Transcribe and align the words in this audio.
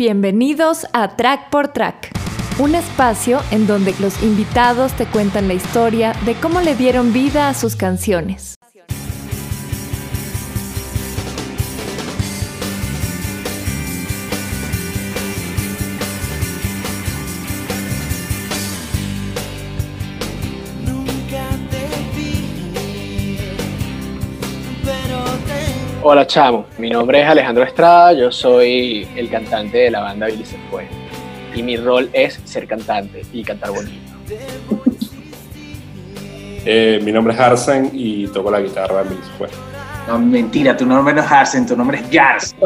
Bienvenidos 0.00 0.86
a 0.94 1.14
Track 1.14 1.50
por 1.50 1.74
Track, 1.74 2.08
un 2.58 2.74
espacio 2.74 3.38
en 3.50 3.66
donde 3.66 3.94
los 4.00 4.22
invitados 4.22 4.94
te 4.94 5.04
cuentan 5.04 5.46
la 5.46 5.52
historia 5.52 6.14
de 6.24 6.36
cómo 6.36 6.62
le 6.62 6.74
dieron 6.74 7.12
vida 7.12 7.50
a 7.50 7.54
sus 7.54 7.76
canciones. 7.76 8.59
Hola 26.12 26.26
chamo, 26.26 26.66
mi 26.78 26.90
nombre 26.90 27.22
es 27.22 27.28
Alejandro 27.28 27.62
Estrada, 27.62 28.12
yo 28.12 28.32
soy 28.32 29.06
el 29.14 29.30
cantante 29.30 29.78
de 29.78 29.92
la 29.92 30.00
banda 30.00 30.26
Billy 30.26 30.44
se 30.44 30.56
fue 30.68 30.88
y 31.54 31.62
mi 31.62 31.76
rol 31.76 32.10
es 32.12 32.40
ser 32.46 32.66
cantante 32.66 33.22
y 33.32 33.44
cantar 33.44 33.70
bonito. 33.70 34.12
Eh, 36.64 37.00
mi 37.04 37.12
nombre 37.12 37.32
es 37.32 37.38
Arsen 37.38 37.90
y 37.92 38.26
toco 38.26 38.50
la 38.50 38.60
guitarra 38.60 39.02
en 39.02 39.08
Billy 39.08 39.22
se 39.22 39.30
fue. 39.38 39.46
No, 40.08 40.18
mentira, 40.18 40.76
tu 40.76 40.84
nombre 40.84 41.14
no 41.14 41.20
es 41.20 41.30
Arsen, 41.30 41.64
tu 41.64 41.76
nombre 41.76 42.00
es 42.00 42.04
Jars. 42.10 42.56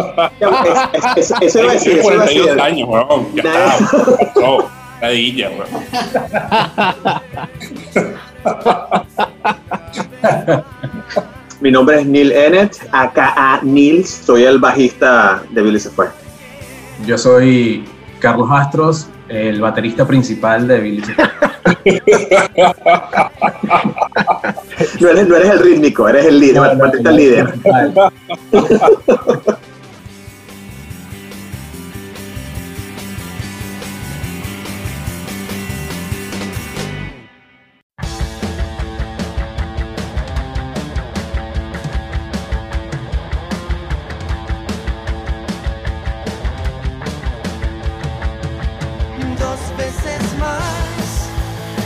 Eso 1.42 1.66
decir, 1.68 2.00
42 2.00 2.58
años, 2.58 2.88
weón, 2.88 3.26
ya 3.34 3.42
está, 3.42 4.40
ladilla, 5.02 5.50
weón. 5.50 5.84
Mi 11.64 11.70
nombre 11.70 12.00
es 12.00 12.06
Neil 12.06 12.30
Ennett, 12.30 12.76
acá 12.92 13.58
Nils, 13.62 14.20
soy 14.26 14.44
el 14.44 14.58
bajista 14.58 15.42
de 15.48 15.62
Billy 15.62 15.80
se 15.80 15.88
fue. 15.88 16.08
Yo 17.06 17.16
soy 17.16 17.86
Carlos 18.18 18.50
Astros, 18.52 19.06
el 19.30 19.62
baterista 19.62 20.06
principal 20.06 20.68
de 20.68 20.80
Billy 20.80 21.02
se 21.02 21.14
fue. 21.14 21.24
no, 25.00 25.08
eres, 25.08 25.26
no 25.26 25.36
eres 25.36 25.50
el 25.52 25.58
rítmico, 25.60 26.06
eres 26.06 26.26
el 26.26 26.38
líder, 26.38 26.70
el 26.70 26.76
baterista 26.76 27.10
líder. 27.10 27.54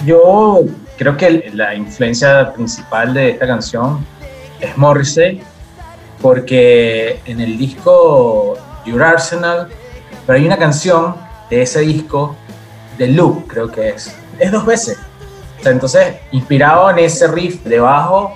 Yo 0.09 0.61
creo 0.97 1.19
que 1.19 1.51
la 1.53 1.75
influencia 1.75 2.51
principal 2.55 3.13
de 3.13 3.33
esta 3.33 3.47
canción 3.47 4.07
es 4.59 4.75
Morrissey, 4.79 5.43
porque 6.23 7.21
en 7.27 7.43
el 7.43 7.59
disco 7.59 8.57
Your 8.87 9.03
Arsenal, 9.03 9.69
pero 10.27 10.39
hay 10.39 10.47
una 10.47 10.57
canción 10.57 11.15
de 11.51 11.61
ese 11.61 11.81
disco, 11.81 12.35
de 12.97 13.09
Loop, 13.09 13.49
creo 13.49 13.71
que 13.71 13.91
es, 13.91 14.17
es 14.39 14.51
dos 14.51 14.65
veces. 14.65 14.99
entonces, 15.63 16.15
inspirado 16.33 16.89
en 16.89 17.01
ese 17.01 17.29
riff 17.29 17.63
de 17.65 17.79
bajo, 17.79 18.33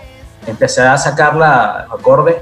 empecé 0.46 0.82
a 0.82 0.98
sacar 0.98 1.36
la 1.36 1.86
acordes 1.90 2.36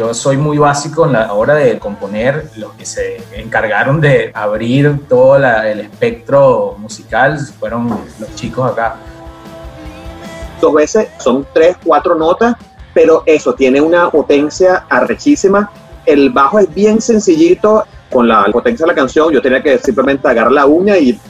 yo 0.00 0.14
soy 0.14 0.38
muy 0.38 0.56
básico 0.56 1.04
en 1.04 1.12
la 1.12 1.34
hora 1.34 1.56
de 1.56 1.78
componer, 1.78 2.48
los 2.56 2.72
que 2.72 2.86
se 2.86 3.22
encargaron 3.34 4.00
de 4.00 4.30
abrir 4.32 4.98
todo 5.06 5.36
el 5.36 5.80
espectro 5.80 6.74
musical 6.78 7.38
fueron 7.58 7.90
los 8.18 8.34
chicos 8.34 8.72
acá. 8.72 8.96
Dos 10.58 10.72
veces 10.72 11.08
son 11.18 11.46
tres, 11.52 11.76
cuatro 11.84 12.14
notas, 12.14 12.56
pero 12.94 13.22
eso 13.26 13.52
tiene 13.52 13.78
una 13.82 14.10
potencia 14.10 14.86
arrechísima. 14.88 15.70
El 16.06 16.30
bajo 16.30 16.58
es 16.58 16.72
bien 16.72 17.02
sencillito, 17.02 17.84
con 18.10 18.26
la 18.26 18.46
potencia 18.46 18.86
de 18.86 18.92
la 18.92 18.96
canción, 18.96 19.30
yo 19.30 19.42
tenía 19.42 19.62
que 19.62 19.76
simplemente 19.78 20.26
agarrar 20.26 20.50
la 20.50 20.64
uña 20.64 20.96
y 20.96 21.20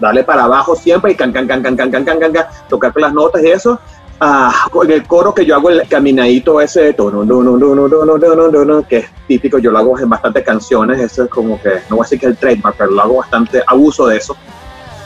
darle 0.00 0.22
para 0.22 0.44
abajo 0.44 0.76
siempre 0.76 1.12
y 1.12 1.14
can, 1.16 1.32
can, 1.32 1.48
can, 1.48 1.62
can, 1.62 1.76
can, 1.76 1.90
can, 1.90 2.04
can, 2.04 2.18
can, 2.20 2.32
can, 2.32 2.46
tocar 2.68 2.92
con 2.92 3.02
las 3.02 3.12
notas 3.12 3.42
y 3.42 3.48
eso 3.48 3.80
ah, 4.20 4.68
con 4.70 4.90
el 4.90 5.06
coro 5.06 5.34
que 5.34 5.44
yo 5.44 5.54
hago 5.56 5.70
el 5.70 5.88
caminadito 5.88 6.60
ese 6.60 6.92
tono, 6.92 7.24
no, 7.24 7.42
no, 7.42 7.56
no, 7.56 7.74
no, 7.74 7.88
no, 7.88 8.04
no, 8.04 8.18
no, 8.18 8.48
no, 8.48 8.64
no, 8.64 8.86
que 8.86 8.98
es 8.98 9.06
típico, 9.26 9.58
yo 9.58 9.70
lo 9.70 9.78
hago 9.78 9.98
en 9.98 10.08
bastantes 10.08 10.44
canciones, 10.44 11.00
eso 11.00 11.24
es 11.24 11.30
como 11.30 11.60
que, 11.60 11.80
no 11.88 11.96
voy 11.96 12.00
a 12.00 12.04
decir 12.04 12.20
que 12.20 12.26
es 12.26 12.32
el 12.32 12.38
trademark, 12.38 12.76
pero 12.76 12.90
lo 12.90 13.02
hago 13.02 13.16
bastante 13.16 13.62
abuso 13.66 14.06
de 14.06 14.18
eso. 14.18 14.36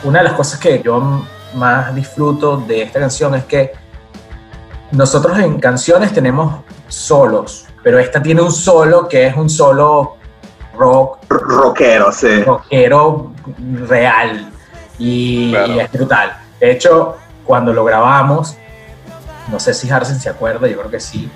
Una 0.02 0.18
de 0.18 0.24
las 0.24 0.34
cosas 0.34 0.60
que 0.60 0.82
yo 0.82 1.24
más 1.54 1.94
disfruto 1.94 2.58
de 2.58 2.82
esta 2.82 3.00
canción 3.00 3.34
es 3.34 3.44
que 3.44 3.72
nosotros 4.90 5.38
en 5.38 5.58
canciones 5.60 6.12
tenemos 6.12 6.62
solos, 6.88 7.66
pero 7.82 7.98
esta 7.98 8.22
tiene 8.22 8.42
un 8.42 8.52
solo 8.52 9.08
que 9.08 9.26
es 9.26 9.36
un 9.36 9.48
solo 9.48 10.16
rock. 10.76 11.18
Rockero, 11.28 12.12
sí. 12.12 12.42
Rockero 12.42 13.32
real 13.86 14.50
y, 14.98 15.50
claro. 15.50 15.72
y 15.72 15.80
es 15.80 15.92
brutal. 15.92 16.36
De 16.60 16.70
hecho, 16.70 17.16
cuando 17.44 17.72
lo 17.72 17.84
grabamos, 17.84 18.56
no 19.50 19.60
sé 19.60 19.74
si 19.74 19.90
Harsen 19.90 20.20
se 20.20 20.28
acuerda, 20.28 20.68
yo 20.68 20.78
creo 20.78 20.90
que 20.90 21.00
sí. 21.00 21.28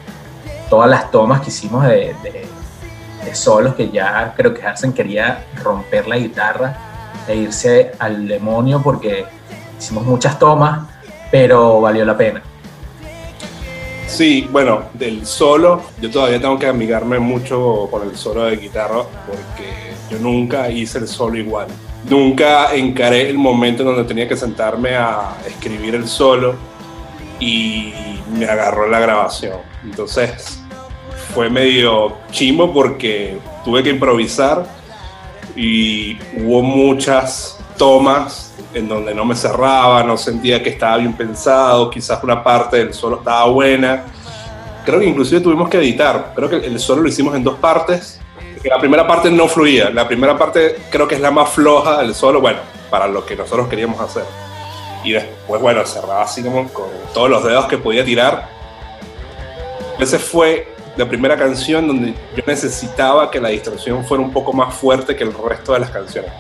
Todas 0.71 0.89
las 0.89 1.11
tomas 1.11 1.41
que 1.41 1.49
hicimos 1.49 1.85
de, 1.85 2.15
de, 2.23 2.47
solos, 3.35 3.75
que 3.75 3.91
ya 3.91 4.33
creo 4.35 4.55
que 4.55 4.67
Harsen 4.67 4.95
quería 4.95 5.45
romper 5.63 6.09
la 6.09 6.17
guitarra 6.17 6.77
e 7.29 7.37
irse 7.37 7.93
al 7.99 8.27
demonio 8.27 8.81
porque 8.83 9.27
hicimos 9.79 10.05
muchas 10.07 10.39
tomas, 10.39 10.89
pero 11.31 11.79
valió 11.83 12.07
la 12.07 12.17
pena. 12.17 12.43
Sí, 14.07 14.49
bueno, 14.51 14.85
del 14.95 15.27
solo, 15.27 15.83
yo 16.01 16.11
todavía 16.11 16.41
tengo 16.41 16.59
que 16.59 16.67
amigarme 16.67 17.19
mucho 17.19 17.87
con 17.91 18.09
el 18.09 18.17
solo 18.17 18.45
de 18.45 18.57
guitarra 18.57 19.03
porque 19.27 19.93
yo 20.11 20.19
nunca 20.19 20.71
hice 20.71 20.99
el 20.99 21.07
solo 21.07 21.37
igual. 21.37 21.69
Nunca 22.09 22.75
encaré 22.75 23.29
el 23.29 23.37
momento 23.37 23.83
en 23.83 23.89
donde 23.89 24.05
tenía 24.05 24.27
que 24.27 24.37
sentarme 24.37 24.97
a 24.97 25.37
escribir 25.47 25.95
el 25.95 26.09
solo 26.09 26.55
y 27.41 27.93
me 28.33 28.47
agarró 28.47 28.89
la 28.89 29.01
grabación. 29.01 29.59
Entonces 29.85 30.61
fue 31.35 31.51
medio 31.51 32.17
chimo 32.31 32.73
porque 32.73 33.39
tuve 33.65 33.83
que 33.83 33.91
improvisar 33.91 34.67
y 35.55 36.19
hubo 36.37 36.63
muchas 36.63 37.59
tomas 37.77 38.55
en 38.75 38.89
donde 38.89 39.15
no 39.15 39.25
me 39.25 39.35
cerraba, 39.35 40.03
no 40.03 40.17
sentía 40.17 40.63
que 40.63 40.71
estaba 40.71 40.99
bien 40.99 41.15
pensado, 41.15 41.91
quizás 41.91 42.23
una 42.23 42.43
parte 42.43 42.79
del 42.79 42.95
solo 42.95 43.19
estaba 43.19 43.47
buena. 43.47 44.05
Creo 44.85 45.01
que 45.01 45.07
inclusive 45.07 45.41
tuvimos 45.41 45.69
que 45.69 45.79
editar, 45.79 46.33
creo 46.35 46.49
que 46.49 46.57
el 46.57 46.79
solo 46.81 47.03
lo 47.03 47.09
hicimos 47.09 47.35
en 47.35 47.45
dos 47.45 47.59
partes, 47.59 48.21
la 48.65 48.79
primera 48.79 49.07
parte 49.07 49.31
no 49.31 49.47
fluía, 49.47 49.91
la 49.91 50.07
primera 50.09 50.37
parte 50.37 50.77
creo 50.91 51.07
que 51.07 51.15
es 51.15 51.21
la 51.21 51.31
más 51.31 51.51
floja 51.51 51.99
del 51.99 52.15
solo, 52.15 52.41
bueno, 52.41 52.59
para 52.91 53.07
lo 53.07 53.25
que 53.25 53.37
nosotros 53.37 53.69
queríamos 53.69 54.01
hacer 54.01 54.48
y 55.05 55.13
después, 55.13 55.61
bueno, 55.61 55.85
cerraba 55.87 56.23
así 56.23 56.43
como 56.43 56.69
con 56.69 56.87
todos 57.15 57.31
los 57.31 57.45
dedos 57.45 57.67
que 57.67 57.79
podía 57.79 58.05
tirar. 58.05 58.49
Esa 59.99 60.19
fue 60.19 60.69
la 60.97 61.09
primera 61.09 61.37
canción 61.37 61.87
donde 61.87 62.15
yo 62.37 62.43
necesitaba 62.47 63.31
que 63.31 63.41
la 63.41 63.49
distorsión 63.51 64.05
fuera 64.05 64.23
un 64.23 64.33
poco 64.33 64.53
más 64.53 64.75
fuerte 64.75 65.15
que 65.15 65.25
el 65.25 65.33
resto 65.33 65.73
de 65.73 65.81
las 65.81 65.91
canciones. 65.91 66.33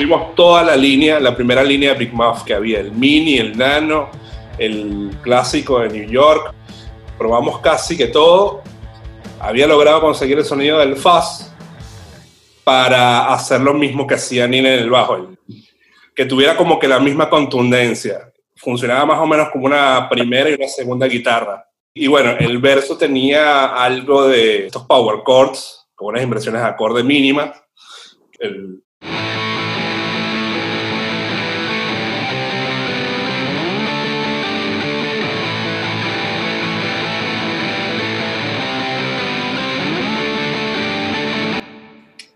Tuvimos 0.00 0.34
toda 0.34 0.62
la 0.62 0.76
línea, 0.76 1.20
la 1.20 1.36
primera 1.36 1.62
línea 1.62 1.92
de 1.92 1.98
Big 1.98 2.14
Muff 2.14 2.42
que 2.42 2.54
había, 2.54 2.80
el 2.80 2.90
mini, 2.90 3.36
el 3.36 3.58
nano, 3.58 4.08
el 4.56 5.10
clásico 5.20 5.80
de 5.80 5.90
New 5.90 6.10
York. 6.10 6.54
Probamos 7.18 7.58
casi 7.58 7.98
que 7.98 8.06
todo. 8.06 8.62
Había 9.38 9.66
logrado 9.66 10.00
conseguir 10.00 10.38
el 10.38 10.44
sonido 10.46 10.78
del 10.78 10.96
fuzz 10.96 11.52
para 12.64 13.30
hacer 13.30 13.60
lo 13.60 13.74
mismo 13.74 14.06
que 14.06 14.14
hacía 14.14 14.48
Nina 14.48 14.72
en 14.72 14.84
el 14.84 14.88
bajo, 14.88 15.32
que 16.16 16.24
tuviera 16.24 16.56
como 16.56 16.78
que 16.78 16.88
la 16.88 16.98
misma 16.98 17.28
contundencia. 17.28 18.32
Funcionaba 18.56 19.04
más 19.04 19.18
o 19.18 19.26
menos 19.26 19.50
como 19.50 19.66
una 19.66 20.08
primera 20.08 20.48
y 20.48 20.54
una 20.54 20.68
segunda 20.68 21.08
guitarra. 21.08 21.62
Y 21.92 22.06
bueno, 22.06 22.36
el 22.38 22.56
verso 22.56 22.96
tenía 22.96 23.66
algo 23.66 24.28
de 24.28 24.64
estos 24.64 24.86
power 24.86 25.20
chords, 25.26 25.88
con 25.94 26.08
unas 26.08 26.22
inversiones 26.22 26.62
de 26.62 26.68
acorde 26.68 27.04
mínimas. 27.04 27.50
El 28.38 28.82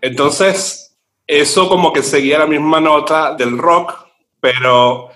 Entonces, 0.05 0.95
eso 1.25 1.67
como 1.67 1.91
que 1.91 2.03
seguía 2.03 2.37
la 2.37 2.45
misma 2.45 2.79
nota 2.79 3.33
del 3.33 3.57
rock, 3.57 4.05
pero 4.39 5.09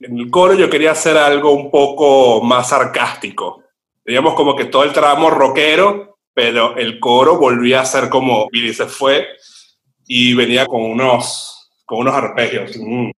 en 0.00 0.18
el 0.18 0.30
coro 0.30 0.54
yo 0.54 0.70
quería 0.70 0.92
hacer 0.92 1.18
algo 1.18 1.50
un 1.50 1.70
poco 1.70 2.40
más 2.42 2.70
sarcástico. 2.70 3.62
Digamos 4.06 4.32
como 4.32 4.56
que 4.56 4.64
todo 4.64 4.84
el 4.84 4.92
tramo 4.94 5.28
rockero, 5.28 6.16
pero 6.32 6.78
el 6.78 6.98
coro 6.98 7.36
volvía 7.36 7.82
a 7.82 7.84
ser 7.84 8.08
como 8.08 8.48
Billy 8.50 8.72
se 8.72 8.86
fue 8.86 9.28
y 10.06 10.32
venía 10.32 10.64
con 10.64 10.80
unos, 10.80 11.70
con 11.84 11.98
unos 11.98 12.14
arpegios. 12.14 12.74
Mm. 12.78 13.10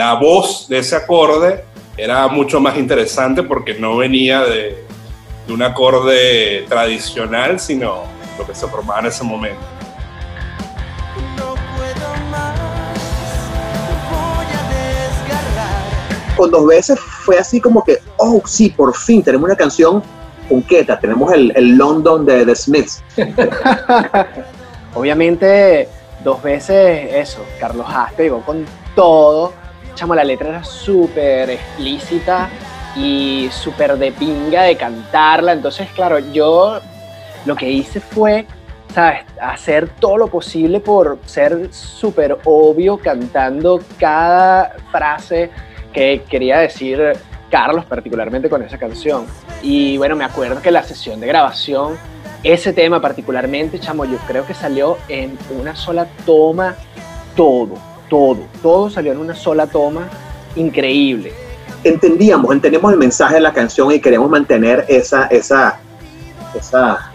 La 0.00 0.14
voz 0.14 0.66
de 0.66 0.78
ese 0.78 0.96
acorde 0.96 1.62
era 1.94 2.26
mucho 2.26 2.58
más 2.58 2.78
interesante 2.78 3.42
porque 3.42 3.74
no 3.74 3.98
venía 3.98 4.40
de, 4.40 4.82
un 5.46 5.62
acorde 5.62 6.64
tradicional, 6.70 7.60
sino 7.60 8.04
lo 8.38 8.46
que 8.46 8.54
se 8.54 8.66
formaba 8.66 9.00
en 9.00 9.06
ese 9.08 9.22
momento. 9.22 9.60
Con 16.34 16.50
dos 16.50 16.66
veces 16.66 16.98
fue 16.98 17.36
así 17.36 17.60
como 17.60 17.84
que, 17.84 17.98
oh, 18.16 18.40
sí, 18.46 18.70
por 18.70 18.96
fin 18.96 19.22
tenemos 19.22 19.44
una 19.44 19.56
canción 19.56 20.02
punqueta, 20.48 20.98
tenemos 20.98 21.30
el, 21.30 21.76
London 21.76 22.24
de 22.24 22.46
The 22.46 22.54
Smiths. 22.54 23.02
Obviamente, 24.94 25.90
dos 26.24 26.42
veces 26.42 27.12
eso, 27.12 27.44
Carlos 27.60 27.84
Haas 27.86 28.16
llegó 28.16 28.40
con 28.40 28.64
todo 28.94 29.59
chamo, 30.00 30.14
la 30.14 30.24
letra 30.24 30.48
era 30.48 30.64
súper 30.64 31.50
explícita 31.50 32.48
y 32.96 33.50
súper 33.52 33.98
de 33.98 34.12
pinga 34.12 34.62
de 34.62 34.74
cantarla. 34.74 35.52
Entonces, 35.52 35.90
claro, 35.94 36.18
yo 36.18 36.80
lo 37.44 37.54
que 37.54 37.68
hice 37.68 38.00
fue, 38.00 38.46
¿sabes? 38.94 39.26
Hacer 39.38 39.90
todo 40.00 40.16
lo 40.16 40.28
posible 40.28 40.80
por 40.80 41.18
ser 41.26 41.70
súper 41.74 42.38
obvio 42.44 42.96
cantando 42.96 43.78
cada 43.98 44.74
frase 44.90 45.50
que 45.92 46.22
quería 46.30 46.60
decir 46.60 47.12
Carlos, 47.50 47.84
particularmente 47.84 48.48
con 48.48 48.62
esa 48.62 48.78
canción. 48.78 49.26
Y 49.60 49.98
bueno, 49.98 50.16
me 50.16 50.24
acuerdo 50.24 50.62
que 50.62 50.70
la 50.70 50.82
sesión 50.82 51.20
de 51.20 51.26
grabación, 51.26 51.98
ese 52.42 52.72
tema 52.72 53.02
particularmente, 53.02 53.78
chamo, 53.78 54.06
yo 54.06 54.16
creo 54.26 54.46
que 54.46 54.54
salió 54.54 54.96
en 55.10 55.36
una 55.50 55.76
sola 55.76 56.06
toma 56.24 56.74
todo 57.36 57.89
todo, 58.10 58.40
todo 58.60 58.90
salió 58.90 59.12
en 59.12 59.18
una 59.18 59.34
sola 59.34 59.66
toma, 59.66 60.06
increíble. 60.56 61.32
Entendíamos, 61.82 62.52
entendemos 62.52 62.92
el 62.92 62.98
mensaje 62.98 63.36
de 63.36 63.40
la 63.40 63.54
canción 63.54 63.90
y 63.90 64.00
queremos 64.00 64.28
mantener 64.28 64.84
esa, 64.88 65.24
esa, 65.26 65.78
esa, 66.54 67.10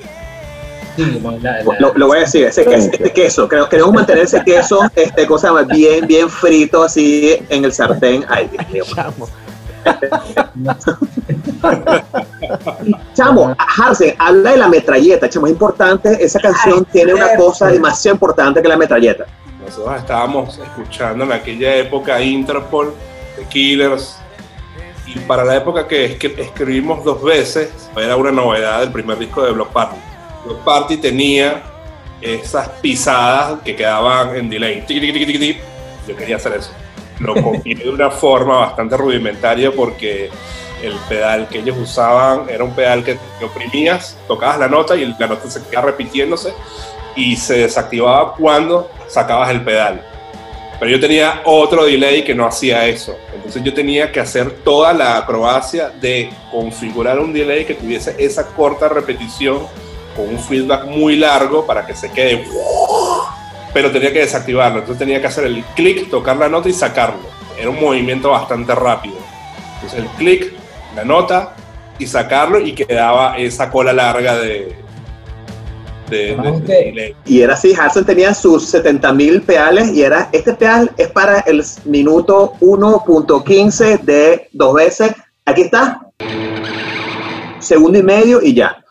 Lo, 1.79 2.07
voy 2.07 2.17
a 2.17 2.21
decir, 2.21 2.47
ese, 2.47 2.65
queso, 3.13 3.47
queremos 3.47 3.93
mantener 3.93 4.23
ese 4.23 4.43
queso, 4.43 4.79
este 4.95 5.27
cosa 5.27 5.51
bien, 5.63 6.07
bien 6.07 6.29
frito 6.29 6.83
así 6.83 7.37
en 7.49 7.65
el 7.65 7.71
sartén. 7.71 8.25
Ay, 8.27 8.49
Dios 8.71 8.71
mío. 8.71 8.83
Chamo, 13.13 13.55
Harsen, 13.77 14.15
habla 14.17 14.51
de 14.51 14.57
la 14.57 14.67
metralleta, 14.67 15.29
chamo, 15.29 15.45
es 15.45 15.51
importante, 15.51 16.17
esa 16.23 16.39
canción 16.39 16.85
tiene 16.85 17.13
una 17.13 17.35
cosa 17.35 17.67
demasiado 17.67 18.15
importante 18.15 18.63
que 18.63 18.67
la 18.67 18.77
metralleta. 18.77 19.27
Nosotros 19.65 19.97
estábamos 19.97 20.59
escuchando 20.59 21.23
en 21.23 21.31
aquella 21.31 21.75
época 21.75 22.21
Interpol, 22.21 22.93
The 23.35 23.45
Killers, 23.45 24.19
y 25.07 25.19
para 25.19 25.43
la 25.43 25.55
época 25.55 25.87
que, 25.87 26.17
escribimos 26.37 27.03
dos 27.03 27.23
veces, 27.23 27.89
era 27.95 28.15
una 28.15 28.31
novedad 28.31 28.81
del 28.81 28.91
primer 28.91 29.17
disco 29.17 29.43
de 29.43 29.51
Block 29.51 29.69
Party. 29.69 29.97
Block 30.45 30.59
Party 30.63 30.97
tenía 30.97 31.63
esas 32.21 32.69
pisadas 32.81 33.59
que 33.63 33.75
quedaban 33.75 34.35
en 34.35 34.49
delay. 34.49 34.83
Yo 36.07 36.15
quería 36.15 36.35
hacer 36.35 36.53
eso. 36.53 36.71
Lo 37.19 37.33
copié 37.41 37.75
de 37.75 37.89
una 37.89 38.11
forma 38.11 38.57
bastante 38.57 38.97
rudimentaria 38.97 39.71
porque 39.71 40.29
el 40.83 40.93
pedal 41.07 41.47
que 41.49 41.59
ellos 41.59 41.77
usaban 41.77 42.49
era 42.49 42.63
un 42.63 42.75
pedal 42.75 43.03
que, 43.03 43.17
que 43.39 43.45
oprimías, 43.45 44.17
tocabas 44.27 44.59
la 44.59 44.67
nota 44.67 44.95
y 44.95 45.05
la 45.19 45.27
nota 45.27 45.49
se 45.49 45.63
quedaba 45.63 45.87
repitiéndose 45.87 46.53
y 47.15 47.35
se 47.35 47.59
desactivaba 47.59 48.33
cuando 48.33 48.89
sacabas 49.07 49.49
el 49.51 49.61
pedal. 49.61 50.03
Pero 50.79 50.91
yo 50.91 50.99
tenía 50.99 51.41
otro 51.45 51.85
delay 51.85 52.23
que 52.23 52.35
no 52.35 52.45
hacía 52.45 52.85
eso. 52.85 53.17
Entonces 53.33 53.63
yo 53.63 53.73
tenía 53.73 54.11
que 54.11 54.19
hacer 54.19 54.51
toda 54.51 54.93
la 54.93 55.17
acrobacia 55.17 55.89
de 55.89 56.29
configurar 56.51 57.19
un 57.19 57.31
delay 57.31 57.65
que 57.65 57.75
tuviese 57.75 58.15
esa 58.17 58.47
corta 58.47 58.89
repetición 58.89 59.67
con 60.15 60.27
un 60.29 60.39
feedback 60.39 60.85
muy 60.85 61.15
largo 61.15 61.65
para 61.65 61.85
que 61.85 61.95
se 61.95 62.11
quede. 62.11 62.45
Pero 63.73 63.91
tenía 63.91 64.11
que 64.11 64.19
desactivarlo. 64.19 64.79
Entonces 64.79 64.99
tenía 64.99 65.21
que 65.21 65.27
hacer 65.27 65.45
el 65.45 65.63
clic, 65.75 66.09
tocar 66.09 66.37
la 66.37 66.49
nota 66.49 66.67
y 66.67 66.73
sacarlo. 66.73 67.29
Era 67.57 67.69
un 67.69 67.79
movimiento 67.79 68.31
bastante 68.31 68.75
rápido. 68.75 69.15
Entonces 69.75 69.99
el 69.99 70.07
clic, 70.17 70.53
la 70.93 71.05
nota 71.05 71.55
y 71.97 72.05
sacarlo 72.05 72.59
y 72.59 72.73
quedaba 72.73 73.37
esa 73.37 73.71
cola 73.71 73.93
larga 73.93 74.37
de, 74.37 74.75
y 77.25 77.41
era 77.41 77.53
así, 77.53 77.73
Hudson 77.73 78.05
tenía 78.05 78.33
sus 78.33 78.73
70.000 78.73 79.43
peales 79.43 79.93
y 79.93 80.03
era, 80.03 80.29
este 80.31 80.53
peal 80.53 80.91
es 80.97 81.07
para 81.09 81.39
el 81.41 81.63
minuto 81.85 82.53
1.15 82.61 84.01
de 84.01 84.47
dos 84.51 84.75
veces. 84.75 85.13
Aquí 85.45 85.61
está. 85.63 86.01
Segundo 87.59 87.97
y 87.97 88.03
medio 88.03 88.41
y 88.41 88.53
ya. 88.53 88.84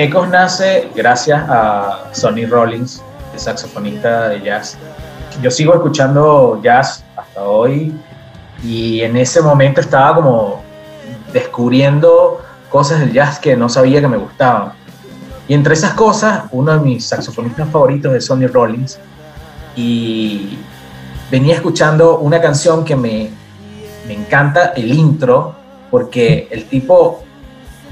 Ecos 0.00 0.30
nace 0.30 0.88
gracias 0.94 1.44
a 1.46 2.08
Sonny 2.12 2.46
Rollins, 2.46 3.02
el 3.34 3.38
saxofonista 3.38 4.30
de 4.30 4.40
jazz. 4.40 4.78
Yo 5.42 5.50
sigo 5.50 5.74
escuchando 5.74 6.58
jazz 6.62 7.04
hasta 7.14 7.42
hoy 7.44 7.94
y 8.64 9.02
en 9.02 9.18
ese 9.18 9.42
momento 9.42 9.82
estaba 9.82 10.14
como 10.14 10.62
descubriendo 11.34 12.40
cosas 12.70 13.00
del 13.00 13.12
jazz 13.12 13.38
que 13.38 13.54
no 13.58 13.68
sabía 13.68 14.00
que 14.00 14.08
me 14.08 14.16
gustaban. 14.16 14.72
Y 15.46 15.52
entre 15.52 15.74
esas 15.74 15.92
cosas, 15.92 16.44
uno 16.50 16.72
de 16.72 16.78
mis 16.78 17.04
saxofonistas 17.04 17.68
favoritos 17.68 18.14
es 18.14 18.24
Sonny 18.24 18.46
Rollins 18.46 18.98
y 19.76 20.56
venía 21.30 21.56
escuchando 21.56 22.20
una 22.20 22.40
canción 22.40 22.86
que 22.86 22.96
me, 22.96 23.28
me 24.06 24.14
encanta, 24.14 24.72
el 24.74 24.94
intro, 24.94 25.54
porque 25.90 26.48
el 26.50 26.64
tipo 26.70 27.22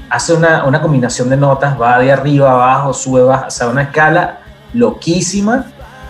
hace 0.09 0.33
una, 0.33 0.65
una, 0.65 0.81
combinación 0.81 1.29
de 1.29 1.37
notas, 1.37 1.79
va 1.79 1.99
de 1.99 2.11
arriba 2.11 2.51
abajo, 2.51 2.93
sube, 2.93 3.21
baja, 3.21 3.47
o 3.65 3.69
una 3.69 3.83
escala 3.83 4.39
loquísima 4.73 5.65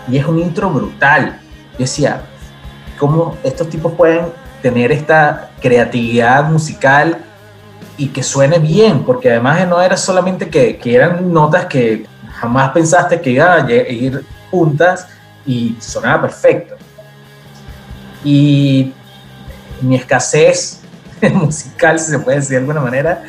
y 0.08 0.16
es 0.16 0.26
un 0.26 0.38
intro 0.38 0.70
brutal. 0.70 1.38
Yo 1.72 1.78
decía, 1.78 2.22
¿cómo 2.98 3.36
estos 3.42 3.68
tipos 3.68 3.92
pueden 3.92 4.26
tener 4.62 4.92
esta 4.92 5.50
creatividad 5.60 6.50
musical 6.50 7.18
y 7.96 8.08
que 8.08 8.22
suene 8.22 8.58
bien? 8.58 9.04
Porque 9.04 9.30
además 9.30 9.66
no 9.68 9.80
era 9.80 9.96
solamente 9.96 10.48
que, 10.48 10.78
que 10.78 10.94
eran 10.94 11.32
notas 11.32 11.66
que 11.66 12.06
jamás 12.32 12.70
pensaste 12.70 13.20
que 13.20 13.30
iban 13.30 13.66
a 13.66 13.70
ir 13.72 14.24
juntas 14.50 15.06
y 15.46 15.76
sonaba 15.78 16.22
perfecto. 16.22 16.76
Y 18.24 18.92
mi 19.80 19.96
escasez 19.96 20.80
musical, 21.34 21.98
si 21.98 22.10
se 22.10 22.18
puede 22.18 22.38
decir 22.38 22.52
de 22.52 22.58
alguna 22.58 22.80
manera, 22.80 23.22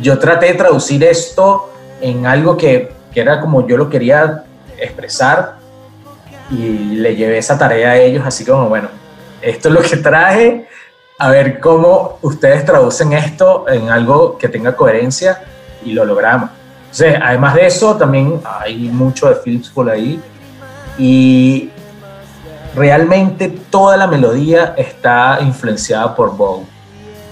yo 0.00 0.18
traté 0.18 0.46
de 0.46 0.54
traducir 0.54 1.04
esto 1.04 1.70
en 2.00 2.26
algo 2.26 2.56
que, 2.56 2.92
que, 3.12 3.20
era 3.20 3.40
como 3.40 3.66
yo 3.66 3.76
lo 3.76 3.88
quería 3.88 4.44
expresar 4.78 5.56
y 6.50 6.96
le 6.96 7.14
llevé 7.14 7.38
esa 7.38 7.58
tarea 7.58 7.90
a 7.90 7.96
ellos, 7.98 8.24
así 8.26 8.44
como, 8.44 8.68
bueno, 8.68 8.88
esto 9.40 9.68
es 9.68 9.74
lo 9.74 9.82
que 9.82 9.96
traje, 9.96 10.68
a 11.18 11.30
ver 11.30 11.60
cómo 11.60 12.18
ustedes 12.22 12.64
traducen 12.64 13.12
esto 13.12 13.66
en 13.68 13.90
algo 13.90 14.38
que 14.38 14.48
tenga 14.48 14.74
coherencia 14.74 15.44
y 15.84 15.92
lo 15.92 16.04
logramos. 16.04 16.50
Entonces, 16.84 17.18
además 17.22 17.54
de 17.54 17.66
eso, 17.66 17.96
también 17.96 18.40
hay 18.44 18.76
mucho 18.88 19.28
de 19.28 19.36
film 19.36 19.62
school 19.62 19.88
ahí 19.88 20.20
y 20.98 21.70
realmente 22.74 23.48
toda 23.70 23.96
la 23.96 24.06
melodía 24.06 24.74
está 24.76 25.38
influenciada 25.40 26.14
por 26.14 26.36
Bow. 26.36 26.66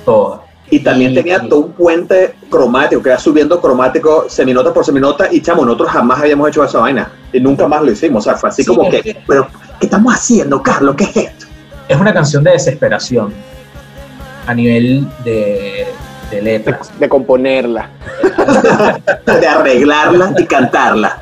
Toda. 0.04 0.49
Y 0.70 0.80
también 0.80 1.14
tenía 1.14 1.40
todo 1.40 1.60
un 1.60 1.72
puente 1.72 2.34
cromático, 2.48 3.02
que 3.02 3.08
era 3.08 3.18
subiendo 3.18 3.60
cromático 3.60 4.26
seminota 4.28 4.72
por 4.72 4.84
seminota, 4.84 5.28
y 5.30 5.40
chamo, 5.40 5.64
nosotros 5.64 5.90
jamás 5.90 6.20
habíamos 6.20 6.48
hecho 6.48 6.62
esa 6.62 6.78
vaina, 6.78 7.10
y 7.32 7.40
nunca 7.40 7.66
más 7.66 7.82
lo 7.82 7.90
hicimos, 7.90 8.24
o 8.24 8.30
sea, 8.30 8.36
fue 8.36 8.50
así 8.50 8.64
como 8.64 8.88
que, 8.88 9.16
pero, 9.26 9.48
¿qué 9.80 9.86
estamos 9.86 10.14
haciendo, 10.14 10.62
Carlos? 10.62 10.94
¿Qué 10.96 11.04
es 11.04 11.16
esto? 11.16 11.46
Es 11.88 11.98
una 11.98 12.14
canción 12.14 12.44
de 12.44 12.52
desesperación 12.52 13.34
a 14.46 14.54
nivel 14.54 15.06
de, 15.24 15.88
de 16.30 16.42
letras. 16.42 16.90
De 16.98 17.08
componerla. 17.08 17.90
de 19.26 19.46
arreglarla 19.46 20.34
y 20.38 20.46
cantarla. 20.46 21.20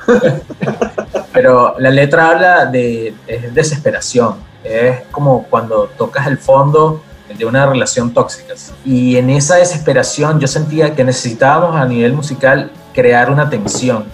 Pero 1.32 1.74
la 1.78 1.90
letra 1.90 2.30
habla 2.30 2.66
de 2.66 3.14
desesperación, 3.52 4.36
es 4.62 5.02
como 5.10 5.44
cuando 5.44 5.88
tocas 5.96 6.26
el 6.26 6.38
fondo 6.38 7.02
de 7.36 7.44
una 7.44 7.66
relación 7.66 8.12
tóxica. 8.12 8.54
Y 8.84 9.16
en 9.16 9.30
esa 9.30 9.56
desesperación 9.56 10.40
yo 10.40 10.46
sentía 10.46 10.94
que 10.94 11.04
necesitábamos 11.04 11.76
a 11.76 11.84
nivel 11.84 12.12
musical 12.12 12.70
crear 12.92 13.30
una 13.30 13.48
tensión. 13.48 14.04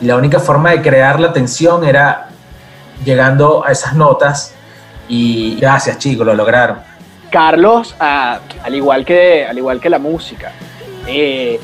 Y 0.00 0.06
la 0.06 0.16
única 0.16 0.40
forma 0.40 0.70
de 0.70 0.82
crear 0.82 1.20
la 1.20 1.32
tensión 1.32 1.84
era 1.84 2.28
llegando 3.04 3.64
a 3.64 3.72
esas 3.72 3.94
notas 3.94 4.54
y 5.08 5.56
gracias 5.56 5.98
chicos, 5.98 6.26
lo 6.26 6.34
lograron. 6.34 6.78
Carlos, 7.30 7.94
al, 7.98 8.40
igual 8.74 9.04
que, 9.04 9.46
al 9.46 9.58
igual 9.58 9.80
que 9.80 9.90
la 9.90 9.98
música, 9.98 10.52
eh, 11.06 11.60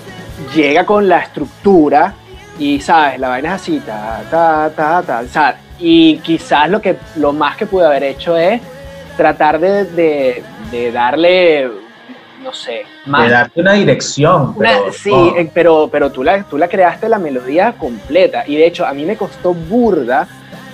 llega 0.54 0.84
con 0.84 1.08
la 1.08 1.18
estructura 1.20 2.14
y, 2.58 2.80
¿sabes? 2.80 3.18
La 3.18 3.28
vaina 3.28 3.56
es 3.56 3.62
así, 3.62 3.80
ta, 3.80 4.22
ta, 4.30 4.70
ta, 4.74 5.02
ta, 5.02 5.56
y 5.78 6.18
quizás 6.18 6.68
lo, 6.68 6.80
que, 6.80 6.96
lo 7.16 7.32
más 7.32 7.56
que 7.56 7.66
pude 7.66 7.86
haber 7.86 8.04
hecho 8.04 8.36
es 8.36 8.60
tratar 9.22 9.60
de, 9.60 10.42
de, 10.72 10.90
darle, 10.90 11.70
no 12.42 12.52
sé, 12.52 12.82
más. 13.06 13.24
De 13.24 13.30
darte 13.30 13.60
una 13.60 13.74
dirección. 13.74 14.56
sí, 14.92 15.12
eh, 15.36 15.48
pero, 15.54 15.88
pero 15.92 16.10
tú, 16.10 16.24
la, 16.24 16.42
tú 16.42 16.58
la 16.58 16.66
creaste 16.66 17.08
la 17.08 17.20
melodía 17.20 17.74
completa. 17.78 18.42
Y 18.48 18.56
de 18.56 18.66
hecho, 18.66 18.84
a 18.84 18.92
mí 18.92 19.04
me 19.04 19.16
costó 19.16 19.54
burda 19.54 20.26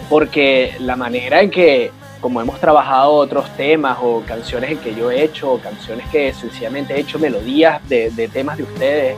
porque 0.09 0.75
la 0.81 0.97
manera 0.97 1.43
en 1.43 1.50
que, 1.50 1.90
como 2.23 2.40
hemos 2.40 2.59
trabajado 2.59 3.12
otros 3.12 3.55
temas 3.55 3.99
o 4.00 4.23
canciones 4.26 4.71
en 4.71 4.78
que 4.78 4.95
yo 4.95 5.11
he 5.11 5.23
hecho, 5.23 5.52
o 5.52 5.59
canciones 5.59 6.09
que 6.09 6.33
sencillamente 6.33 6.95
he 6.95 7.00
hecho 7.00 7.19
melodías 7.19 7.87
de, 7.87 8.11
de 8.11 8.28
temas 8.28 8.57
de 8.57 8.62
ustedes, 8.62 9.17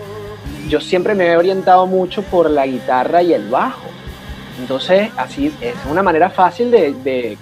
yo 0.69 0.81
siempre 0.81 1.15
me 1.15 1.27
he 1.29 1.37
orientado 1.37 1.87
mucho 1.87 2.23
por 2.23 2.51
la 2.51 2.67
guitarra 2.67 3.23
y 3.23 3.33
el 3.33 3.49
bajo. 3.49 3.87
Entonces, 4.59 5.09
así 5.17 5.55
es 5.61 5.75
una 5.89 6.03
manera 6.03 6.31
fácil 6.31 6.73
de, 6.73 6.93
de 7.05 7.39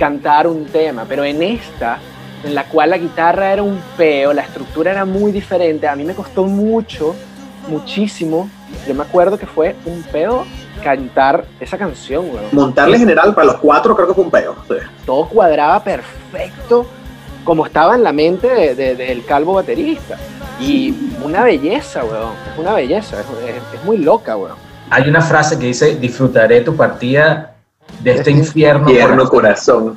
cantar 0.00 0.46
un 0.46 0.64
tema, 0.64 1.04
pero 1.06 1.24
en 1.24 1.42
esta, 1.42 1.98
en 2.42 2.54
la 2.54 2.64
cual 2.64 2.88
la 2.88 2.96
guitarra 2.96 3.52
era 3.52 3.62
un 3.62 3.78
peo, 3.98 4.32
la 4.32 4.40
estructura 4.40 4.92
era 4.92 5.04
muy 5.04 5.30
diferente, 5.30 5.86
a 5.86 5.94
mí 5.94 6.04
me 6.04 6.14
costó 6.14 6.44
mucho, 6.44 7.14
muchísimo, 7.68 8.48
yo 8.88 8.94
me 8.94 9.02
acuerdo 9.02 9.36
que 9.36 9.44
fue 9.44 9.76
un 9.84 10.02
peo 10.04 10.46
cantar 10.82 11.44
esa 11.60 11.76
canción, 11.76 12.30
Montarle 12.52 12.98
general 12.98 13.34
para 13.34 13.48
los 13.48 13.56
cuatro 13.56 13.94
creo 13.94 14.08
que 14.08 14.14
fue 14.14 14.24
un 14.24 14.30
peo. 14.30 14.56
Todo 15.04 15.28
cuadraba 15.28 15.84
perfecto 15.84 16.86
como 17.44 17.66
estaba 17.66 17.94
en 17.94 18.02
la 18.02 18.12
mente 18.12 18.74
del 18.74 19.24
calvo 19.26 19.54
baterista. 19.54 20.16
Y 20.58 20.94
una 21.22 21.42
belleza, 21.42 22.04
weón. 22.04 22.32
Es 22.52 22.58
una 22.58 22.72
belleza, 22.74 23.18
es, 23.20 23.84
muy 23.84 23.98
loca, 23.98 24.36
weón. 24.36 24.56
Hay 24.88 25.08
una 25.08 25.20
frase 25.20 25.58
que 25.58 25.66
dice, 25.66 25.96
disfrutaré 25.96 26.62
tu 26.62 26.74
partida 26.74 27.49
de 28.00 28.12
este 28.12 28.30
infierno, 28.30 28.88
infierno 28.88 29.28
corazón. 29.28 29.86
no 29.86 29.96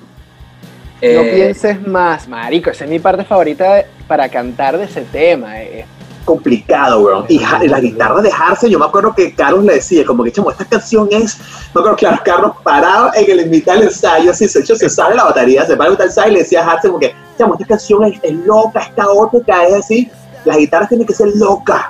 eh, 1.01 1.31
pienses 1.35 1.87
más, 1.87 2.27
marico. 2.27 2.69
Esa 2.69 2.85
es 2.85 2.89
mi 2.89 2.99
parte 2.99 3.23
favorita 3.23 3.85
para 4.07 4.29
cantar 4.29 4.77
de 4.77 4.85
ese 4.85 5.01
tema. 5.01 5.61
Es 5.61 5.85
complicado, 6.23 7.01
weón. 7.01 7.25
Y 7.29 7.39
la 7.39 7.79
guitarra 7.79 8.21
de 8.21 8.31
Harse, 8.31 8.69
yo 8.69 8.79
me 8.79 8.85
acuerdo 8.85 9.13
que 9.13 9.33
Carlos 9.33 9.63
le 9.65 9.75
decía, 9.75 10.05
como 10.05 10.23
que, 10.23 10.31
chamo, 10.31 10.51
esta 10.51 10.65
canción 10.65 11.07
es, 11.11 11.37
me 11.73 11.81
acuerdo 11.81 11.95
que 11.95 12.07
Carlos 12.23 12.53
parado 12.63 13.11
en 13.15 13.39
el 13.39 13.49
mitad 13.49 13.75
del 13.75 13.83
ensayo, 13.83 14.31
así, 14.31 14.47
se, 14.47 14.59
hecho, 14.59 14.75
se 14.75 14.89
sale 14.89 15.15
la 15.15 15.25
batería, 15.25 15.65
se 15.65 15.75
para 15.75 15.91
el 15.91 16.01
ensayo 16.01 16.29
y 16.29 16.33
le 16.33 16.39
decía 16.39 16.63
a 16.63 16.71
Harse, 16.71 16.87
como 16.87 16.99
que, 16.99 17.13
chamo, 17.37 17.53
esta 17.53 17.65
canción 17.65 18.03
es, 18.03 18.33
loca, 18.45 18.81
es 18.81 18.89
caótica, 18.95 19.65
es 19.65 19.73
así, 19.75 20.09
las 20.45 20.57
guitarras 20.57 20.89
tienen 20.89 21.07
que 21.07 21.13
ser 21.13 21.27
locas. 21.35 21.85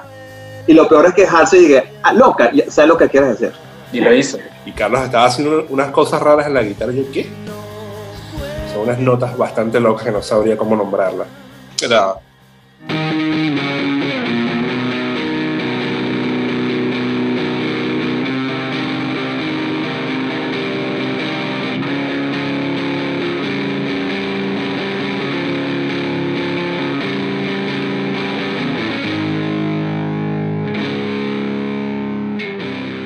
Y 0.65 0.74
lo 0.74 0.88
peor 0.88 1.07
es 1.07 1.13
que 1.13 1.27
Harse 1.27 1.57
diga, 1.57 1.83
ah, 2.03 2.13
loca, 2.13 2.51
¿sabes 2.69 2.88
lo 2.88 2.98
que 2.98 3.10
quieres 3.10 3.39
decir? 3.39 3.62
Y 3.93 4.01
lo 4.01 4.13
hizo. 4.13 4.39
Y 4.65 4.71
Carlos 4.71 5.01
estaba 5.03 5.25
haciendo 5.25 5.67
unas 5.69 5.91
cosas 5.91 6.21
raras 6.21 6.47
en 6.47 6.55
la 6.55 6.63
guitarra. 6.63 6.91
Y 6.91 6.97
yo, 6.97 7.12
¿qué? 7.12 7.29
Son 8.73 8.81
unas 8.81 8.97
notas 8.97 9.38
bastante 9.38 9.79
locas 9.79 10.05
que 10.05 10.12
no 10.12 10.21
sabría 10.21 10.57
cómo 10.57 10.75
nombrarlas. 10.75 11.27
Era. 11.81 12.15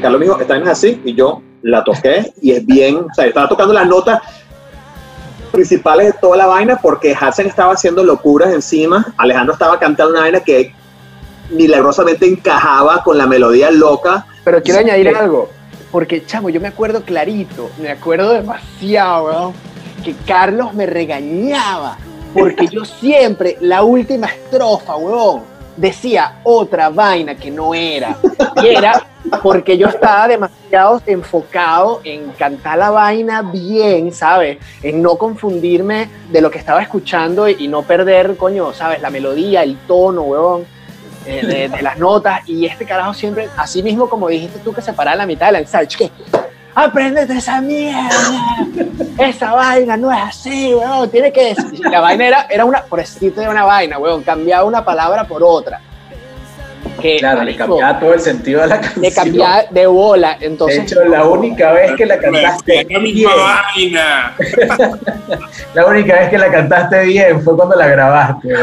Carlos 0.08 0.20
me 0.22 0.26
dijo, 0.26 0.40
esta 0.40 0.56
es 0.56 0.68
así, 0.70 1.02
y 1.04 1.16
yo 1.16 1.42
la 1.64 1.84
toqué, 1.84 2.32
y 2.42 2.54
es 2.54 2.66
bien, 2.66 2.96
o 2.96 3.14
sea, 3.14 3.26
estaba 3.26 3.50
tocando 3.50 3.74
las 3.74 3.86
notas 3.86 4.22
principales 5.52 6.08
de 6.08 6.14
toda 6.14 6.38
la 6.38 6.46
vaina, 6.46 6.80
porque 6.82 7.12
Hudson 7.12 7.46
estaba 7.46 7.74
haciendo 7.74 8.06
locuras 8.06 8.54
encima, 8.54 9.14
Alejandro 9.18 9.52
estaba 9.52 9.78
cantando 9.78 10.14
una 10.14 10.22
vaina 10.22 10.40
que 10.40 10.74
milagrosamente 11.50 12.26
encajaba 12.26 13.04
con 13.04 13.18
la 13.18 13.28
melodía 13.28 13.70
loca. 13.70 14.26
Pero 14.46 14.64
quiero 14.64 14.80
añadir 14.80 15.10
algo, 15.10 15.50
porque 15.92 16.26
chamo, 16.26 16.50
yo 16.50 16.62
me 16.62 16.70
acuerdo 16.70 17.02
clarito, 17.02 17.70
me 17.78 17.92
acuerdo 17.92 18.32
demasiado, 18.32 19.52
que 20.06 20.16
Carlos 20.26 20.74
me 20.74 20.86
regañaba, 20.86 21.98
porque 22.34 22.70
yo 22.70 22.86
siempre, 23.02 23.58
la 23.60 23.84
última 23.84 24.28
estrofa, 24.28 24.96
weón, 24.96 25.42
decía 25.76 26.40
otra 26.46 26.90
vaina 26.92 27.36
que 27.36 27.52
no 27.52 27.76
era. 27.76 28.18
Y 28.64 28.68
era 28.68 29.06
porque 29.42 29.78
yo 29.78 29.88
estaba 29.88 30.28
demasiado 30.28 31.02
enfocado 31.06 32.02
en 32.04 32.30
cantar 32.32 32.78
la 32.78 32.90
vaina 32.90 33.42
bien, 33.42 34.12
¿sabes? 34.14 34.58
En 34.82 35.02
no 35.02 35.16
confundirme 35.16 36.10
de 36.32 36.42
lo 36.42 36.52
que 36.52 36.58
estaba 36.58 36.82
escuchando 36.82 37.48
y, 37.48 37.68
no 37.68 37.84
perder, 37.84 38.38
coño, 38.38 38.74
¿sabes? 38.74 39.02
La 39.02 39.10
melodía, 39.10 39.64
el 39.64 39.78
tono, 39.88 40.24
weón, 40.24 40.66
eh, 41.26 41.70
de, 41.70 41.82
las 41.82 41.98
notas. 41.98 42.48
Y 42.48 42.66
este 42.66 42.86
carajo 42.86 43.14
siempre, 43.14 43.50
así 43.58 43.84
mismo 43.84 44.10
como 44.10 44.28
dijiste 44.28 44.60
tú 44.60 44.74
que 44.74 44.82
se 44.82 44.94
paraba 44.94 45.18
la 45.18 45.26
mitad 45.26 45.48
de 45.48 45.52
la 45.54 45.60
ensayo, 45.60 45.98
que 45.98 46.12
apréndete 46.76 47.38
esa 47.38 47.60
mierda, 47.60 48.68
esa 49.18 49.54
vaina 49.54 49.98
no 49.98 50.12
es 50.12 50.20
así, 50.22 50.74
weón, 50.74 51.10
tiene 51.10 51.32
que 51.32 51.56
la 51.90 52.02
vaina 52.02 52.28
era, 52.28 52.48
era 52.50 52.66
una, 52.66 52.84
por 52.84 53.00
decirte 53.00 53.42
de 53.42 53.50
una 53.50 53.66
vaina, 53.66 53.98
weón, 53.98 54.24
cambiaba 54.24 54.64
una 54.64 54.86
palabra 54.86 55.24
por 55.24 55.44
otra. 55.44 55.82
Que, 57.02 57.18
claro, 57.18 57.44
le 57.44 57.56
cambiaba 57.56 58.00
todo 58.00 58.14
el 58.14 58.20
sentido 58.20 58.62
de 58.62 58.68
la 58.68 58.82
canción. 58.82 59.04
Le 59.04 59.12
cambiaba 59.12 59.64
de 59.70 59.86
bola, 59.86 60.38
entonces. 60.40 60.78
De 60.78 60.84
hecho, 60.84 61.06
la 61.06 61.26
única 61.26 61.72
vez 61.72 61.92
que 61.94 62.06
la 62.06 62.18
cantaste 62.18 62.88
la 62.90 63.00
misma 63.00 63.32
vaina. 63.36 64.36
la 65.74 65.86
única 65.86 66.16
vez 66.16 66.30
que 66.30 66.38
la 66.38 66.52
cantaste 66.52 67.04
bien 67.04 67.42
fue 67.42 67.56
cuando 67.56 67.76
la 67.76 67.88
grabaste. 67.88 68.50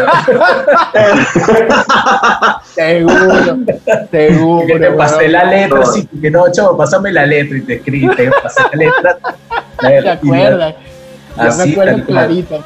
seguro, 2.74 3.58
seguro. 4.10 4.66
Que 4.66 4.78
te 4.80 4.90
pasé 4.92 5.28
la 5.28 5.44
letra, 5.44 5.80
así 5.80 6.08
que 6.20 6.30
no, 6.30 6.50
chavo, 6.50 6.76
pásame 6.76 7.12
la 7.12 7.26
letra 7.26 7.58
y 7.58 7.60
te 7.60 7.74
escribí, 7.74 8.08
te 8.16 8.30
pasé 8.30 8.62
la 8.72 8.76
letra. 8.76 9.18
¿Te 9.80 10.08
acuerdas? 10.08 10.74
Yo 11.36 11.54
me 11.56 11.72
acuerdo 11.72 12.04
clarito. 12.04 12.64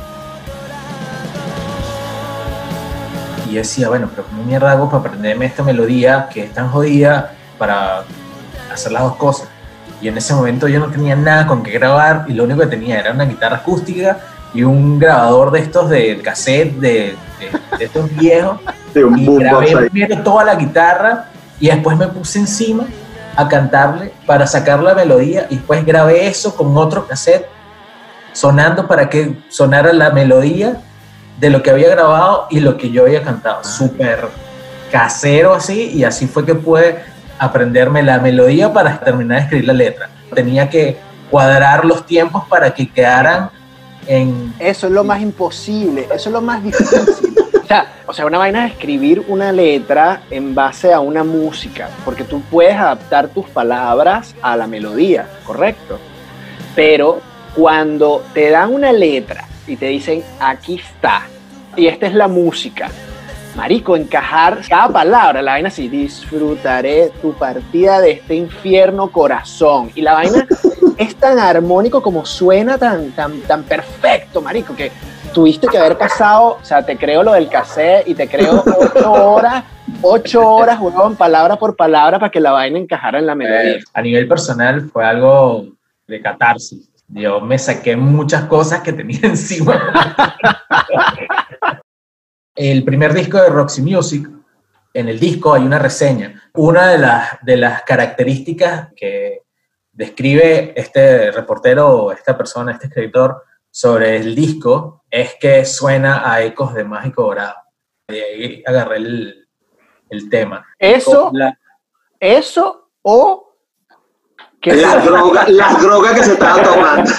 Y 3.49 3.55
decía, 3.55 3.89
bueno, 3.89 4.09
pero 4.11 4.27
¿cómo 4.27 4.45
mierda 4.45 4.73
hago 4.73 4.91
para 4.91 5.01
aprenderme 5.01 5.47
esta 5.47 5.63
melodía 5.63 6.29
que 6.33 6.45
es 6.45 6.53
tan 6.53 6.69
jodida 6.69 7.33
para 7.57 8.03
hacer 8.73 8.93
las 8.93 9.03
dos 9.03 9.17
cosas? 9.17 9.49
Y 10.01 10.09
en 10.09 10.17
ese 10.17 10.35
momento 10.35 10.69
yo 10.69 10.79
no 10.79 10.87
tenía 10.87 11.17
nada 11.17 11.47
con 11.47 11.63
qué 11.63 11.73
grabar 11.73 12.27
y 12.29 12.35
lo 12.35 12.45
único 12.45 12.61
que 12.61 12.67
tenía 12.67 13.01
era 13.01 13.13
una 13.13 13.25
guitarra 13.25 13.57
acústica 13.57 14.19
y 14.55 14.63
un 14.63 14.99
grabador 14.99 15.51
de 15.51 15.61
estos 15.61 15.91
de 15.91 16.21
cassette 16.23 16.75
de, 16.75 17.17
de, 17.79 17.85
estos 17.85 18.15
viejos. 18.17 18.61
y 18.95 19.39
grabé 19.39 19.89
primero 19.89 20.23
toda 20.23 20.45
la 20.45 20.55
guitarra 20.55 21.27
y 21.59 21.69
después 21.69 21.97
me 21.97 22.07
puse 22.09 22.39
encima 22.39 22.85
a 23.35 23.49
cantarle 23.49 24.13
para 24.27 24.47
sacar 24.47 24.83
la 24.83 24.95
melodía 24.95 25.47
y 25.51 25.57
después 25.57 25.85
grabé 25.85 26.29
eso 26.29 26.55
con 26.55 26.77
otro 26.77 27.07
cassette 27.07 27.47
sonando 28.33 28.87
para 28.87 29.09
que 29.09 29.37
sonara 29.49 29.93
la 29.93 30.11
melodía 30.11 30.81
de 31.39 31.51
lo 31.51 31.63
que 31.63 31.71
había 31.71 31.89
grabado 31.89 32.47
y 32.51 32.61
lo 32.61 32.77
que 32.77 32.91
yo 32.91 33.05
había 33.05 33.23
cantado. 33.23 33.65
Súper 33.65 34.29
casero 34.91 35.55
así 35.55 35.93
y 35.95 36.05
así 36.05 36.27
fue 36.27 36.45
que 36.45 36.55
pude 36.55 36.99
aprenderme 37.39 38.03
la 38.03 38.19
melodía 38.19 38.73
para 38.73 38.99
terminar 39.01 39.39
de 39.39 39.45
escribir 39.45 39.67
la 39.67 39.73
letra. 39.73 40.11
Tenía 40.35 40.69
que 40.69 40.99
cuadrar 41.31 41.85
los 41.85 42.05
tiempos 42.07 42.45
para 42.49 42.73
que 42.75 42.89
quedaran 42.89 43.51
en... 44.07 44.55
Eso 44.59 44.87
es 44.87 44.93
lo 44.93 45.05
más 45.05 45.21
imposible, 45.21 46.07
eso 46.13 46.29
es 46.29 46.33
lo 46.33 46.41
más 46.41 46.63
difícil. 46.63 47.35
O 47.63 47.67
sea, 47.69 47.87
o 48.07 48.15
sea, 48.15 48.25
una 48.25 48.39
vaina 48.39 48.67
es 48.67 48.73
escribir 48.73 49.23
una 49.29 49.53
letra 49.53 50.23
en 50.31 50.55
base 50.55 50.93
a 50.93 51.01
una 51.01 51.23
música, 51.23 51.91
porque 52.03 52.25
tú 52.25 52.41
puedes 52.51 52.75
adaptar 52.75 53.29
tus 53.29 53.47
palabras 53.51 54.35
a 54.41 54.57
la 54.57 54.67
melodía, 54.67 55.29
¿correcto? 55.45 55.99
Pero 56.75 57.21
cuando 57.55 58.25
te 58.33 58.49
dan 58.49 58.73
una 58.73 58.91
letra 58.91 59.48
y 59.69 59.77
te 59.77 59.87
dicen, 59.87 60.23
aquí 60.41 60.77
está, 60.77 61.23
y 61.77 61.87
esta 61.87 62.07
es 62.07 62.15
la 62.15 62.27
música, 62.27 62.91
marico, 63.55 63.97
encajar 63.97 64.61
cada 64.69 64.89
palabra, 64.89 65.43
la 65.43 65.53
vaina 65.53 65.69
así, 65.69 65.89
disfrutaré 65.89 67.11
tu 67.21 67.33
partida 67.35 68.01
de 68.01 68.13
este 68.13 68.37
infierno 68.37 69.11
corazón. 69.11 69.91
Y 69.95 70.03
la 70.03 70.15
vaina 70.15 70.47
es 70.97 71.17
tan 71.17 71.39
armónico 71.39 72.03
como 72.03 72.25
suena 72.25 72.79
tan, 72.79 73.11
tan, 73.13 73.41
tan 73.43 73.65
perfecto, 73.65 74.41
marico, 74.41 74.75
que 74.75 74.93
tuviste 75.35 75.67
que 75.67 75.79
haber 75.79 75.99
pasado, 75.99 76.59
o 76.61 76.65
sea, 76.65 76.85
te 76.85 76.97
creo 76.97 77.23
lo 77.23 77.33
del 77.33 77.49
cassette 77.49 78.09
y 78.09 78.15
te 78.15 78.29
creo 78.29 78.63
ocho 78.65 79.13
horas, 79.35 79.65
ocho 80.03 80.49
horas, 80.49 80.79
weón, 80.81 81.17
palabra 81.17 81.57
por 81.57 81.77
palabra 81.77 82.19
para 82.19 82.31
que 82.31 82.41
la 82.41 82.53
vaina 82.53 82.79
encajara 82.79 83.19
en 83.19 83.27
la 83.27 83.35
melodía. 83.35 83.79
A 83.93 84.03
nivel 84.03 84.27
personal 84.29 84.89
fue 84.91 85.05
algo 85.05 85.67
de 86.07 86.21
catarsis. 86.21 86.88
Yo 87.09 87.41
me 87.41 87.59
saqué 87.59 87.97
muchas 87.97 88.45
cosas 88.45 88.83
que 88.83 88.93
tenía 88.93 89.21
encima. 89.23 89.93
el 92.55 92.85
primer 92.85 93.13
disco 93.15 93.39
de 93.41 93.49
Roxy 93.49 93.83
Music, 93.83 94.29
en 94.95 95.09
el 95.09 95.19
disco 95.21 95.55
hay 95.55 95.63
una 95.63 95.79
reseña. 95.79 96.51
Una 96.55 96.89
de 96.89 96.99
las, 96.99 97.39
de 97.43 97.57
las 97.57 97.83
características 97.83 98.89
que 98.97 99.43
describe 99.93 100.73
este 100.79 101.31
reportero, 101.31 102.13
esta 102.13 102.37
persona, 102.37 102.73
este 102.73 102.87
escritor, 102.89 103.45
sobre 103.71 104.17
el 104.17 104.35
disco 104.35 105.05
es 105.11 105.37
que 105.41 105.65
suena 105.65 106.31
a 106.31 106.43
ecos 106.43 106.75
de 106.75 106.85
Mágico 106.85 107.23
Dorado. 107.25 107.57
De 108.09 108.23
ahí 108.25 108.63
agarré 108.67 108.97
el, 108.97 109.49
el 110.11 110.29
tema. 110.31 110.67
Eso, 110.79 111.31
La- 111.33 111.59
eso 112.19 112.91
o 113.03 113.48
Las 114.77 115.05
drogas 115.05 115.49
las 115.49 115.83
drogas 115.83 116.13
que 116.15 116.25
se 116.25 116.33
estaban 116.33 116.63
tomando. 116.65 117.11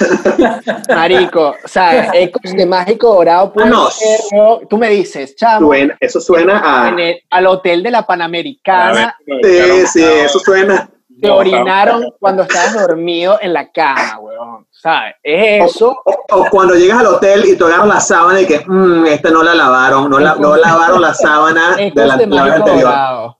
marico, 0.94 1.54
o 1.64 1.68
sea, 1.68 2.10
ecos 2.14 2.42
de 2.52 2.66
mágico 2.66 3.14
dorado 3.14 3.52
puede 3.52 3.68
Ah, 3.68 3.70
no. 3.70 3.90
ser, 3.90 4.20
¿no? 4.32 4.60
Tú 4.68 4.76
me 4.78 4.88
dices, 4.88 5.34
chamo, 5.36 5.68
Suena- 5.68 5.96
eso 6.00 6.20
suena 6.20 6.62
a. 6.64 6.88
en 6.88 6.98
el- 6.98 7.20
al 7.30 7.46
hotel 7.46 7.82
de 7.82 7.90
la 7.90 8.06
Panamericana 8.06 9.16
Sí, 9.42 9.86
sí, 9.86 10.02
eso 10.04 10.38
suena. 10.38 10.88
te 11.20 11.30
orinaron 11.30 12.04
cuando 12.18 12.42
estabas 12.44 12.74
dormido 12.74 13.38
en 13.42 13.52
la 13.52 13.70
cama, 13.70 14.18
weón. 14.20 14.66
¿Sabes? 14.70 15.14
Es 15.22 15.74
eso. 15.74 15.94
O, 16.06 16.16
o 16.32 16.44
cuando 16.50 16.74
llegas 16.74 17.00
al 17.00 17.06
hotel 17.08 17.44
y 17.44 17.54
tú 17.56 17.66
agarras 17.66 17.86
la 17.86 18.00
sábana 18.00 18.40
y 18.40 18.46
que, 18.46 18.62
mmm, 18.66 19.04
esta 19.06 19.28
no 19.30 19.42
la 19.42 19.54
lavaron, 19.54 20.08
no, 20.08 20.18
la, 20.18 20.36
no 20.36 20.56
lavaron 20.56 21.02
la 21.02 21.12
sábana 21.12 21.76
de 21.76 21.92
la, 21.94 22.16
de 22.16 22.26
la 22.26 22.36
mágico 22.36 22.56
anterior. 22.56 22.84
dorado. 22.90 23.39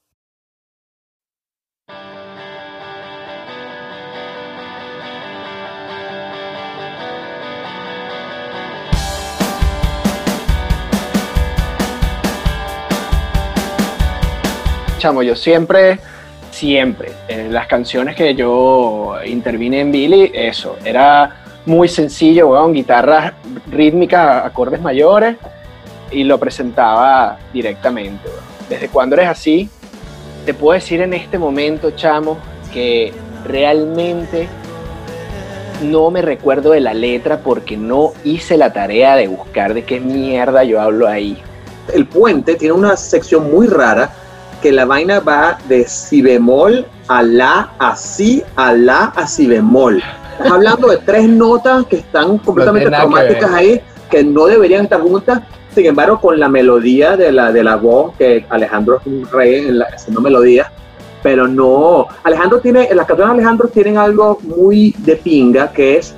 Chamo, 15.01 15.23
yo 15.23 15.35
siempre, 15.35 15.99
siempre, 16.51 17.13
en 17.27 17.55
las 17.55 17.67
canciones 17.67 18.15
que 18.15 18.35
yo 18.35 19.15
intervine 19.25 19.81
en 19.81 19.91
Billy, 19.91 20.31
eso, 20.35 20.77
era 20.85 21.43
muy 21.65 21.89
sencillo, 21.89 22.49
weón, 22.49 22.75
guitarras 22.75 23.33
rítmicas, 23.71 24.45
acordes 24.45 24.83
mayores, 24.83 25.37
y 26.11 26.25
lo 26.25 26.39
presentaba 26.39 27.39
directamente, 27.51 28.29
weón. 28.29 28.41
Desde 28.69 28.89
cuando 28.89 29.17
eres 29.17 29.29
así, 29.29 29.71
te 30.45 30.53
puedo 30.53 30.75
decir 30.75 31.01
en 31.01 31.15
este 31.15 31.39
momento, 31.39 31.93
chamo, 31.93 32.37
que 32.71 33.15
realmente 33.47 34.49
no 35.83 36.11
me 36.11 36.21
recuerdo 36.21 36.73
de 36.73 36.81
la 36.81 36.93
letra 36.93 37.39
porque 37.39 37.79
no 37.79 38.13
hice 38.23 38.59
la 38.59 38.75
tarea 38.75 39.17
de 39.17 39.29
buscar 39.29 39.73
de 39.73 39.83
qué 39.83 39.99
mierda 39.99 40.63
yo 40.63 40.79
hablo 40.79 41.09
ahí. 41.09 41.39
El 41.91 42.05
puente 42.05 42.57
tiene 42.57 42.75
una 42.75 42.99
sección 42.99 43.51
muy 43.51 43.67
rara 43.67 44.11
que 44.61 44.73
la 44.73 44.85
vaina 44.85 45.21
va 45.21 45.59
de 45.69 45.87
si 45.87 46.23
bemol 46.23 46.87
a 47.09 47.23
la, 47.23 47.71
a 47.79 47.97
si, 47.97 48.43
a 48.57 48.73
la, 48.73 49.05
a 49.05 49.27
si 49.27 49.47
bemol. 49.47 50.03
Estás 50.33 50.53
hablando 50.53 50.89
de 50.89 50.99
tres 50.99 51.29
notas 51.29 51.87
que 51.87 51.97
están 51.97 52.39
completamente 52.39 52.89
que 52.91 52.97
traumáticas 52.97 53.53
ahí, 53.53 53.81
que 54.11 54.25
no 54.25 54.47
deberían 54.47 54.85
estar 54.85 55.01
juntas. 55.01 55.43
Sin 55.75 55.87
embargo, 55.87 56.21
con 56.21 56.39
la 56.41 56.49
melodía 56.49 57.17
de 57.17 57.31
la, 57.31 57.53
de 57.53 57.63
la 57.63 57.77
voz, 57.77 58.15
que 58.17 58.45
Alejandro 58.49 58.99
es 59.01 59.07
un 59.07 59.29
rey 59.31 59.67
en 59.69 59.79
la- 59.79 59.87
haciendo 59.95 60.21
melodías, 60.21 60.69
pero 61.23 61.47
no. 61.47 62.07
Alejandro 62.25 62.61
tiene, 62.61 62.89
las 62.95 63.07
canciones 63.07 63.35
de 63.35 63.41
Alejandro 63.41 63.69
tienen 63.69 63.99
algo 63.99 64.39
muy 64.43 64.95
de 64.99 65.17
pinga, 65.17 65.71
que 65.71 65.99
es 65.99 66.15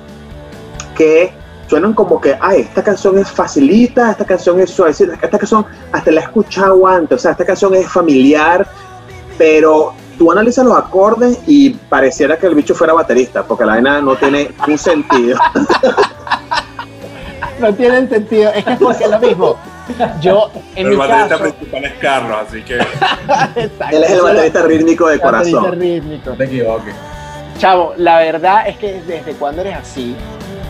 que 0.95 1.33
suenan 1.67 1.93
como 1.93 2.19
que, 2.21 2.37
ay, 2.39 2.61
esta 2.61 2.83
canción 2.83 3.17
es 3.17 3.29
facilita, 3.31 4.11
esta 4.11 4.25
canción 4.25 4.59
es 4.59 4.69
suavecita, 4.69 5.13
esta 5.13 5.37
canción 5.37 5.65
hasta 5.91 6.11
la 6.11 6.21
he 6.21 6.23
escuchado 6.23 6.85
antes, 6.87 7.17
o 7.17 7.21
sea, 7.21 7.31
esta 7.31 7.45
canción 7.45 7.73
es 7.75 7.87
familiar, 7.89 8.67
pero 9.37 9.93
tú 10.17 10.31
analizas 10.31 10.65
los 10.65 10.77
acordes 10.77 11.39
y 11.47 11.71
pareciera 11.71 12.37
que 12.37 12.47
el 12.47 12.55
bicho 12.55 12.75
fuera 12.75 12.93
baterista, 12.93 13.43
porque 13.43 13.65
la 13.65 13.73
vaina 13.73 14.01
no 14.01 14.15
tiene 14.15 14.51
un 14.67 14.77
sentido. 14.77 15.37
No 17.59 17.73
tienen 17.73 18.09
sentido, 18.09 18.51
es 18.51 18.65
que 18.65 18.71
es 18.73 18.79
porque 18.79 19.03
es 19.03 19.09
lo 19.09 19.19
mismo. 19.19 19.55
Yo, 20.19 20.49
en 20.75 20.87
El 20.87 20.91
mi 20.91 20.95
baterista 20.95 21.37
caso, 21.37 21.43
principal 21.43 21.85
es 21.85 21.93
Carlos, 21.93 22.37
así 22.47 22.61
que 22.63 22.75
Exacto, 23.55 23.95
Él 23.95 24.03
es 24.03 24.11
el 24.11 24.21
baterista 24.21 24.61
rítmico 24.63 25.07
de 25.07 25.17
baterista 25.17 25.59
corazón. 25.59 25.79
rítmico. 25.79 26.29
No 26.31 26.35
te 26.37 26.43
equivoques. 26.45 26.95
Chavo, 27.59 27.93
la 27.97 28.17
verdad 28.19 28.67
es 28.67 28.77
que 28.77 29.01
desde 29.05 29.33
cuando 29.33 29.61
eres 29.61 29.77
así, 29.77 30.15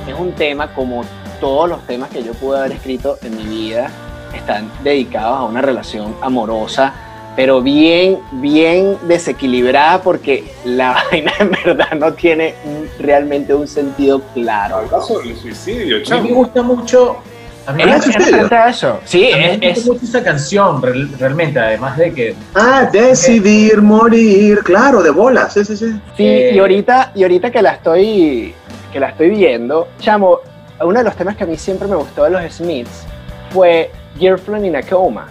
es 0.07 0.13
un 0.17 0.31
tema 0.33 0.67
como 0.73 1.03
todos 1.39 1.69
los 1.69 1.85
temas 1.87 2.09
que 2.09 2.23
yo 2.23 2.33
pude 2.33 2.59
haber 2.59 2.73
escrito 2.73 3.17
en 3.23 3.35
mi 3.37 3.43
vida, 3.43 3.89
están 4.35 4.71
dedicados 4.83 5.39
a 5.39 5.43
una 5.43 5.61
relación 5.61 6.15
amorosa, 6.21 6.93
pero 7.35 7.61
bien, 7.61 8.19
bien 8.33 8.97
desequilibrada 9.07 10.01
porque 10.01 10.43
la 10.65 10.91
vaina 11.11 11.31
en 11.39 11.51
verdad 11.51 11.91
no 11.97 12.13
tiene 12.13 12.55
un- 12.63 12.87
realmente 13.03 13.53
un 13.53 13.67
sentido 13.67 14.21
claro. 14.33 14.77
habla 14.77 15.01
sobre 15.01 15.29
el 15.31 15.37
suicidio, 15.37 15.97
A 16.11 16.21
mí 16.21 16.29
me 16.29 16.35
gusta 16.35 16.61
mucho... 16.61 17.17
A 17.65 17.71
mí 17.71 17.81
me 17.85 17.91
interesante 17.95 18.55
eso. 18.69 18.99
Sí, 19.05 19.31
a 19.31 19.37
mí 19.37 19.41
me 19.41 19.47
es, 19.53 19.59
gusta 19.61 19.67
es- 19.79 19.85
mucho 19.87 20.05
esa 20.05 20.21
canción, 20.23 20.81
real- 20.81 21.09
realmente, 21.17 21.57
además 21.59 21.97
de 21.97 22.13
que 22.13 22.35
Ah, 22.53 22.89
decidir 22.91 23.81
morir, 23.81 24.59
claro, 24.65 25.01
de 25.01 25.09
bolas, 25.11 25.53
sí, 25.53 25.63
sí, 25.63 25.77
sí. 25.77 25.85
Sí, 26.17 26.25
Eh, 26.27 26.51
y 26.55 26.59
ahorita, 26.59 27.13
y 27.15 27.23
ahorita 27.23 27.51
que 27.51 27.61
la 27.61 27.71
estoy 27.71 28.53
que 28.93 28.99
la 28.99 29.09
estoy 29.09 29.31
viendo, 29.31 29.87
chamo, 29.99 30.39
uno 30.81 30.99
de 30.99 31.03
los 31.03 31.15
temas 31.15 31.35
que 31.35 31.43
a 31.43 31.47
mí 31.47 31.57
siempre 31.57 31.87
me 31.87 31.95
gustó 31.95 32.23
de 32.23 32.29
los 32.29 32.43
Smiths 32.53 33.05
fue 33.49 33.91
Girlfriend 34.17 34.65
in 34.67 34.75
a 34.75 34.83
Coma. 34.83 35.27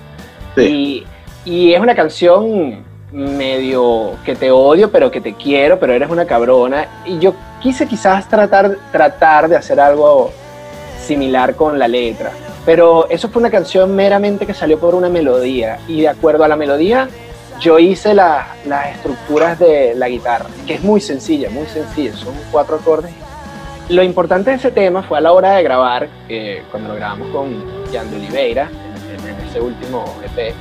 Sí. 0.57 1.05
Y, 1.44 1.51
y 1.51 1.72
es 1.72 1.81
una 1.81 1.94
canción 1.94 2.85
medio 3.12 4.12
que 4.25 4.35
te 4.35 4.51
odio, 4.51 4.90
pero 4.90 5.11
que 5.11 5.20
te 5.20 5.35
quiero, 5.35 5.79
pero 5.79 5.92
eres 5.92 6.11
una 6.11 6.25
cabrona. 6.27 6.87
Y 7.05 7.18
yo 7.18 7.35
quise 7.62 7.87
quizás 7.87 8.29
tratar, 8.29 8.77
tratar 8.90 9.48
de 9.48 9.57
hacer 9.57 9.79
algo 9.81 10.31
similar 11.01 11.55
con 11.55 11.79
la 11.79 11.88
letra. 11.88 12.31
Pero 12.64 13.09
eso 13.11 13.29
fue 13.29 13.40
una 13.40 13.51
canción 13.51 13.94
meramente 13.94 14.46
que 14.46 14.55
salió 14.55 14.79
por 14.79 14.94
una 14.94 15.09
melodía. 15.09 15.79
Y 15.88 16.01
de 16.03 16.09
acuerdo 16.09 16.44
a 16.44 16.48
la 16.48 16.57
melodía, 16.57 17.09
yo 17.61 17.79
hice 17.79 18.14
la- 18.14 18.55
las 18.66 18.94
estructuras 18.96 19.59
de 19.59 19.94
la 19.96 20.09
guitarra, 20.09 20.46
que 20.66 20.75
es 20.75 20.83
muy 20.83 21.01
sencilla, 21.01 21.51
muy 21.51 21.66
sencilla. 21.66 22.14
Son 22.16 22.35
cuatro 22.51 22.77
acordes. 22.77 23.12
Lo 23.88 24.03
importante 24.03 24.51
de 24.51 24.57
ese 24.57 24.71
tema 24.71 25.03
fue 25.03 25.18
a 25.18 25.21
la 25.21 25.33
hora 25.33 25.57
de 25.57 25.62
grabar, 25.62 26.09
eh, 26.29 26.62
cuando 26.71 26.90
lo 26.90 26.95
grabamos 26.95 27.29
con 27.29 27.85
Jan 27.92 28.11
de 28.11 28.16
Oliveira, 28.16 28.71
en, 29.12 29.49
ese 29.49 29.61
último 29.61 30.05
EP. 30.25 30.55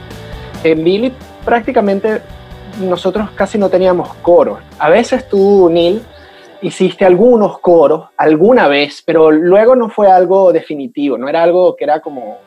En 0.63 0.83
Billy 0.83 1.13
prácticamente 1.45 2.21
nosotros 2.79 3.29
casi 3.31 3.57
no 3.57 3.69
teníamos 3.69 4.13
coros. 4.15 4.59
A 4.79 4.89
veces 4.89 5.29
tú, 5.29 5.69
Neil, 5.71 6.01
hiciste 6.61 7.05
algunos 7.05 7.59
coros 7.59 8.09
alguna 8.17 8.67
vez, 8.67 9.01
pero 9.05 9.31
luego 9.31 9.75
no 9.75 9.89
fue 9.89 10.11
algo 10.11 10.51
definitivo, 10.51 11.17
no 11.17 11.29
era 11.29 11.43
algo 11.43 11.75
que 11.75 11.83
era 11.83 11.99
como 11.99 12.39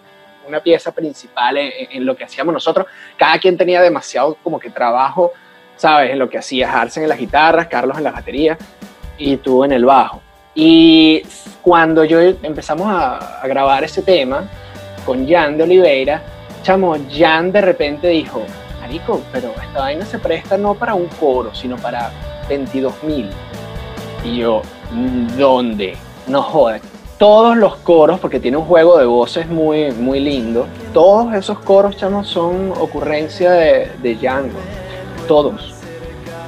una 0.47 0.61
pieza 0.61 0.93
principal 0.93 1.57
en, 1.57 1.71
en 1.93 2.05
lo 2.05 2.17
que 2.17 2.25
hacíamos 2.25 2.53
nosotros. 2.53 2.87
Cada 3.17 3.39
quien 3.39 3.57
tenía 3.57 3.81
demasiado 3.81 4.37
como 4.43 4.59
que 4.59 4.71
trabajo, 4.71 5.33
¿sabes? 5.77 6.11
En 6.11 6.19
lo 6.19 6.29
que 6.29 6.39
hacía 6.39 6.73
Harsen 6.73 7.05
en 7.05 7.09
las 7.09 7.19
guitarras, 7.19 7.69
Carlos 7.69 7.97
en 7.97 8.05
la 8.05 8.11
batería 8.11 8.59
y 9.17 9.37
tú 9.39 9.65
en 9.65 9.73
el 9.73 9.85
bajo. 9.85 10.24
Y 10.55 11.23
cuando 11.63 12.05
yo 12.05 12.21
empezamos 12.21 12.87
a, 12.89 13.41
grabar 13.45 13.85
ese 13.85 14.03
tema 14.03 14.49
con 15.05 15.29
Jan 15.29 15.57
de 15.57 15.65
Oliveira, 15.65 16.23
chamo, 16.63 16.97
Jan 17.11 17.51
de 17.53 17.61
repente 17.61 18.09
dijo, 18.09 18.43
Marico, 18.81 19.21
pero 19.33 19.53
esta 19.63 19.81
vaina 19.81 20.05
se 20.05 20.19
presta 20.19 20.57
no 20.57 20.75
para 20.75 20.95
un 20.95 21.07
coro, 21.07 21.55
sino 21.55 21.77
para 21.77 22.11
22 22.49 23.03
mil. 23.03 23.29
Y 24.25 24.39
yo, 24.39 24.63
"Mm, 24.93 25.37
¿dónde? 25.37 25.97
No 26.27 26.43
jodas. 26.43 26.81
todos 27.17 27.57
los 27.57 27.77
coros, 27.77 28.19
porque 28.19 28.41
tiene 28.41 28.57
un 28.57 28.65
juego 28.65 28.99
de 28.99 29.07
voces 29.07 29.49
muy, 29.49 29.93
muy 29.93 30.19
lindo, 30.19 30.67
todos 30.93 31.33
esos 31.33 31.61
coros, 31.61 31.97
chamos, 31.97 32.27
son 32.27 32.73
ocurrencia 32.73 33.53
de, 33.53 33.89
de. 34.03 34.19
Todos. 35.29 35.75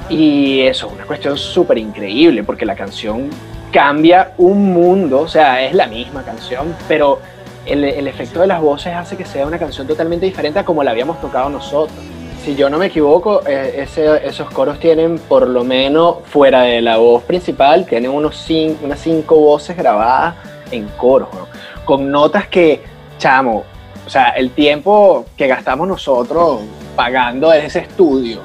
Y 0.09 0.61
eso 0.61 0.87
es 0.87 0.93
una 0.93 1.05
cuestión 1.05 1.37
súper 1.37 1.77
increíble, 1.77 2.43
porque 2.43 2.65
la 2.65 2.75
canción 2.75 3.29
cambia 3.77 4.31
un 4.39 4.73
mundo, 4.73 5.19
o 5.19 5.27
sea, 5.27 5.61
es 5.61 5.75
la 5.75 5.85
misma 5.85 6.23
canción, 6.23 6.75
pero 6.87 7.19
el, 7.63 7.83
el 7.83 8.07
efecto 8.07 8.41
de 8.41 8.47
las 8.47 8.59
voces 8.59 8.95
hace 8.95 9.15
que 9.15 9.23
sea 9.23 9.45
una 9.45 9.59
canción 9.59 9.85
totalmente 9.85 10.25
diferente 10.25 10.57
a 10.57 10.65
como 10.65 10.83
la 10.83 10.89
habíamos 10.89 11.21
tocado 11.21 11.47
nosotros 11.47 11.95
si 12.43 12.55
yo 12.55 12.71
no 12.71 12.79
me 12.79 12.87
equivoco, 12.87 13.45
eh, 13.45 13.83
ese, 13.83 14.25
esos 14.25 14.49
coros 14.49 14.79
tienen 14.79 15.19
por 15.19 15.47
lo 15.47 15.63
menos, 15.63 16.15
fuera 16.25 16.61
de 16.61 16.81
la 16.81 16.97
voz 16.97 17.21
principal, 17.23 17.85
tienen 17.85 18.09
unos 18.09 18.35
cinco, 18.37 18.79
unas 18.83 18.99
cinco 18.99 19.35
voces 19.35 19.77
grabadas 19.77 20.33
en 20.71 20.87
coros, 20.97 21.29
¿no? 21.33 21.47
con 21.85 22.09
notas 22.09 22.47
que, 22.47 22.81
chamo, 23.19 23.63
o 24.07 24.09
sea, 24.09 24.29
el 24.29 24.49
tiempo 24.51 25.25
que 25.37 25.45
gastamos 25.45 25.87
nosotros 25.87 26.61
pagando 26.95 27.53
ese 27.53 27.79
estudio, 27.79 28.39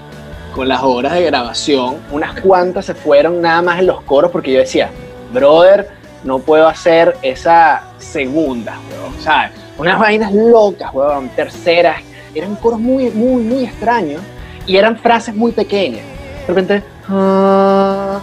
con 0.55 0.69
las 0.69 0.83
horas 0.83 1.15
de 1.15 1.23
grabación, 1.23 1.97
unas 2.11 2.39
cuantas 2.41 2.85
se 2.85 2.95
fueron 2.95 3.41
nada 3.41 3.63
más 3.63 3.79
en 3.79 3.87
los 3.87 4.03
coros, 4.03 4.31
porque 4.31 4.53
yo 4.53 4.59
decía, 4.59 4.91
brother, 5.33 5.89
no 6.25 6.39
puedo 6.39 6.69
hacer 6.69 7.17
esa 7.23 7.83
segunda, 7.99 8.79
weón, 8.91 9.21
¿sabes? 9.21 9.53
Unas 9.79 9.99
vainas 9.99 10.33
locas, 10.33 10.93
weón, 10.93 11.29
terceras, 11.31 12.01
eran 12.35 12.57
coros 12.57 12.79
muy, 12.79 13.11
muy, 13.11 13.43
muy 13.43 13.65
extraños 13.65 14.23
y 14.67 14.77
eran 14.77 14.97
frases 14.97 15.35
muy 15.35 15.53
pequeñas. 15.53 16.05
De 16.43 16.47
repente, 16.47 16.83
ah, 17.09 18.21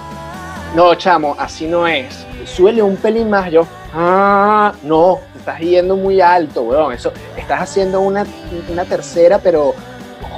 no, 0.76 0.96
chamo, 0.96 1.36
así 1.38 1.68
no 1.68 1.88
es. 1.88 2.26
Suele 2.46 2.82
un 2.82 2.96
pelín 2.96 3.30
más, 3.30 3.52
yo, 3.52 3.66
ah, 3.94 4.74
no, 4.84 5.20
estás 5.36 5.60
yendo 5.60 5.96
muy 5.96 6.22
alto, 6.22 6.64
weón. 6.64 6.94
Eso, 6.94 7.12
estás 7.38 7.62
haciendo 7.62 8.02
una, 8.02 8.26
una 8.70 8.86
tercera, 8.86 9.40
pero, 9.40 9.74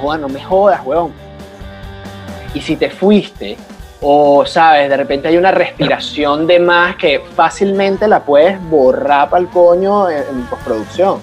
joda, 0.00 0.18
no 0.18 0.28
me 0.28 0.42
jodas, 0.42 0.84
weón. 0.84 1.12
Y 2.54 2.60
si 2.60 2.76
te 2.76 2.90
fuiste, 2.90 3.56
o 4.02 4.44
sabes, 4.44 4.90
de 4.90 4.96
repente 4.96 5.28
hay 5.28 5.36
una 5.36 5.52
respiración 5.52 6.46
de 6.46 6.58
más 6.58 6.96
que 6.96 7.20
fácilmente 7.36 8.08
la 8.08 8.24
puedes 8.24 8.60
borrar 8.68 9.30
para 9.30 9.42
el 9.42 9.48
coño 9.48 10.10
en, 10.10 10.42
postproducción. 10.50 11.20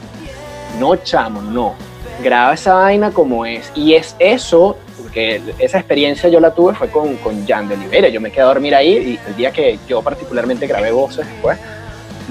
No, 0.80 0.96
chamo, 0.96 1.42
no 1.42 1.76
graba 2.24 2.54
esa 2.54 2.76
vaina 2.76 3.12
como 3.12 3.46
es. 3.46 3.72
Y 3.76 3.96
es 3.96 4.16
eso, 4.20 4.78
porque 5.02 5.42
esa 5.58 5.80
experiencia 5.80 6.30
yo 6.30 6.40
la 6.40 6.52
tuve 6.52 6.74
fue 6.74 6.90
con, 6.90 7.16
con 7.18 7.46
Jan 7.46 7.68
de 7.68 7.76
Olivera. 7.76 8.10
Yo 8.10 8.22
me 8.22 8.32
quedé 8.32 8.42
a 8.42 8.46
dormir 8.46 8.76
ahí 8.76 8.98
y 8.98 9.20
el 9.28 9.36
día 9.36 9.52
que 9.52 9.80
yo 9.88 10.02
particularmente 10.02 10.68
grabé 10.68 10.92
voces 10.92 11.28
después, 11.28 11.58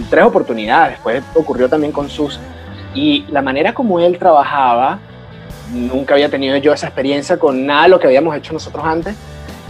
tres 0.09 0.25
oportunidades, 0.25 0.93
después 0.93 1.23
ocurrió 1.35 1.69
también 1.69 1.93
con 1.93 2.09
Sus. 2.09 2.39
Y 2.95 3.25
la 3.29 3.43
manera 3.43 3.75
como 3.75 4.01
él 4.01 4.19
trabajaba, 4.19 4.99
nunca 5.73 6.15
había 6.15 6.29
tenido 6.29 6.57
yo 6.57 6.73
esa 6.73 6.87
experiencia 6.87 7.39
con 7.39 7.67
nada 7.67 7.89
lo 7.89 7.99
que 7.99 8.07
habíamos 8.07 8.35
hecho 8.37 8.53
nosotros 8.53 8.85
antes, 8.85 9.15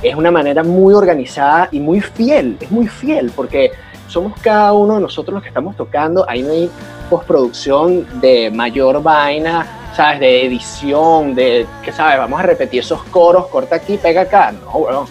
es 0.02 0.14
una 0.14 0.30
manera 0.30 0.62
muy 0.62 0.94
organizada 0.94 1.68
y 1.72 1.80
muy 1.80 2.00
fiel, 2.00 2.56
es 2.60 2.70
muy 2.70 2.86
fiel, 2.86 3.32
porque 3.34 3.72
somos 4.06 4.38
cada 4.40 4.72
uno 4.72 4.94
de 4.94 5.00
nosotros 5.00 5.34
los 5.34 5.42
que 5.42 5.48
estamos 5.48 5.76
tocando, 5.76 6.24
ahí 6.28 6.42
no 6.42 6.52
hay 6.52 6.70
postproducción 7.10 8.20
de 8.20 8.50
mayor 8.50 9.02
vaina, 9.02 9.66
¿sabes? 9.94 10.20
De 10.20 10.46
edición, 10.46 11.34
de, 11.34 11.66
¿qué 11.82 11.92
sabes? 11.92 12.18
Vamos 12.18 12.40
a 12.40 12.42
repetir 12.42 12.80
esos 12.80 13.02
coros, 13.04 13.46
corta 13.48 13.76
aquí, 13.76 13.96
pega 13.96 14.22
acá. 14.22 14.52
No, 14.52 14.78
weón. 14.78 15.06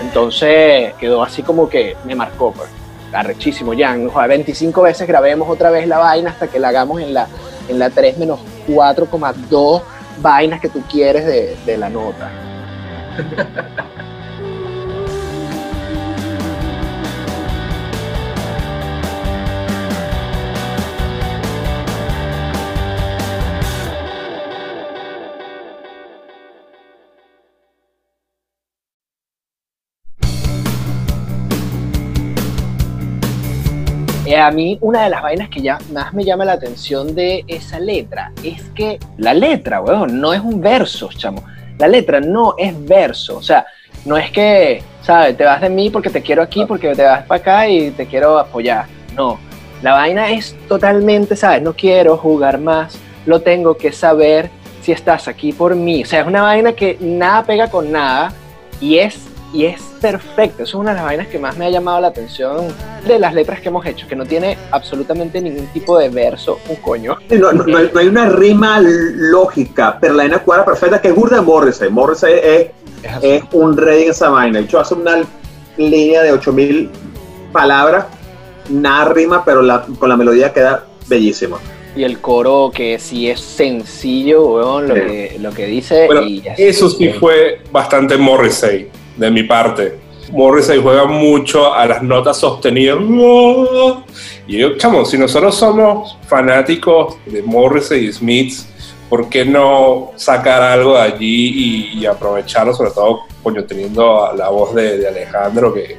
Entonces 0.00 0.94
quedó 0.94 1.22
así 1.22 1.42
como 1.42 1.68
que 1.68 1.96
me 2.04 2.14
marcó, 2.14 2.52
pues. 2.52 2.68
Arrechísimo, 3.12 3.74
ya. 3.74 3.96
25 3.96 4.82
veces 4.82 5.06
grabemos 5.06 5.48
otra 5.48 5.70
vez 5.70 5.86
la 5.86 5.98
vaina 5.98 6.30
hasta 6.30 6.46
que 6.46 6.58
la 6.58 6.68
hagamos 6.68 7.00
en 7.00 7.12
la, 7.12 7.26
en 7.68 7.78
la 7.78 7.90
3 7.90 8.18
menos 8.18 8.40
4,2 8.68 9.82
vainas 10.20 10.60
que 10.60 10.68
tú 10.68 10.82
quieres 10.88 11.26
de, 11.26 11.56
de 11.66 11.76
la 11.76 11.88
nota. 11.88 12.30
Eh, 34.30 34.36
a 34.36 34.52
mí 34.52 34.78
una 34.80 35.02
de 35.02 35.10
las 35.10 35.22
vainas 35.22 35.48
que 35.48 35.60
ya 35.60 35.76
más 35.92 36.14
me 36.14 36.22
llama 36.22 36.44
la 36.44 36.52
atención 36.52 37.16
de 37.16 37.44
esa 37.48 37.80
letra 37.80 38.30
es 38.44 38.62
que 38.76 39.00
la 39.18 39.34
letra, 39.34 39.80
weón, 39.80 40.20
no 40.20 40.32
es 40.32 40.40
un 40.40 40.60
verso, 40.60 41.08
chamo. 41.12 41.42
La 41.78 41.88
letra 41.88 42.20
no 42.20 42.54
es 42.56 42.72
verso, 42.86 43.38
o 43.38 43.42
sea, 43.42 43.66
no 44.04 44.16
es 44.16 44.30
que, 44.30 44.84
¿sabes? 45.02 45.36
Te 45.36 45.44
vas 45.44 45.60
de 45.60 45.68
mí 45.68 45.90
porque 45.90 46.10
te 46.10 46.22
quiero 46.22 46.42
aquí, 46.42 46.64
porque 46.64 46.94
te 46.94 47.02
vas 47.02 47.24
para 47.24 47.40
acá 47.40 47.68
y 47.68 47.90
te 47.90 48.06
quiero 48.06 48.38
apoyar. 48.38 48.86
No, 49.16 49.36
la 49.82 49.94
vaina 49.94 50.30
es 50.30 50.54
totalmente, 50.68 51.34
¿sabes? 51.34 51.60
No 51.60 51.72
quiero 51.72 52.16
jugar 52.16 52.60
más, 52.60 53.00
lo 53.26 53.40
tengo 53.40 53.76
que 53.76 53.90
saber 53.90 54.48
si 54.80 54.92
estás 54.92 55.26
aquí 55.26 55.52
por 55.52 55.74
mí. 55.74 56.04
O 56.04 56.06
sea, 56.06 56.20
es 56.20 56.26
una 56.28 56.42
vaina 56.42 56.72
que 56.72 56.96
nada 57.00 57.42
pega 57.42 57.68
con 57.68 57.90
nada 57.90 58.32
y 58.80 58.98
es 58.98 59.18
y 59.52 59.64
es 59.64 59.80
perfecto. 60.00 60.62
Eso 60.62 60.76
es 60.76 60.80
una 60.80 60.90
de 60.90 60.96
las 60.96 61.04
vainas 61.04 61.26
que 61.28 61.38
más 61.38 61.56
me 61.56 61.66
ha 61.66 61.70
llamado 61.70 62.00
la 62.00 62.08
atención 62.08 62.68
de 63.06 63.18
las 63.18 63.34
letras 63.34 63.60
que 63.60 63.68
hemos 63.68 63.84
hecho, 63.86 64.06
que 64.06 64.16
no 64.16 64.24
tiene 64.24 64.56
absolutamente 64.70 65.40
ningún 65.40 65.66
tipo 65.68 65.98
de 65.98 66.08
verso, 66.08 66.58
un 66.68 66.76
coño. 66.76 67.18
No, 67.30 67.52
no, 67.52 67.64
no, 67.64 67.78
hay, 67.78 67.90
no 67.92 68.00
hay, 68.00 68.08
una 68.08 68.28
rima 68.28 68.80
lógica, 68.80 69.98
pero 70.00 70.14
la 70.14 70.24
vaina 70.24 70.38
cuadra 70.40 70.64
perfecta, 70.64 71.00
que 71.00 71.08
es 71.08 71.14
Burda 71.14 71.42
Morrissey. 71.42 71.90
Morrissey 71.90 72.34
es, 72.34 72.66
es, 73.02 73.12
es, 73.22 73.42
un 73.52 73.76
rey 73.76 74.04
en 74.04 74.10
esa 74.10 74.30
vaina. 74.30 74.58
De 74.58 74.64
hecho, 74.64 74.78
hace 74.78 74.94
una 74.94 75.24
línea 75.76 76.22
de 76.22 76.32
8000 76.32 76.90
palabras, 77.52 78.06
nada 78.68 79.06
rima, 79.06 79.44
pero 79.44 79.62
la, 79.62 79.82
con 79.82 80.08
la 80.08 80.16
melodía 80.16 80.52
queda 80.52 80.84
bellísima. 81.08 81.58
Y 81.96 82.04
el 82.04 82.20
coro 82.20 82.70
que 82.72 83.00
sí 83.00 83.28
es 83.28 83.40
sencillo, 83.40 84.46
weón, 84.46 84.86
lo, 84.86 84.94
sí. 84.94 85.00
que, 85.00 85.36
lo 85.40 85.50
que 85.50 85.66
dice. 85.66 86.06
Bueno, 86.06 86.22
y 86.22 86.40
eso 86.56 86.88
sí 86.88 87.08
fue 87.14 87.62
bastante 87.72 88.16
Morrissey 88.16 88.88
de 89.16 89.30
mi 89.30 89.42
parte. 89.44 89.98
Morrissey 90.32 90.80
juega 90.80 91.06
mucho 91.06 91.72
a 91.74 91.86
las 91.86 92.02
notas 92.02 92.38
sostenidas. 92.38 92.98
Y 94.46 94.58
yo, 94.58 94.76
chamo, 94.76 95.04
si 95.04 95.18
nosotros 95.18 95.54
somos 95.54 96.16
fanáticos 96.28 97.16
de 97.26 97.42
Morrissey 97.42 98.06
y 98.06 98.12
Smiths, 98.12 98.68
¿por 99.08 99.28
qué 99.28 99.44
no 99.44 100.12
sacar 100.16 100.62
algo 100.62 100.94
de 100.94 101.02
allí 101.02 101.90
y, 101.94 101.98
y 101.98 102.06
aprovecharlo? 102.06 102.72
Sobre 102.74 102.92
todo, 102.92 103.20
coño, 103.42 103.64
teniendo 103.64 104.32
la 104.36 104.48
voz 104.50 104.74
de, 104.74 104.98
de 104.98 105.08
Alejandro 105.08 105.74
que, 105.74 105.96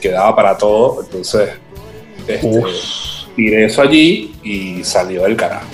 que, 0.00 0.10
daba 0.10 0.34
para 0.34 0.58
todo. 0.58 1.02
Entonces, 1.02 1.50
este, 2.26 2.64
tiré 3.36 3.66
eso 3.66 3.82
allí 3.82 4.34
y 4.42 4.82
salió 4.82 5.22
del 5.22 5.36
carajo. 5.36 5.66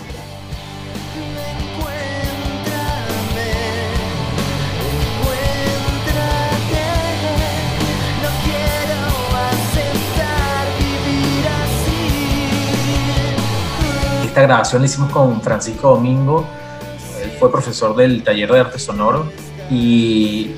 Esta 14.38 14.46
grabación 14.46 14.82
la 14.82 14.86
hicimos 14.86 15.10
con 15.10 15.42
Francisco 15.42 15.96
Domingo, 15.96 16.44
él 17.20 17.32
fue 17.40 17.50
profesor 17.50 17.96
del 17.96 18.22
taller 18.22 18.52
de 18.52 18.60
arte 18.60 18.78
sonoro 18.78 19.32
y 19.68 20.52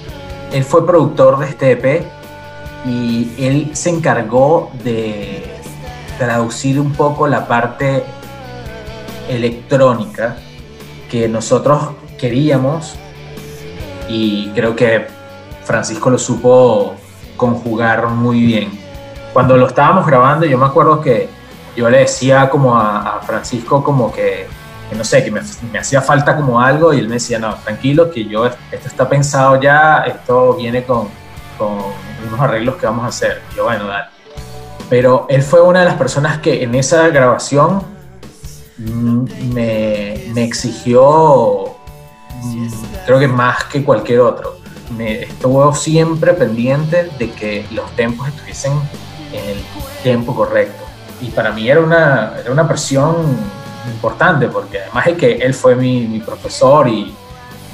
él 0.52 0.64
fue 0.64 0.86
productor 0.86 1.38
de 1.38 1.46
este 1.46 1.70
EP 1.70 2.04
y 2.84 3.30
él 3.38 3.70
se 3.72 3.88
encargó 3.88 4.70
de 4.84 5.42
traducir 6.18 6.78
un 6.78 6.92
poco 6.92 7.26
la 7.26 7.48
parte 7.48 8.04
electrónica 9.30 10.36
que 11.10 11.26
nosotros 11.26 11.92
queríamos 12.18 12.96
y 14.10 14.50
creo 14.50 14.76
que 14.76 15.06
Francisco 15.64 16.10
lo 16.10 16.18
supo 16.18 16.96
conjugar 17.38 18.08
muy 18.08 18.42
bien. 18.42 18.78
Cuando 19.32 19.56
lo 19.56 19.68
estábamos 19.68 20.06
grabando 20.06 20.44
yo 20.44 20.58
me 20.58 20.66
acuerdo 20.66 21.00
que 21.00 21.39
yo 21.76 21.88
le 21.88 21.98
decía 21.98 22.48
como 22.48 22.76
a, 22.76 23.20
Francisco 23.22 23.82
como 23.82 24.12
que, 24.12 24.46
no 24.96 25.04
sé, 25.04 25.24
que 25.24 25.30
me, 25.30 25.40
hacía 25.78 26.00
falta 26.00 26.36
como 26.36 26.60
algo 26.60 26.92
y 26.92 26.98
él 26.98 27.08
me 27.08 27.14
decía, 27.14 27.38
no, 27.38 27.54
tranquilo, 27.56 28.10
que 28.10 28.24
yo, 28.24 28.46
esto 28.46 28.88
está 28.88 29.08
pensado 29.08 29.60
ya, 29.60 30.04
esto 30.06 30.54
viene 30.54 30.84
con, 30.84 31.08
con 31.56 31.78
unos 32.26 32.40
arreglos 32.40 32.76
que 32.76 32.86
vamos 32.86 33.04
a 33.04 33.08
hacer. 33.08 33.42
yo, 33.56 33.64
bueno, 33.64 33.86
dale. 33.86 34.06
Pero 34.88 35.26
él 35.28 35.42
fue 35.42 35.62
una 35.62 35.80
de 35.80 35.86
las 35.86 35.94
personas 35.94 36.38
que 36.38 36.64
en 36.64 36.74
esa 36.74 37.08
grabación 37.08 37.82
me, 38.78 40.24
me 40.34 40.44
exigió, 40.44 41.76
creo 43.06 43.18
que 43.18 43.28
más 43.28 43.64
que 43.64 43.84
cualquier 43.84 44.20
otro. 44.20 44.58
Me 44.96 45.22
estuvo 45.22 45.72
siempre 45.72 46.34
pendiente 46.34 47.08
de 47.16 47.30
que 47.30 47.64
los 47.70 47.88
tempos 47.94 48.26
estuviesen 48.26 48.72
en 49.32 49.50
el 49.50 49.64
tiempo 50.02 50.34
correcto 50.34 50.79
y 51.20 51.30
para 51.30 51.52
mí 51.52 51.68
era 51.68 51.80
una, 51.80 52.34
era 52.38 52.50
una 52.50 52.66
presión 52.66 53.16
importante, 53.86 54.48
porque 54.48 54.80
además 54.80 55.06
de 55.06 55.16
que 55.16 55.32
él 55.34 55.54
fue 55.54 55.74
mi, 55.74 56.06
mi 56.06 56.20
profesor 56.20 56.88
y 56.88 57.14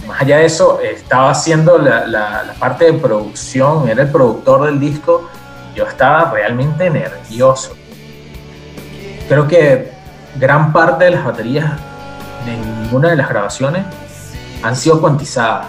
más 0.06 0.22
allá 0.22 0.38
de 0.38 0.46
eso, 0.46 0.80
estaba 0.80 1.30
haciendo 1.30 1.78
la, 1.78 2.06
la, 2.06 2.54
parte 2.58 2.86
de 2.86 2.92
producción, 2.94 3.88
era 3.88 4.02
el 4.02 4.10
productor 4.10 4.66
del 4.66 4.78
disco, 4.78 5.28
yo 5.74 5.84
estaba 5.84 6.30
realmente 6.30 6.88
nervioso. 6.88 7.74
Creo 9.28 9.48
que 9.48 9.90
gran 10.36 10.72
parte 10.72 11.06
de 11.06 11.10
las 11.10 11.24
baterías 11.24 11.72
de 12.44 12.56
ninguna 12.56 13.10
de 13.10 13.16
las 13.16 13.28
grabaciones 13.28 13.84
han 14.62 14.76
sido 14.76 15.00
cuantizadas, 15.00 15.66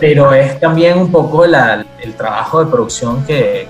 pero 0.00 0.32
es 0.34 0.58
también 0.58 0.98
un 0.98 1.12
poco 1.12 1.44
el 1.44 2.14
trabajo 2.16 2.64
de 2.64 2.70
producción 2.70 3.24
que. 3.24 3.68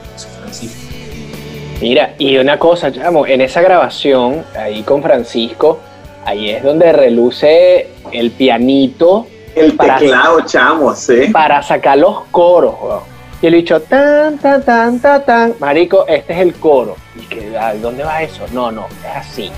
Mira, 1.81 2.15
y 2.19 2.39
una 2.39 2.59
cosa, 2.59 2.91
chamo, 2.91 3.27
en 3.27 3.43
esa 3.43 3.61
grabación, 3.61 4.45
ahí 4.59 4.83
con 4.83 5.03
Francisco, 5.03 5.79
ahí 6.25 6.51
es 6.51 6.63
donde 6.63 6.91
reluce 6.91 7.89
el 8.13 8.31
pianito. 8.31 9.27
El 9.55 9.77
teclado, 9.77 10.41
chamo, 10.47 10.95
sí. 10.95 11.29
Para 11.33 11.63
sacar 11.63 11.99
los 11.99 12.25
coros, 12.31 12.75
weón. 12.81 13.01
Y 13.43 13.47
él 13.49 13.53
dicho, 13.53 13.81
tan, 13.83 14.39
tan, 14.39 14.63
tan, 14.65 14.99
tan, 15.01 15.25
tan. 15.25 15.55
Marico, 15.59 16.07
este 16.09 16.33
es 16.33 16.39
el 16.39 16.55
coro. 16.55 16.97
Y 17.15 17.27
que, 17.27 17.53
¿dónde 17.83 18.03
va 18.03 18.23
eso? 18.23 18.45
No, 18.53 18.73
no, 18.73 18.87
es 18.87 19.17
así. 19.17 19.51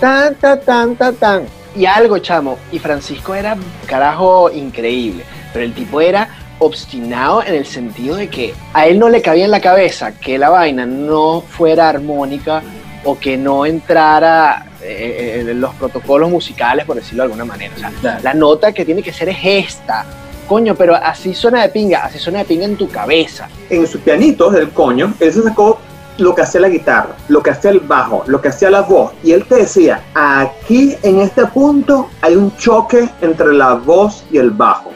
Tan, 0.00 0.34
tan, 0.36 0.60
tan, 0.62 0.96
tan, 0.96 1.14
tan. 1.16 1.42
Y 1.76 1.84
algo, 1.84 2.18
chamo. 2.18 2.56
Y 2.72 2.78
Francisco 2.78 3.34
era, 3.34 3.54
carajo, 3.84 4.50
increíble. 4.50 5.24
Pero 5.52 5.66
el 5.66 5.74
tipo 5.74 6.00
era 6.00 6.28
obstinado 6.58 7.42
en 7.42 7.54
el 7.54 7.66
sentido 7.66 8.16
de 8.16 8.28
que 8.28 8.54
a 8.72 8.86
él 8.86 8.98
no 8.98 9.08
le 9.08 9.22
cabía 9.22 9.44
en 9.44 9.50
la 9.50 9.60
cabeza 9.60 10.12
que 10.12 10.38
la 10.38 10.50
vaina 10.50 10.86
no 10.86 11.42
fuera 11.42 11.88
armónica 11.88 12.62
o 13.04 13.18
que 13.18 13.36
no 13.36 13.66
entrara 13.66 14.66
eh, 14.82 15.42
eh, 15.46 15.50
en 15.50 15.60
los 15.60 15.74
protocolos 15.74 16.30
musicales, 16.30 16.84
por 16.84 16.96
decirlo 16.96 17.22
de 17.22 17.24
alguna 17.24 17.44
manera. 17.44 17.74
O 17.76 18.00
sea, 18.00 18.20
la 18.22 18.34
nota 18.34 18.72
que 18.72 18.84
tiene 18.84 19.02
que 19.02 19.12
ser 19.12 19.28
es 19.28 19.38
esta. 19.42 20.04
Coño, 20.48 20.74
pero 20.74 20.94
así 20.94 21.34
suena 21.34 21.62
de 21.62 21.68
pinga, 21.68 22.04
así 22.04 22.18
suena 22.18 22.40
de 22.40 22.44
pinga 22.44 22.64
en 22.64 22.76
tu 22.76 22.88
cabeza. 22.88 23.48
En 23.68 23.86
sus 23.86 24.00
pianitos 24.00 24.52
del 24.52 24.70
coño, 24.70 25.12
él 25.20 25.32
se 25.32 25.42
sacó 25.42 25.78
lo 26.18 26.34
que 26.34 26.42
hacía 26.42 26.60
la 26.60 26.68
guitarra, 26.68 27.16
lo 27.28 27.42
que 27.42 27.50
hacía 27.50 27.70
el 27.70 27.80
bajo, 27.80 28.24
lo 28.26 28.40
que 28.40 28.48
hacía 28.48 28.70
la 28.70 28.82
voz. 28.82 29.12
Y 29.22 29.32
él 29.32 29.44
te 29.44 29.56
decía, 29.56 30.02
aquí 30.14 30.96
en 31.02 31.20
este 31.20 31.46
punto 31.46 32.08
hay 32.20 32.36
un 32.36 32.56
choque 32.56 33.08
entre 33.20 33.52
la 33.52 33.74
voz 33.74 34.24
y 34.30 34.38
el 34.38 34.50
bajo 34.50 34.95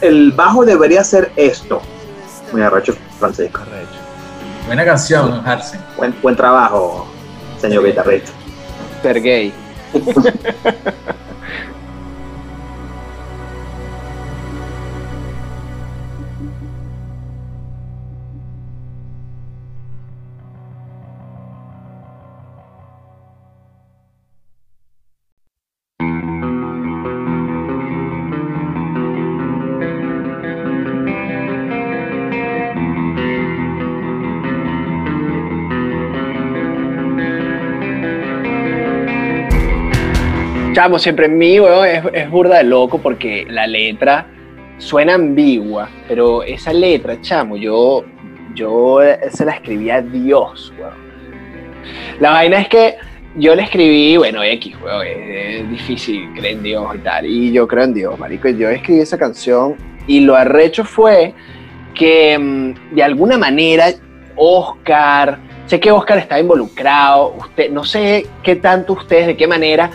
el 0.00 0.32
bajo 0.32 0.64
debería 0.64 1.04
ser 1.04 1.32
esto. 1.36 1.80
Muy 2.52 2.62
arrecho, 2.62 2.94
Francisco. 3.18 3.60
Buena 4.66 4.84
canción, 4.84 5.42
Harsen. 5.46 5.80
Buen, 5.96 6.14
buen 6.22 6.36
trabajo, 6.36 7.06
señor 7.60 7.84
guitarrista. 7.84 8.30
Ser 9.02 9.22
Chamo, 40.82 40.98
siempre 40.98 41.26
en 41.26 41.38
mí, 41.38 41.60
weón, 41.60 41.86
es, 42.12 42.28
burda 42.28 42.56
de 42.56 42.64
loco 42.64 42.98
porque 42.98 43.46
la 43.48 43.68
letra 43.68 44.26
suena 44.78 45.14
ambigua, 45.14 45.88
pero 46.08 46.42
esa 46.42 46.72
letra, 46.72 47.20
chamo, 47.20 47.56
yo, 47.56 48.04
yo 48.56 48.98
se 49.30 49.44
la 49.44 49.52
escribí 49.52 49.90
a 49.90 50.02
Dios, 50.02 50.74
weón. 50.76 50.94
La 52.18 52.32
vaina 52.32 52.62
es 52.62 52.68
que 52.68 52.96
yo 53.36 53.54
le 53.54 53.62
escribí, 53.62 54.16
bueno, 54.16 54.42
X, 54.42 54.74
weón, 54.82 55.06
es, 55.06 55.70
difícil 55.70 56.28
creer 56.34 56.56
en 56.56 56.62
Dios 56.64 56.84
y 56.96 56.98
tal, 56.98 57.26
y 57.26 57.52
yo 57.52 57.68
creo 57.68 57.84
en 57.84 57.94
Dios, 57.94 58.18
marico, 58.18 58.48
yo 58.48 58.68
escribí 58.68 59.02
esa 59.02 59.16
canción 59.16 59.76
y 60.08 60.18
lo 60.18 60.34
arrecho 60.34 60.82
fue 60.82 61.32
que 61.94 62.36
mm, 62.36 62.96
de 62.96 63.04
alguna 63.04 63.38
manera 63.38 63.86
Oscar, 64.34 65.38
sé 65.66 65.78
que 65.78 65.92
Oscar 65.92 66.18
está 66.18 66.40
involucrado, 66.40 67.36
usted, 67.38 67.70
no 67.70 67.84
sé 67.84 68.26
qué 68.42 68.56
tanto 68.56 68.94
ustedes, 68.94 69.28
de 69.28 69.36
qué 69.36 69.46
manera, 69.46 69.88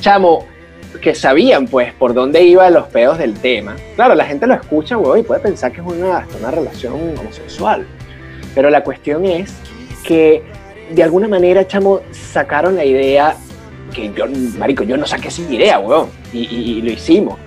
chamo, 0.00 0.46
que 1.00 1.14
sabían 1.14 1.66
pues 1.66 1.92
por 1.92 2.14
dónde 2.14 2.42
iban 2.42 2.72
los 2.72 2.86
pedos 2.88 3.18
del 3.18 3.34
tema. 3.34 3.76
Claro, 3.96 4.14
la 4.14 4.24
gente 4.24 4.46
lo 4.46 4.54
escucha, 4.54 4.96
güey, 4.96 5.20
y 5.20 5.24
puede 5.24 5.40
pensar 5.40 5.72
que 5.72 5.80
es 5.80 5.86
una, 5.86 6.26
una 6.38 6.50
relación 6.50 6.94
homosexual. 6.94 7.86
Pero 8.54 8.70
la 8.70 8.82
cuestión 8.82 9.24
es 9.24 9.54
que 10.04 10.42
de 10.90 11.02
alguna 11.02 11.28
manera, 11.28 11.66
chamo, 11.66 12.00
sacaron 12.10 12.76
la 12.76 12.84
idea 12.84 13.36
que 13.94 14.12
yo, 14.12 14.26
marico, 14.58 14.84
yo 14.84 14.96
no 14.96 15.06
saqué 15.06 15.28
esa 15.28 15.42
idea, 15.42 15.78
weón, 15.78 16.08
y, 16.32 16.82
lo 16.82 16.90
hicimos, 16.90 17.38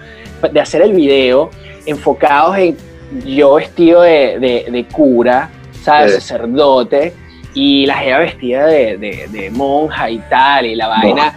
de 0.52 0.60
hacer 0.60 0.82
el 0.82 0.94
video 0.94 1.50
enfocados 1.86 2.58
en 2.58 2.78
yo 3.26 3.56
vestido 3.56 4.02
de, 4.02 4.40
de, 4.40 4.86
cura, 4.92 5.50
¿sabes? 5.82 6.14
Sacerdote, 6.16 7.14
y 7.54 7.86
la 7.86 7.96
jeva 7.96 8.20
vestida 8.20 8.66
de, 8.68 8.98
de, 8.98 9.50
monja 9.50 10.10
y 10.10 10.20
tal, 10.30 10.66
y 10.66 10.76
la 10.76 10.88
vaina 10.88 11.34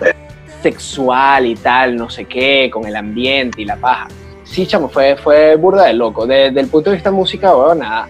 sexual 0.62 1.46
y 1.46 1.54
tal, 1.54 1.96
no 1.96 2.10
sé 2.10 2.24
qué, 2.24 2.70
con 2.72 2.86
el 2.86 2.96
ambiente 2.96 3.62
y 3.62 3.64
la 3.64 3.76
paja. 3.76 4.08
Sí, 4.44 4.66
chamo, 4.66 4.88
fue, 4.88 5.16
fue 5.16 5.56
burda 5.56 5.84
de 5.84 5.94
loco. 5.94 6.26
Desde 6.26 6.58
el 6.60 6.66
punto 6.66 6.90
de 6.90 6.96
vista 6.96 7.10
música, 7.10 7.52
bueno, 7.52 7.76
nada. 7.76 8.08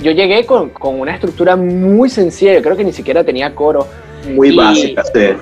Yo 0.00 0.10
llegué 0.12 0.44
con, 0.44 0.70
con, 0.70 1.00
una 1.00 1.14
estructura 1.14 1.56
muy 1.56 2.08
sencilla, 2.08 2.54
yo 2.54 2.62
creo 2.62 2.76
que 2.76 2.84
ni 2.84 2.92
siquiera 2.92 3.24
tenía 3.24 3.54
coro. 3.54 3.86
Muy 4.34 4.54
básica, 4.54 5.04
sí. 5.04 5.36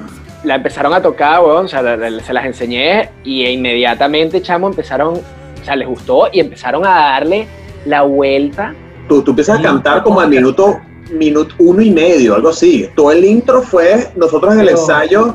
La 0.45 0.57
empezaron 0.57 0.93
a 0.93 1.01
tocar, 1.01 1.41
weón, 1.41 1.67
o 1.67 1.69
sea, 1.69 1.83
se 1.83 2.33
las 2.33 2.45
enseñé 2.45 3.11
y 3.25 3.47
inmediatamente, 3.47 4.43
chamo, 4.43 4.69
empezaron, 4.69 5.15
o 5.15 5.65
sea, 5.65 5.75
les 5.75 5.89
gustó 5.89 6.29
y 6.33 6.41
empezaron 6.41 6.85
a 6.85 6.91
darle 6.91 7.47
la 7.87 8.03
vuelta. 8.03 8.75
Tú, 9.09 9.23
tú 9.23 9.31
empiezas 9.31 9.59
a 9.59 9.63
cantar 9.63 10.03
como 10.03 10.21
al 10.21 10.29
minuto, 10.29 10.81
minuto 11.11 11.55
uno 11.59 11.81
y 11.81 11.91
medio, 11.91 12.35
algo 12.35 12.51
así. 12.51 12.89
Todo 12.95 13.13
el 13.13 13.25
intro 13.25 13.63
fue, 13.63 14.09
nosotros 14.17 14.55
en 14.55 14.61
el 14.61 14.69
ensayo 14.71 15.35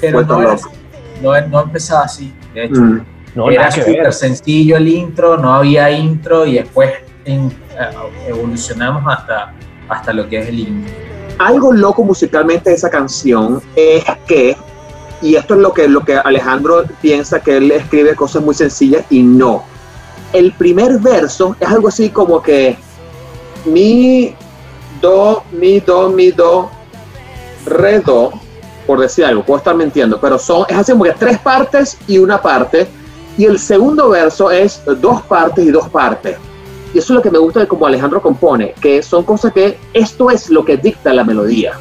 pero 0.00 0.22
no, 0.22 1.48
no, 1.48 1.62
empezaba 1.62 2.04
así, 2.04 2.32
de 2.54 2.64
hecho. 2.64 2.80
Mm. 2.80 3.50
era 3.50 3.70
súper 3.70 4.12
sencillo 4.12 4.76
el 4.76 4.88
intro, 4.88 5.36
no 5.36 5.54
había 5.54 5.90
intro 5.90 6.46
y 6.46 6.54
después 6.54 6.90
eh, 7.24 7.48
evolucionamos 8.26 9.02
hasta, 9.06 9.52
hasta 9.88 10.12
lo 10.12 10.28
que 10.28 10.40
es 10.40 10.48
el 10.48 10.58
intro. 10.60 10.94
Algo 11.38 11.72
loco 11.72 12.04
musicalmente 12.04 12.70
de 12.70 12.76
esa 12.76 12.90
canción 12.90 13.62
es 13.76 14.04
que, 14.26 14.56
y 15.22 15.36
esto 15.36 15.54
es 15.54 15.60
lo 15.60 15.72
que, 15.72 15.88
lo 15.88 16.04
que 16.04 16.16
Alejandro 16.16 16.84
piensa, 17.00 17.40
que 17.40 17.56
él 17.56 17.70
escribe 17.70 18.14
cosas 18.14 18.42
muy 18.42 18.54
sencillas 18.54 19.04
y 19.10 19.22
no. 19.22 19.64
El 20.32 20.52
primer 20.52 20.98
verso 20.98 21.56
es 21.58 21.68
algo 21.68 21.88
así 21.88 22.10
como 22.10 22.42
que 22.42 22.76
mi, 23.64 24.34
do, 25.00 25.42
mi, 25.52 25.80
do, 25.80 26.10
mi, 26.10 26.30
do, 26.30 26.70
re, 27.66 28.00
do, 28.00 28.32
por 28.90 28.98
decir 28.98 29.24
algo, 29.24 29.44
puedo 29.44 29.58
estar 29.58 29.76
mintiendo, 29.76 30.20
pero 30.20 30.36
son, 30.36 30.64
es 30.68 30.76
así 30.76 30.90
como 30.90 31.04
que 31.04 31.12
tres 31.12 31.38
partes 31.38 31.96
y 32.08 32.18
una 32.18 32.42
parte, 32.42 32.88
y 33.38 33.44
el 33.44 33.60
segundo 33.60 34.08
verso 34.08 34.50
es 34.50 34.82
dos 35.00 35.22
partes 35.22 35.64
y 35.64 35.70
dos 35.70 35.88
partes. 35.90 36.36
Y 36.92 36.98
eso 36.98 37.12
es 37.12 37.16
lo 37.18 37.22
que 37.22 37.30
me 37.30 37.38
gusta 37.38 37.60
de 37.60 37.68
cómo 37.68 37.86
Alejandro 37.86 38.20
compone, 38.20 38.74
que 38.80 39.00
son 39.00 39.22
cosas 39.22 39.52
que 39.52 39.78
esto 39.94 40.28
es 40.28 40.50
lo 40.50 40.64
que 40.64 40.76
dicta 40.76 41.14
la 41.14 41.22
melodía. 41.22 41.74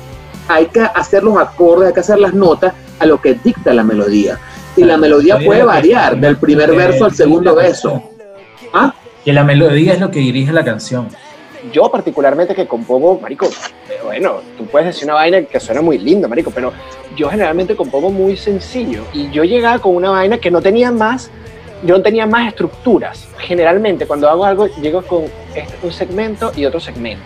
Hay 0.48 0.68
que 0.68 0.82
hacer 0.82 1.24
los 1.24 1.36
acordes, 1.36 1.88
hay 1.88 1.94
que 1.96 2.00
hacer 2.00 2.20
las 2.20 2.36
notas 2.36 2.76
a 3.00 3.08
lo 3.08 3.20
que 3.20 3.34
dicta 3.34 3.74
la 3.74 3.84
melodía. 3.84 4.38
Y 4.78 4.84
la 4.84 4.96
melodía 4.96 5.40
puede 5.44 5.64
variar 5.64 6.16
del 6.16 6.38
primer 6.38 6.76
verso 6.76 7.06
al 7.06 7.16
segundo 7.16 7.56
verso. 7.56 8.04
¿Ah? 8.72 8.94
Que 9.26 9.34
la 9.34 9.44
melodía 9.44 9.94
es 9.94 10.00
lo 10.00 10.12
que 10.12 10.20
dirige 10.20 10.54
la 10.54 10.64
canción 10.64 11.08
yo 11.72 11.92
particularmente 11.92 12.56
que 12.56 12.68
compongo, 12.68 13.20
marico, 13.20 13.48
bueno, 14.04 14.42
tú 14.58 14.66
puedes 14.66 14.88
decir 14.88 15.06
una 15.06 15.16
vaina 15.16 15.42
que 15.44 15.60
suena 15.60 15.82
muy 15.82 15.98
linda, 15.98 16.28
marico, 16.28 16.52
pero 16.52 16.72
yo 17.16 17.30
generalmente 17.30 17.76
compongo 17.76 18.10
muy 18.10 18.38
sencillo 18.38 19.04
y 19.14 19.30
yo 19.32 19.44
llegaba 19.44 19.80
con 19.80 19.96
una 19.96 20.12
vaina 20.12 20.38
que 20.38 20.52
no 20.52 20.62
tenía 20.62 20.92
más, 20.92 21.30
yo 21.84 21.98
no 21.98 22.04
tenía 22.04 22.26
más 22.26 22.48
estructuras. 22.48 23.28
Generalmente 23.38 24.06
cuando 24.06 24.30
hago 24.30 24.46
algo 24.46 24.68
llego 24.68 25.02
con 25.02 25.26
este, 25.56 25.76
un 25.86 25.92
segmento 25.92 26.52
y 26.56 26.66
otro 26.66 26.80
segmento. 26.80 27.26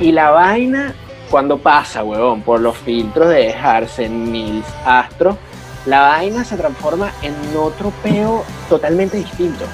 Y 0.00 0.12
la 0.12 0.30
vaina 0.30 0.94
cuando 1.30 1.58
pasa, 1.58 2.02
huevón, 2.02 2.42
por 2.42 2.60
los 2.60 2.76
filtros 2.76 3.28
de 3.28 3.52
Harsen, 3.52 4.30
Mills, 4.30 4.66
Astro, 4.84 5.38
la 5.86 6.00
vaina 6.00 6.44
se 6.44 6.56
transforma 6.56 7.12
en 7.22 7.34
otro 7.56 7.92
peo 8.02 8.44
totalmente 8.68 9.16
distinto. 9.16 9.64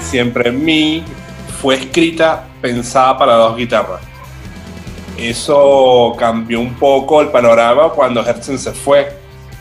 Siempre 0.00 0.48
en 0.48 0.64
mí 0.64 1.04
fue 1.60 1.74
escrita 1.74 2.44
pensada 2.60 3.18
para 3.18 3.34
dos 3.34 3.56
guitarras. 3.56 4.00
eso 5.16 6.14
cambió 6.16 6.60
un 6.60 6.74
poco 6.74 7.20
el 7.20 7.28
panorama 7.28 7.90
cuando 7.90 8.24
Herzen 8.24 8.58
se 8.58 8.72
fue. 8.72 9.16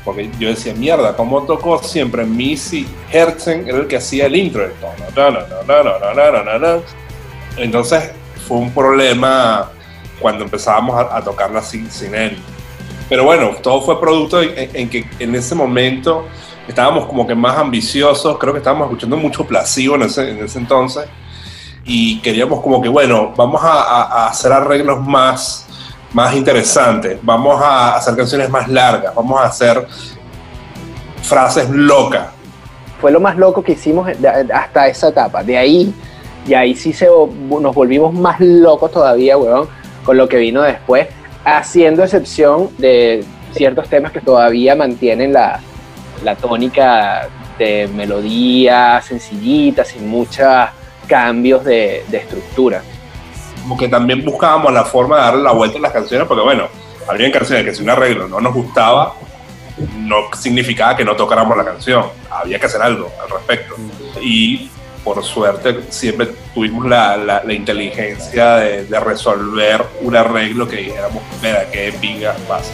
Porque 0.05 0.29
yo 0.39 0.47
decía, 0.47 0.73
mierda, 0.73 1.17
¿cómo 1.17 1.43
tocó 1.43 1.83
siempre 1.83 2.23
Missy? 2.23 2.88
Herzen 3.12 3.67
era 3.67 3.79
el 3.79 3.88
que 3.88 3.97
hacía 3.97 4.27
el 4.27 4.36
intro. 4.36 4.69
Entonces 7.57 8.12
fue 8.47 8.57
un 8.57 8.71
problema 8.71 9.69
cuando 10.19 10.45
empezábamos 10.45 11.05
a, 11.12 11.21
tocarla 11.21 11.62
sin, 11.62 11.91
sin 11.91 12.15
él. 12.15 12.38
Pero 13.10 13.25
bueno, 13.25 13.51
todo 13.62 13.81
fue 13.81 13.99
producto 13.99 14.41
en, 14.41 14.89
que 14.89 15.10
en 15.19 15.36
ese 15.36 15.55
momento 15.55 16.25
estábamos 16.67 17.05
como 17.07 17.27
que 17.27 17.36
más 17.36 17.57
ambiciosos, 17.57 18.38
creo 18.38 18.53
que 18.53 18.60
estábamos 18.60 18.86
escuchando 18.86 19.17
mucho 19.17 19.45
placebo 19.45 19.95
en 19.95 20.03
ese, 20.03 20.29
en 20.29 20.45
ese 20.45 20.60
entonces 20.60 21.05
y 21.88 22.19
queríamos 22.19 22.62
como 22.62 22.82
que, 22.82 22.89
bueno, 22.89 23.34
vamos 23.36 23.62
a, 23.63 24.28
hacer 24.28 24.52
arreglos 24.52 25.02
más, 25.02 25.65
más 26.12 26.36
interesantes, 26.36 27.17
vamos 27.21 27.62
a 27.63 27.95
hacer 27.95 28.15
canciones 28.15 28.50
más 28.50 28.67
largas, 28.67 29.15
vamos 29.15 29.39
a 29.39 29.45
hacer 29.45 29.88
frases 31.23 31.69
locas. 31.69 32.28
Fue 33.00 33.10
lo 33.10 33.21
más 33.21 33.38
loco 33.38 33.63
que 33.63 33.71
hicimos 33.71 34.10
hasta 34.54 34.88
esa 34.88 35.10
etapa. 35.10 35.43
De 35.43 35.58
ahí, 35.58 35.93
y 36.45 36.54
ahí 36.54 36.76
sí 36.76 36.91
se, 36.91 37.08
nos 37.08 37.73
volvimos 37.73 38.13
más 38.13 38.38
locos 38.41 38.91
todavía, 38.91 39.38
weón, 39.38 39.69
con 40.04 40.17
lo 40.17 40.28
que 40.28 40.38
vino 40.38 40.63
después, 40.63 41.08
haciendo 41.45 42.04
excepción 42.04 42.69
de 42.78 43.23
ciertos 43.54 43.88
temas 43.88 44.12
que 44.12 44.19
todavía 44.19 44.76
mantienen 44.76 45.32
la, 45.32 45.62
la 46.21 46.36
tónica 46.36 47.30
de 47.58 47.88
melodía 47.95 49.02
sencillita, 49.02 49.86
sin 49.86 50.10
muchas 50.10 50.71
cambios 51.08 51.63
de, 51.63 52.04
estructura. 52.12 52.84
Como 53.62 53.78
que 53.78 53.88
también 53.88 54.24
buscábamos 54.24 54.72
la 54.74 54.86
forma 54.86 55.17
de 55.17 55.22
darle 55.24 55.43
la 55.43 55.52
vuelta 55.52 55.78
a 55.78 55.82
las 55.82 55.91
canciones, 55.91 56.28
porque 56.28 56.43
bueno, 56.43 56.67
había 57.08 57.32
canciones 57.32 57.65
que 57.65 57.74
si 57.74 57.84
un 57.84 57.89
arreglo 57.89 58.28
no 58.28 58.39
nos 58.39 58.54
gustaba, 58.54 59.13
no 59.98 60.30
significaba 60.36 60.96
que 60.96 61.06
no 61.06 61.15
tocáramos 61.15 61.58
la 61.58 61.65
canción, 61.65 62.06
había 62.30 62.60
que 62.60 62.65
hacer 62.65 62.82
algo 62.82 63.12
al 63.22 63.30
respecto. 63.30 63.76
Y 64.22 64.70
por 65.04 65.24
suerte 65.24 65.84
siempre 65.89 66.28
tuvimos 66.54 66.86
la, 66.86 67.41
inteligencia 67.50 68.56
de, 68.58 69.00
resolver 69.00 69.86
un 70.02 70.15
arreglo 70.15 70.67
que 70.67 70.78
dijéramos, 70.78 71.24
mira, 71.41 71.70
que 71.72 71.93
pinga 72.02 72.34
pasa. 72.48 72.74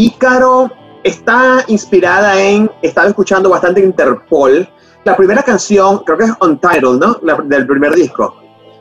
Ícaro 0.00 0.70
está 1.04 1.62
inspirada 1.68 2.40
en, 2.40 2.70
estaba 2.80 3.08
escuchando 3.08 3.50
bastante 3.50 3.82
Interpol. 3.82 4.66
La 5.04 5.14
primera 5.14 5.42
canción, 5.42 5.98
creo 6.04 6.16
que 6.16 6.24
es 6.24 6.32
Untitled, 6.40 6.98
¿no? 6.98 7.42
del 7.44 7.66
primer 7.66 7.94
disco, 7.94 8.34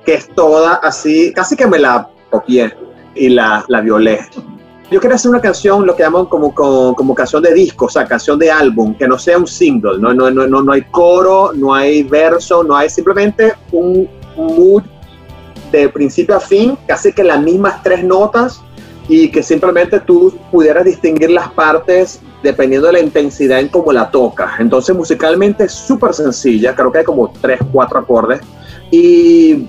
que 0.05 0.13
es 0.13 0.29
toda 0.33 0.75
así, 0.75 1.33
casi 1.33 1.57
que 1.57 1.67
me 1.67 1.77
la 1.77 2.09
copié 2.29 2.73
y 3.15 3.29
la, 3.29 3.65
la 3.67 3.81
violé. 3.81 4.19
Yo 4.89 4.99
quería 5.01 5.15
hacer 5.15 5.29
una 5.29 5.41
canción, 5.41 5.85
lo 5.85 5.93
que 5.93 6.03
llaman 6.03 6.25
como, 6.25 6.53
como, 6.55 7.15
canción 7.15 7.43
de 7.43 7.53
disco, 7.53 7.85
o 7.85 7.89
sea, 7.89 8.05
canción 8.05 8.39
de 8.39 8.49
álbum, 8.49 8.95
que 8.95 9.07
no 9.07 9.19
sea 9.19 9.37
un 9.37 9.45
single, 9.45 9.99
no, 9.99 10.13
no, 10.13 10.31
no, 10.31 10.47
no, 10.47 10.61
no 10.63 10.71
hay 10.71 10.83
coro, 10.83 11.51
no 11.53 11.75
hay 11.75 12.03
verso, 12.03 12.63
no 12.63 12.75
hay 12.75 12.89
simplemente 12.89 13.53
un 13.73 14.09
mood 14.35 14.83
de 15.71 15.89
principio 15.89 16.35
a 16.35 16.39
fin, 16.39 16.77
casi 16.87 17.13
que 17.13 17.23
las 17.23 17.41
mismas 17.41 17.83
tres 17.83 18.03
notas 18.03 18.61
y 19.09 19.29
que 19.31 19.41
simplemente 19.41 19.99
tú 19.99 20.33
pudieras 20.51 20.85
distinguir 20.85 21.31
las 21.31 21.51
partes 21.51 22.21
dependiendo 22.43 22.87
de 22.87 22.93
la 22.93 22.99
intensidad 22.99 23.59
en 23.59 23.67
cómo 23.67 23.91
la 23.91 24.09
tocas. 24.09 24.59
Entonces 24.59 24.95
musicalmente 24.95 25.65
es 25.65 25.73
súper 25.73 26.13
sencilla, 26.13 26.75
creo 26.75 26.91
que 26.91 26.99
hay 26.99 27.03
como 27.03 27.31
tres, 27.41 27.59
cuatro 27.71 27.99
acordes. 27.99 28.39
Y 28.91 29.67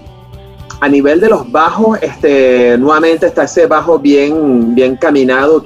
a 0.81 0.89
nivel 0.89 1.21
de 1.21 1.31
los 1.31 1.51
bajos, 1.51 1.99
este, 2.03 2.77
nuevamente 2.79 3.27
está 3.27 3.45
ese 3.45 3.67
bajo 3.67 3.99
bien, 3.99 4.75
bien 4.75 4.97
caminado, 4.97 5.63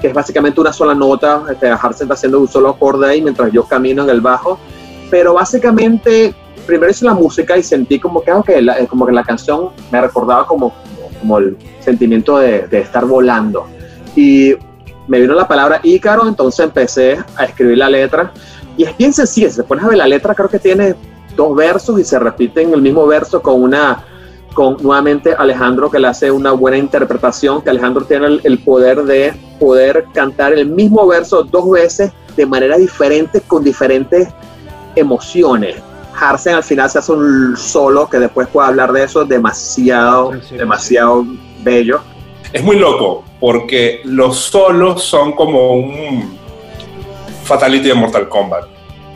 que 0.00 0.08
es 0.08 0.14
básicamente 0.14 0.60
una 0.60 0.72
sola 0.72 0.94
nota, 0.94 1.44
este, 1.50 1.68
Harsen 1.68 2.04
está 2.06 2.14
haciendo 2.14 2.40
un 2.40 2.48
solo 2.48 2.70
acorde 2.70 3.08
ahí 3.08 3.22
mientras 3.22 3.52
yo 3.52 3.64
camino 3.64 4.02
en 4.02 4.10
el 4.10 4.20
bajo, 4.20 4.58
pero 5.10 5.34
básicamente 5.34 6.34
primero 6.70 6.90
hice 6.90 7.04
la 7.04 7.14
música 7.14 7.56
y 7.58 7.64
sentí 7.64 7.98
como 7.98 8.22
que, 8.22 8.32
okay, 8.32 8.62
la, 8.62 8.86
como 8.86 9.04
que 9.04 9.12
la 9.12 9.24
canción 9.24 9.70
me 9.90 10.00
recordaba 10.00 10.46
como, 10.46 10.72
como 11.18 11.38
el 11.38 11.56
sentimiento 11.80 12.38
de, 12.38 12.68
de, 12.68 12.78
estar 12.78 13.04
volando. 13.04 13.66
Y 14.14 14.54
me 15.08 15.20
vino 15.20 15.34
la 15.34 15.48
palabra 15.48 15.80
Ícaro, 15.82 16.28
entonces 16.28 16.64
empecé 16.64 17.18
a 17.36 17.44
escribir 17.44 17.78
la 17.78 17.90
letra. 17.90 18.32
Y 18.76 18.84
es 18.84 18.96
bien 18.96 19.12
sencilla, 19.12 19.50
si 19.50 19.56
te 19.56 19.64
pones 19.64 19.84
a 19.84 19.88
ver 19.88 19.98
la 19.98 20.06
letra, 20.06 20.32
creo 20.32 20.48
que 20.48 20.60
tiene 20.60 20.94
dos 21.34 21.56
versos 21.56 21.98
y 21.98 22.04
se 22.04 22.18
repiten 22.20 22.72
el 22.72 22.82
mismo 22.82 23.04
verso 23.04 23.42
con 23.42 23.60
una, 23.60 24.04
con 24.54 24.76
nuevamente 24.80 25.34
Alejandro 25.36 25.90
que 25.90 25.98
le 25.98 26.06
hace 26.06 26.30
una 26.30 26.52
buena 26.52 26.78
interpretación, 26.78 27.62
que 27.62 27.70
Alejandro 27.70 28.04
tiene 28.04 28.26
el, 28.26 28.40
el 28.44 28.58
poder 28.60 29.02
de 29.02 29.34
poder 29.58 30.06
cantar 30.14 30.52
el 30.52 30.66
mismo 30.66 31.04
verso 31.08 31.42
dos 31.42 31.68
veces 31.68 32.12
de 32.36 32.46
manera 32.46 32.76
diferente, 32.76 33.40
con 33.40 33.64
diferentes 33.64 34.28
emociones. 34.94 35.76
Harsen 36.20 36.54
al 36.54 36.62
final 36.62 36.90
se 36.90 36.98
hace 36.98 37.12
un 37.12 37.56
solo, 37.56 38.08
que 38.08 38.18
después 38.18 38.48
puedo 38.48 38.66
hablar 38.66 38.92
de 38.92 39.04
eso, 39.04 39.24
demasiado, 39.24 40.32
demasiado 40.50 41.24
bello. 41.62 42.00
Es 42.52 42.62
muy 42.62 42.76
loco, 42.76 43.24
porque 43.38 44.00
los 44.04 44.36
solos 44.36 45.02
son 45.02 45.32
como 45.32 45.72
un 45.72 46.38
Fatality 47.44 47.88
de 47.88 47.94
Mortal 47.94 48.28
Kombat. 48.28 48.64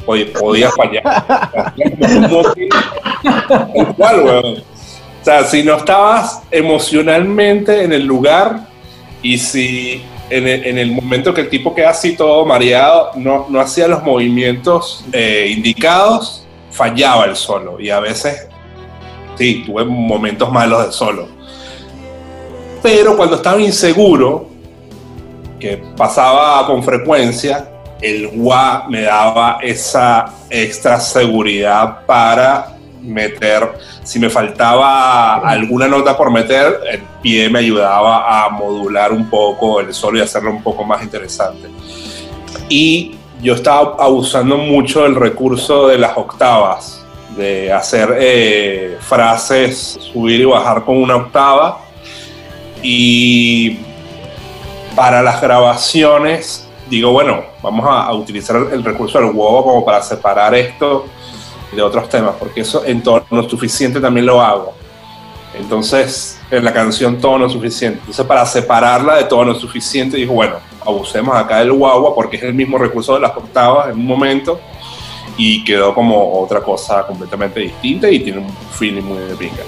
Oye, 0.07 0.27
podía 0.27 0.71
fallar. 0.71 1.03
O 5.21 5.25
sea, 5.25 5.45
si 5.45 5.63
no 5.63 5.77
estabas 5.77 6.43
emocionalmente 6.51 7.83
en 7.83 7.95
el 7.95 8.05
lugar 8.05 8.69
y 9.23 9.39
si 9.39 10.03
en 10.29 10.79
el, 10.79 10.93
momento 10.93 11.33
que 11.33 11.43
el 11.43 11.49
tipo 11.49 11.75
queda 11.75 11.91
así 11.91 12.15
todo 12.15 12.45
mareado, 12.45 13.11
no, 13.17 13.47
no 13.49 13.59
hacía 13.59 13.89
los 13.89 14.03
movimientos 14.03 15.03
eh, 15.13 15.51
indicados, 15.55 16.44
fallaba 16.75 17.25
el 17.25 17.37
solo 17.37 17.81
y 17.81 17.89
a 17.91 18.01
veces, 18.01 18.49
sí, 19.39 19.63
tuve 19.65 19.85
momentos 19.85 20.51
malos 20.51 20.87
de 20.87 20.93
solo. 20.93 21.29
Pero 22.83 23.17
cuando 23.17 23.37
estaba 23.37 23.61
inseguro, 23.61 24.49
que 25.59 25.83
pasaba 25.97 26.67
con 26.67 26.83
frecuencia, 26.83 27.69
el 28.03 28.29
gua 28.29 28.87
me 28.89 29.03
daba 29.03 29.59
esa 29.63 30.27
extra 30.51 31.01
seguridad 31.01 32.05
para 32.05 32.77
meter, 33.01 33.73
si 34.03 34.19
me 34.19 34.29
faltaba 34.29 35.37
alguna 35.37 35.87
nota 35.87 36.17
por 36.17 36.31
meter, 36.31 36.81
el 36.91 37.01
pie 37.23 37.49
me 37.49 37.61
ayudaba 37.61 38.45
a 38.45 38.49
modular 38.51 39.13
un 39.13 39.31
poco 39.31 39.81
el 39.81 39.95
solo 39.95 40.19
y 40.19 40.23
hacerlo 40.23 40.51
un 40.51 40.63
poco 40.63 40.85
más 40.85 41.03
interesante. 41.03 41.69
Y 42.69 43.17
yo 43.45 43.53
estaba 43.53 43.97
abusando 44.03 44.57
mucho 44.57 45.03
del 45.03 45.15
recurso 45.15 45.89
de 45.89 45.99
las 45.99 46.17
octavas, 46.17 47.05
de 47.37 47.71
hacer 47.71 48.17
eh, 48.19 48.97
frases, 49.01 49.99
subir 50.01 50.41
y 50.41 50.45
bajar 50.47 50.83
con 50.83 50.97
una 50.97 51.17
octava. 51.17 51.81
Y 52.83 53.81
para 54.97 55.23
las 55.23 55.43
grabaciones, 55.43 56.67
digo, 56.89 57.13
bueno, 57.13 57.43
vamos 57.63 57.85
a, 57.87 58.11
utilizar 58.15 58.57
el, 58.73 58.83
recurso 58.83 59.19
del 59.19 59.27
huevo 59.27 59.63
como 59.63 59.85
para 59.85 60.01
separar 60.01 60.55
esto 60.55 61.05
de 61.71 61.83
otros 61.83 62.09
temas, 62.09 62.37
porque 62.39 62.63
eso 62.63 62.83
en 62.87 63.03
tono 63.03 63.47
suficiente 63.47 64.01
también 64.01 64.25
lo 64.25 64.41
hago. 64.41 64.73
Entonces, 65.53 66.41
en 66.51 66.65
la 66.65 66.73
canción 66.73 67.21
tono 67.21 67.51
suficiente. 67.51 67.99
Entonces, 67.99 68.25
para 68.25 68.47
separarla 68.47 69.17
de 69.17 69.25
tono 69.25 69.55
suficiente, 69.55 70.17
digo, 70.17 70.33
bueno, 70.33 70.57
abusemos 70.85 71.37
acá 71.37 71.59
del 71.59 71.73
guagua 71.73 72.15
porque 72.15 72.37
es 72.37 72.43
el 72.43 72.55
mismo 72.55 72.79
recurso 72.79 73.15
de 73.15 73.21
las 73.21 73.37
octavas 73.37 73.89
en 73.89 73.99
un 73.99 74.07
momento 74.07 74.61
y 75.37 75.65
quedó 75.65 75.95
como 75.95 76.41
otra 76.41 76.61
cosa 76.61 77.07
completamente 77.07 77.61
distinta 77.61 78.09
y 78.09 78.21
tiene 78.21 78.39
un 78.39 78.51
feeling 78.73 79.03
muy 79.03 79.19
de 79.19 79.35
pinga. 79.35 79.63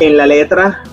En 0.00 0.16
la 0.16 0.26
letra 0.26 0.84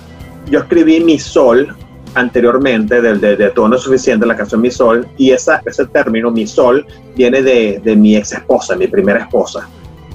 yo 0.46 0.60
escribí 0.60 1.00
mi 1.00 1.18
sol 1.18 1.76
anteriormente, 2.16 3.00
de, 3.02 3.36
de 3.36 3.50
Todo 3.50 3.68
no 3.68 3.76
es 3.76 3.82
suficiente, 3.82 4.26
la 4.26 4.36
canción 4.36 4.60
Mi 4.60 4.70
Sol, 4.70 5.06
y 5.18 5.30
esa, 5.30 5.62
ese 5.66 5.86
término, 5.86 6.30
Mi 6.30 6.46
Sol, 6.46 6.84
viene 7.14 7.42
de, 7.42 7.80
de 7.84 7.94
mi 7.94 8.16
ex 8.16 8.32
esposa, 8.32 8.74
mi 8.74 8.86
primera 8.86 9.20
esposa. 9.20 9.68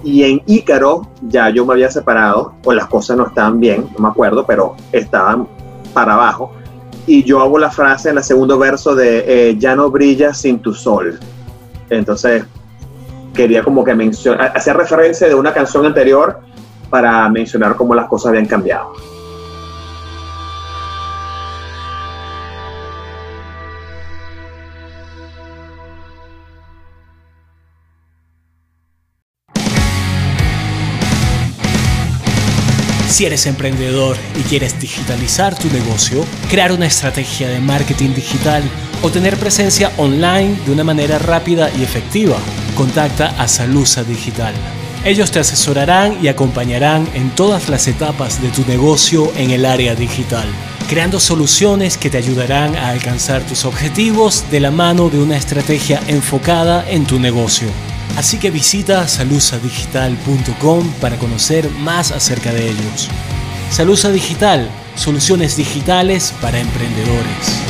Y 0.04 0.24
en 0.24 0.42
Ícaro 0.48 1.08
ya 1.22 1.50
yo 1.52 1.64
me 1.64 1.74
había 1.74 1.92
separado, 1.92 2.56
o 2.66 2.74
las 2.74 2.88
cosas 2.88 3.18
no 3.18 3.28
estaban 3.28 3.60
bien, 3.60 3.86
no 3.96 4.04
me 4.04 4.10
acuerdo, 4.10 4.46
pero 4.46 4.76
estaban 4.92 5.48
para 5.94 6.16
abajo. 6.16 6.52
Y 7.06 7.24
yo 7.24 7.40
hago 7.40 7.60
la 7.60 7.70
frase 7.70 8.10
en 8.10 8.18
el 8.18 8.24
segundo 8.24 8.58
verso 8.58 8.96
de 8.96 9.50
eh, 9.50 9.58
Ya 9.58 9.76
no 9.76 9.90
brilla 9.92 10.34
sin 10.34 10.60
tu 10.60 10.74
sol. 10.74 11.20
Entonces, 11.90 12.46
quería 13.34 13.64
como 13.64 13.84
que 13.84 13.94
mencionar, 13.94 14.52
hacer 14.56 14.76
referencia 14.76 15.28
de 15.28 15.36
una 15.36 15.54
canción 15.54 15.86
anterior 15.86 16.40
para 16.90 17.30
mencionar 17.30 17.76
cómo 17.76 17.94
las 17.94 18.08
cosas 18.08 18.30
habían 18.30 18.48
cambiado. 18.48 18.94
Si 33.22 33.28
eres 33.28 33.46
emprendedor 33.46 34.18
y 34.36 34.42
quieres 34.42 34.80
digitalizar 34.80 35.56
tu 35.56 35.68
negocio, 35.70 36.26
crear 36.50 36.72
una 36.72 36.88
estrategia 36.88 37.50
de 37.50 37.60
marketing 37.60 38.16
digital 38.16 38.64
o 39.04 39.12
tener 39.12 39.38
presencia 39.38 39.92
online 39.98 40.58
de 40.66 40.72
una 40.72 40.84
manera 40.84 41.20
rápida 41.20 41.70
y 41.78 41.84
efectiva, 41.84 42.40
contacta 42.74 43.28
a 43.38 43.48
Salusa 43.48 44.04
Digital. 44.04 44.56
Ellos 45.06 45.30
te 45.30 45.38
asesorarán 45.38 46.18
y 46.20 46.30
acompañarán 46.30 47.08
en 47.14 47.30
todas 47.30 47.70
las 47.70 47.88
etapas 47.88 48.42
de 48.42 48.50
tu 48.50 48.66
negocio 48.66 49.32
en 49.38 49.52
el 49.52 49.68
área 49.68 49.94
digital, 49.94 50.48
creando 50.90 51.20
soluciones 51.20 52.00
que 52.00 52.10
te 52.10 52.18
ayudarán 52.18 52.76
a 52.76 52.90
alcanzar 52.90 53.44
tus 53.44 53.66
objetivos 53.66 54.46
de 54.50 54.62
la 54.62 54.72
mano 54.72 55.12
de 55.12 55.20
una 55.20 55.38
estrategia 55.38 56.02
enfocada 56.08 56.90
en 56.90 57.06
tu 57.06 57.20
negocio. 57.20 57.68
Así 58.18 58.38
que 58.38 58.51
visita 58.51 59.07
salusadigital.com 59.07 60.91
para 61.01 61.18
conocer 61.18 61.70
más 61.72 62.12
acerca 62.12 62.51
de 62.51 62.70
ellos. 62.70 63.09
Salusa 63.70 64.12
Digital, 64.12 64.70
soluciones 64.95 65.55
digitales 65.55 66.34
para 66.41 66.59
emprendedores. 66.59 67.62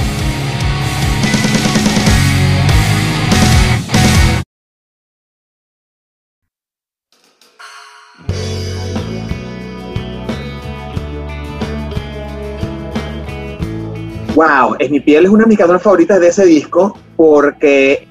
Wow, 14.33 14.75
es 14.79 14.89
mi 14.89 14.99
piel 15.01 15.25
es 15.25 15.29
una 15.29 15.43
de 15.43 15.49
mis 15.49 15.57
canciones 15.57 15.83
favoritas 15.83 16.19
de 16.19 16.29
ese 16.29 16.45
disco 16.45 16.97
porque 17.15 18.07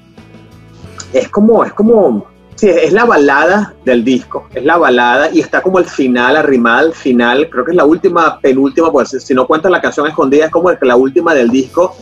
es 1.13 1.29
como, 1.29 1.63
es 1.63 1.73
como, 1.73 2.25
sí, 2.55 2.69
es 2.69 2.93
la 2.93 3.05
balada 3.05 3.73
del 3.85 4.03
disco, 4.03 4.47
es 4.53 4.63
la 4.63 4.77
balada 4.77 5.29
y 5.31 5.39
está 5.39 5.61
como 5.61 5.79
el 5.79 5.85
final, 5.85 6.35
arrimada 6.35 6.79
al 6.79 6.93
final, 6.93 7.49
creo 7.49 7.65
que 7.65 7.71
es 7.71 7.77
la 7.77 7.85
última, 7.85 8.39
penúltima, 8.39 8.91
pues 8.91 9.09
si 9.09 9.33
no 9.33 9.47
cuentas 9.47 9.71
la 9.71 9.81
canción 9.81 10.07
escondida, 10.07 10.45
es 10.45 10.51
como 10.51 10.71
la 10.71 10.95
última 10.95 11.33
del 11.33 11.49
disco 11.49 11.95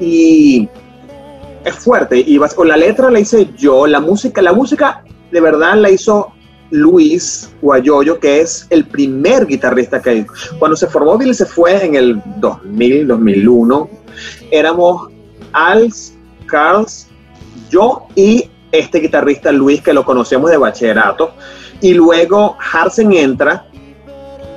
y 0.00 0.68
es 1.64 1.74
fuerte 1.74 2.18
y 2.18 2.38
vas, 2.38 2.54
con 2.54 2.68
la 2.68 2.76
letra 2.76 3.10
la 3.10 3.20
hice 3.20 3.50
yo, 3.56 3.86
la 3.86 4.00
música, 4.00 4.42
la 4.42 4.52
música 4.52 5.02
de 5.30 5.40
verdad 5.40 5.76
la 5.76 5.90
hizo 5.90 6.32
Luis 6.70 7.50
Guayoyo, 7.62 8.18
que 8.18 8.40
es 8.40 8.66
el 8.70 8.86
primer 8.86 9.46
guitarrista 9.46 10.00
que. 10.00 10.26
Cuando 10.58 10.76
se 10.76 10.86
formó 10.86 11.16
Billy 11.16 11.34
se 11.34 11.46
fue 11.46 11.84
en 11.84 11.94
el 11.94 12.22
2000, 12.38 13.06
2001, 13.06 13.88
éramos 14.50 15.08
Als, 15.52 16.14
Carls, 16.46 17.08
yo 17.68 18.06
y 18.14 18.50
este 18.72 18.98
guitarrista 18.98 19.52
Luis, 19.52 19.82
que 19.82 19.92
lo 19.92 20.04
conocemos 20.04 20.50
de 20.50 20.56
bachillerato. 20.56 21.32
Y 21.80 21.94
luego 21.94 22.56
Harsen 22.72 23.12
entra. 23.12 23.66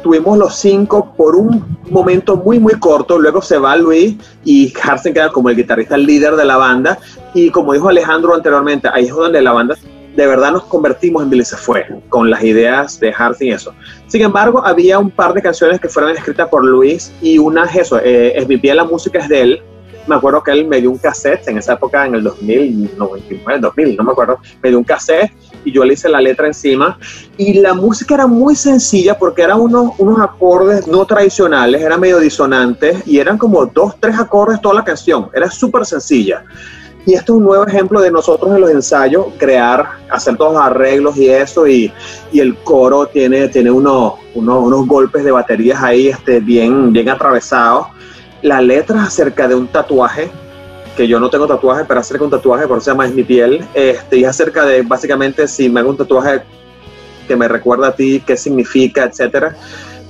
Tuvimos 0.03 0.37
los 0.37 0.55
cinco 0.55 1.13
por 1.17 1.35
un 1.35 1.77
momento 1.89 2.37
muy, 2.37 2.59
muy 2.59 2.73
corto. 2.75 3.19
Luego 3.19 3.41
se 3.41 3.57
va 3.57 3.75
Luis 3.75 4.15
y 4.45 4.73
Harsen 4.81 5.13
queda 5.13 5.29
como 5.29 5.49
el 5.49 5.57
guitarrista 5.57 5.97
líder 5.97 6.35
de 6.35 6.45
la 6.45 6.57
banda. 6.57 6.97
Y 7.33 7.49
como 7.49 7.73
dijo 7.73 7.89
Alejandro 7.89 8.33
anteriormente, 8.33 8.89
ahí 8.93 9.05
es 9.05 9.11
donde 9.11 9.41
la 9.41 9.51
banda 9.51 9.75
de 10.15 10.27
verdad 10.27 10.51
nos 10.51 10.63
convertimos 10.63 11.23
en 11.23 11.29
Billy 11.29 11.45
se 11.45 11.55
fue 11.55 11.85
con 12.09 12.29
las 12.29 12.43
ideas 12.43 12.99
de 12.99 13.13
Harsen 13.15 13.47
y 13.47 13.51
eso. 13.51 13.73
Sin 14.07 14.21
embargo, 14.21 14.65
había 14.65 14.99
un 14.99 15.11
par 15.11 15.33
de 15.33 15.41
canciones 15.41 15.79
que 15.79 15.87
fueron 15.87 16.11
escritas 16.11 16.49
por 16.49 16.65
Luis 16.65 17.13
y 17.21 17.37
una 17.37 17.65
es 17.65 17.75
eso, 17.75 17.99
eh, 17.99 18.33
es 18.35 18.47
mi 18.47 18.57
la 18.57 18.83
música 18.83 19.19
es 19.19 19.29
de 19.29 19.41
él 19.41 19.63
me 20.07 20.15
acuerdo 20.15 20.43
que 20.43 20.51
él 20.51 20.67
me 20.67 20.81
dio 20.81 20.91
un 20.91 20.97
cassette 20.97 21.47
en 21.47 21.57
esa 21.57 21.73
época, 21.73 22.05
en 22.05 22.15
el 22.15 22.23
2099, 22.23 23.59
2000, 23.59 23.97
no 23.97 24.03
me 24.03 24.11
acuerdo, 24.11 24.39
me 24.61 24.69
dio 24.69 24.77
un 24.77 24.83
cassette 24.83 25.31
y 25.63 25.71
yo 25.71 25.83
le 25.83 25.93
hice 25.93 26.09
la 26.09 26.21
letra 26.21 26.47
encima. 26.47 26.97
Y 27.37 27.59
la 27.59 27.73
música 27.73 28.15
era 28.15 28.27
muy 28.27 28.55
sencilla 28.55 29.17
porque 29.17 29.43
eran 29.43 29.59
unos, 29.59 29.93
unos 29.97 30.19
acordes 30.19 30.87
no 30.87 31.05
tradicionales, 31.05 31.81
eran 31.81 31.99
medio 31.99 32.19
disonantes 32.19 33.05
y 33.05 33.19
eran 33.19 33.37
como 33.37 33.65
dos, 33.65 33.95
tres 33.99 34.17
acordes 34.17 34.61
toda 34.61 34.75
la 34.75 34.83
canción. 34.83 35.29
Era 35.33 35.49
súper 35.49 35.85
sencilla. 35.85 36.43
Y 37.05 37.13
esto 37.13 37.33
es 37.33 37.37
un 37.37 37.45
nuevo 37.45 37.65
ejemplo 37.65 38.01
de 38.01 38.11
nosotros 38.11 38.53
en 38.53 38.61
los 38.61 38.69
ensayos, 38.69 39.27
crear, 39.37 39.85
hacer 40.11 40.37
todos 40.37 40.53
los 40.53 40.61
arreglos 40.61 41.17
y 41.17 41.29
eso, 41.29 41.65
y, 41.65 41.91
y 42.31 42.39
el 42.39 42.55
coro 42.57 43.07
tiene, 43.07 43.47
tiene 43.47 43.71
unos, 43.71 44.13
unos, 44.35 44.63
unos, 44.63 44.85
golpes 44.85 45.23
de 45.23 45.31
baterías 45.31 45.81
ahí 45.81 46.09
este, 46.09 46.39
bien, 46.39 46.91
bien 46.91 47.09
atravesados 47.09 47.87
la 48.41 48.61
letra 48.61 49.03
acerca 49.03 49.47
de 49.47 49.55
un 49.55 49.67
tatuaje, 49.67 50.29
que 50.95 51.07
yo 51.07 51.19
no 51.19 51.29
tengo 51.29 51.47
tatuaje, 51.47 51.85
pero 51.87 51.99
acerca 51.99 52.19
de 52.19 52.25
un 52.25 52.31
tatuaje, 52.31 52.67
por 52.67 52.77
eso 52.77 52.85
se 52.85 52.91
llama 52.91 53.05
Es 53.05 53.13
mi 53.13 53.23
piel, 53.23 53.65
este, 53.73 54.17
y 54.17 54.25
acerca 54.25 54.65
de 54.65 54.81
básicamente 54.81 55.47
si 55.47 55.69
me 55.69 55.79
hago 55.79 55.89
un 55.89 55.97
tatuaje 55.97 56.41
que 57.27 57.35
me 57.35 57.47
recuerda 57.47 57.89
a 57.89 57.95
ti, 57.95 58.21
qué 58.25 58.35
significa, 58.35 59.03
etcétera. 59.03 59.55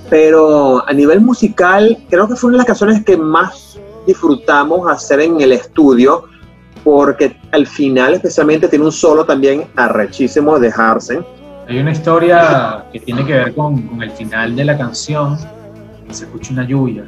Pero 0.09 0.87
a 0.87 0.93
nivel 0.93 1.21
musical, 1.21 1.97
creo 2.09 2.27
que 2.27 2.35
fue 2.35 2.47
una 2.47 2.55
de 2.55 2.59
las 2.59 2.67
canciones 2.67 3.03
que 3.03 3.17
más 3.17 3.77
disfrutamos 4.07 4.89
hacer 4.89 5.19
en 5.19 5.39
el 5.41 5.51
estudio, 5.51 6.23
porque 6.83 7.37
al 7.51 7.67
final 7.67 8.15
especialmente 8.15 8.67
tiene 8.67 8.85
un 8.85 8.91
solo 8.91 9.25
también 9.25 9.65
arrechísimo 9.75 10.57
de 10.57 10.73
Harsen. 10.75 11.25
Hay 11.67 11.77
una 11.77 11.91
historia 11.91 12.85
que 12.91 12.99
tiene 12.99 13.23
que 13.25 13.33
ver 13.33 13.53
con, 13.53 13.79
con 13.83 14.01
el 14.01 14.09
final 14.11 14.55
de 14.55 14.65
la 14.65 14.75
canción, 14.75 15.37
se 16.09 16.25
escucha 16.25 16.53
una 16.53 16.63
lluvia, 16.63 17.05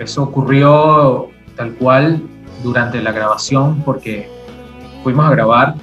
eso 0.00 0.22
ocurrió 0.22 1.28
tal 1.56 1.74
cual 1.74 2.22
durante 2.62 3.00
la 3.02 3.12
grabación 3.12 3.82
porque 3.84 4.28
fuimos 5.02 5.26
a 5.26 5.30
grabar 5.30 5.74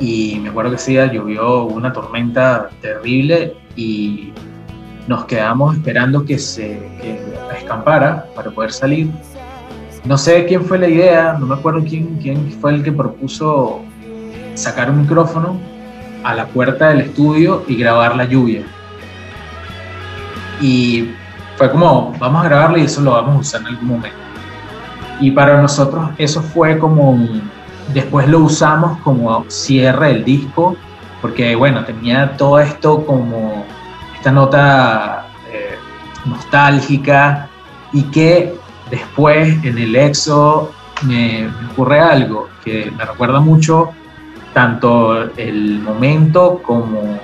y 0.00 0.40
me 0.40 0.48
acuerdo 0.48 0.70
que 0.70 0.76
ese 0.76 0.92
día 0.92 1.12
llovió 1.12 1.64
una 1.64 1.92
tormenta 1.92 2.70
terrible 2.80 3.54
y 3.76 4.32
nos 5.06 5.24
quedamos 5.26 5.76
esperando 5.76 6.24
que 6.24 6.38
se 6.38 6.80
escampara 7.56 8.26
para 8.34 8.50
poder 8.50 8.72
salir. 8.72 9.08
No 10.04 10.18
sé 10.18 10.44
quién 10.46 10.64
fue 10.64 10.78
la 10.78 10.88
idea, 10.88 11.36
no 11.38 11.46
me 11.46 11.54
acuerdo 11.54 11.84
quién, 11.88 12.18
quién 12.20 12.50
fue 12.60 12.74
el 12.74 12.82
que 12.82 12.90
propuso 12.90 13.82
sacar 14.54 14.90
un 14.90 15.02
micrófono 15.02 15.56
a 16.24 16.34
la 16.34 16.46
puerta 16.46 16.88
del 16.88 17.02
estudio 17.02 17.62
y 17.68 17.76
grabar 17.76 18.16
la 18.16 18.24
lluvia. 18.24 18.64
Y 20.60 21.10
fue 21.62 21.70
como, 21.70 22.12
vamos 22.18 22.44
a 22.44 22.48
grabarlo 22.48 22.78
y 22.78 22.82
eso 22.82 23.00
lo 23.02 23.12
vamos 23.12 23.36
a 23.36 23.38
usar 23.38 23.60
en 23.60 23.66
algún 23.68 23.86
momento. 23.86 24.18
Y 25.20 25.30
para 25.30 25.62
nosotros 25.62 26.10
eso 26.18 26.42
fue 26.42 26.76
como, 26.76 27.16
después 27.94 28.26
lo 28.26 28.40
usamos 28.40 28.98
como 29.02 29.44
cierre 29.48 30.08
del 30.08 30.24
disco, 30.24 30.74
porque 31.20 31.54
bueno, 31.54 31.84
tenía 31.84 32.36
todo 32.36 32.58
esto 32.58 33.06
como 33.06 33.64
esta 34.16 34.32
nota 34.32 35.28
eh, 35.52 35.76
nostálgica 36.24 37.48
y 37.92 38.02
que 38.10 38.56
después 38.90 39.62
en 39.62 39.78
el 39.78 39.94
EXO 39.94 40.72
me, 41.02 41.48
ocurre 41.70 42.00
algo 42.00 42.48
que 42.64 42.90
me 42.90 43.04
recuerda 43.04 43.38
mucho 43.38 43.90
tanto 44.52 45.30
el 45.36 45.78
momento 45.78 46.60
como 46.60 47.20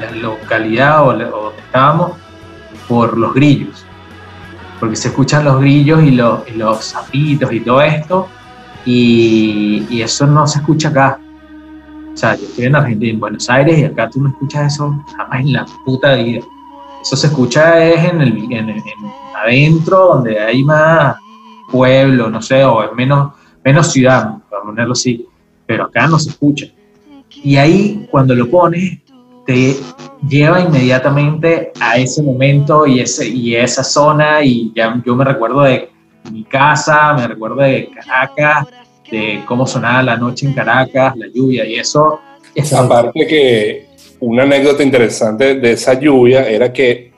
la 0.00 0.10
localidad 0.22 1.02
o, 1.02 1.12
donde 1.12 1.58
estábamos 1.58 2.12
por 2.88 3.16
los 3.16 3.34
grillos, 3.34 3.84
porque 4.80 4.96
se 4.96 5.08
escuchan 5.08 5.44
los 5.44 5.60
grillos 5.60 6.02
y, 6.02 6.12
los, 6.12 6.40
y 6.48 6.52
los 6.52 6.92
zapitos 6.92 7.52
y 7.52 7.60
todo 7.60 7.82
esto, 7.82 8.28
y, 8.84 9.86
y, 9.90 10.02
eso 10.02 10.26
no 10.26 10.46
se 10.46 10.60
escucha 10.60 10.88
acá. 10.90 11.18
O 12.12 12.16
sea, 12.16 12.36
yo 12.36 12.44
estoy 12.44 12.66
en 12.66 12.76
Argentina, 12.76 13.12
en 13.12 13.20
Buenos 13.20 13.50
Aires, 13.50 13.78
y 13.78 13.84
acá 13.84 14.08
tú 14.08 14.22
no 14.22 14.28
escuchas 14.28 14.74
eso 14.74 15.04
jamás 15.16 15.40
en 15.40 15.52
la 15.52 15.66
puta 15.84 16.14
vida. 16.14 16.40
Eso 17.02 17.16
se 17.16 17.26
escucha 17.26 17.84
es 17.84 18.12
en 18.12 18.20
el, 18.22 18.36
en, 18.52 18.70
en 18.70 18.82
adentro, 19.36 20.14
donde 20.14 20.38
hay 20.38 20.62
más 20.62 21.16
pueblo, 21.70 22.30
no 22.30 22.40
sé, 22.40 22.64
o 22.64 22.82
es 22.82 22.92
menos, 22.94 23.32
menos 23.64 23.92
ciudad, 23.92 24.38
para 24.48 24.62
ponerlo 24.62 24.92
así, 24.92 25.26
pero 25.66 25.84
acá 25.84 26.06
no 26.06 26.18
se 26.18 26.30
escucha. 26.30 26.66
Y 27.42 27.56
ahí, 27.56 28.06
cuando 28.10 28.34
lo 28.34 28.50
pones, 28.50 29.00
te 29.44 29.76
lleva 30.28 30.60
inmediatamente 30.60 31.72
a 31.80 31.96
ese 31.96 32.22
momento 32.22 32.86
y, 32.86 33.00
ese, 33.00 33.28
y 33.28 33.54
esa 33.56 33.84
zona 33.84 34.42
y 34.42 34.72
ya 34.74 35.00
yo 35.04 35.14
me 35.14 35.24
recuerdo 35.24 35.62
de 35.62 35.90
mi 36.32 36.44
casa, 36.44 37.14
me 37.14 37.26
recuerdo 37.28 37.56
de 37.56 37.90
Caracas, 37.94 38.66
de 39.10 39.42
cómo 39.46 39.66
sonaba 39.66 40.02
la 40.02 40.16
noche 40.16 40.46
en 40.46 40.54
Caracas, 40.54 41.16
la 41.16 41.26
lluvia 41.32 41.64
y 41.64 41.76
eso. 41.76 42.20
Aparte 42.76 43.26
que 43.26 43.86
una 44.20 44.42
anécdota 44.42 44.82
interesante 44.82 45.56
de 45.56 45.72
esa 45.72 45.98
lluvia 45.98 46.48
era 46.48 46.72
que, 46.72 47.12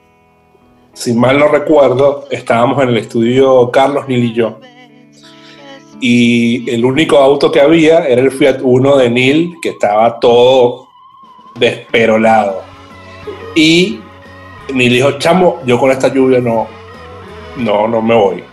si 0.92 1.14
mal 1.14 1.38
no 1.38 1.48
recuerdo, 1.48 2.26
estábamos 2.30 2.82
en 2.82 2.90
el 2.90 2.98
estudio 2.98 3.70
Carlos, 3.70 4.08
Nil 4.08 4.24
y 4.24 4.32
yo. 4.34 4.58
Y 6.00 6.70
el 6.70 6.84
único 6.84 7.18
auto 7.18 7.50
que 7.50 7.60
había 7.60 8.06
era 8.06 8.20
el 8.20 8.30
Fiat 8.30 8.60
Uno 8.62 8.96
de 8.96 9.10
Nil, 9.10 9.54
que 9.62 9.70
estaba 9.70 10.20
todo 10.20 10.88
desperolado. 11.58 12.67
Y 13.54 14.00
Nil 14.72 14.92
dijo, 14.92 15.12
chamo, 15.12 15.60
yo 15.64 15.78
con 15.78 15.90
esta 15.90 16.08
lluvia 16.08 16.40
no, 16.40 16.66
no, 17.56 17.88
no 17.88 18.02
me 18.02 18.14
voy. 18.14 18.44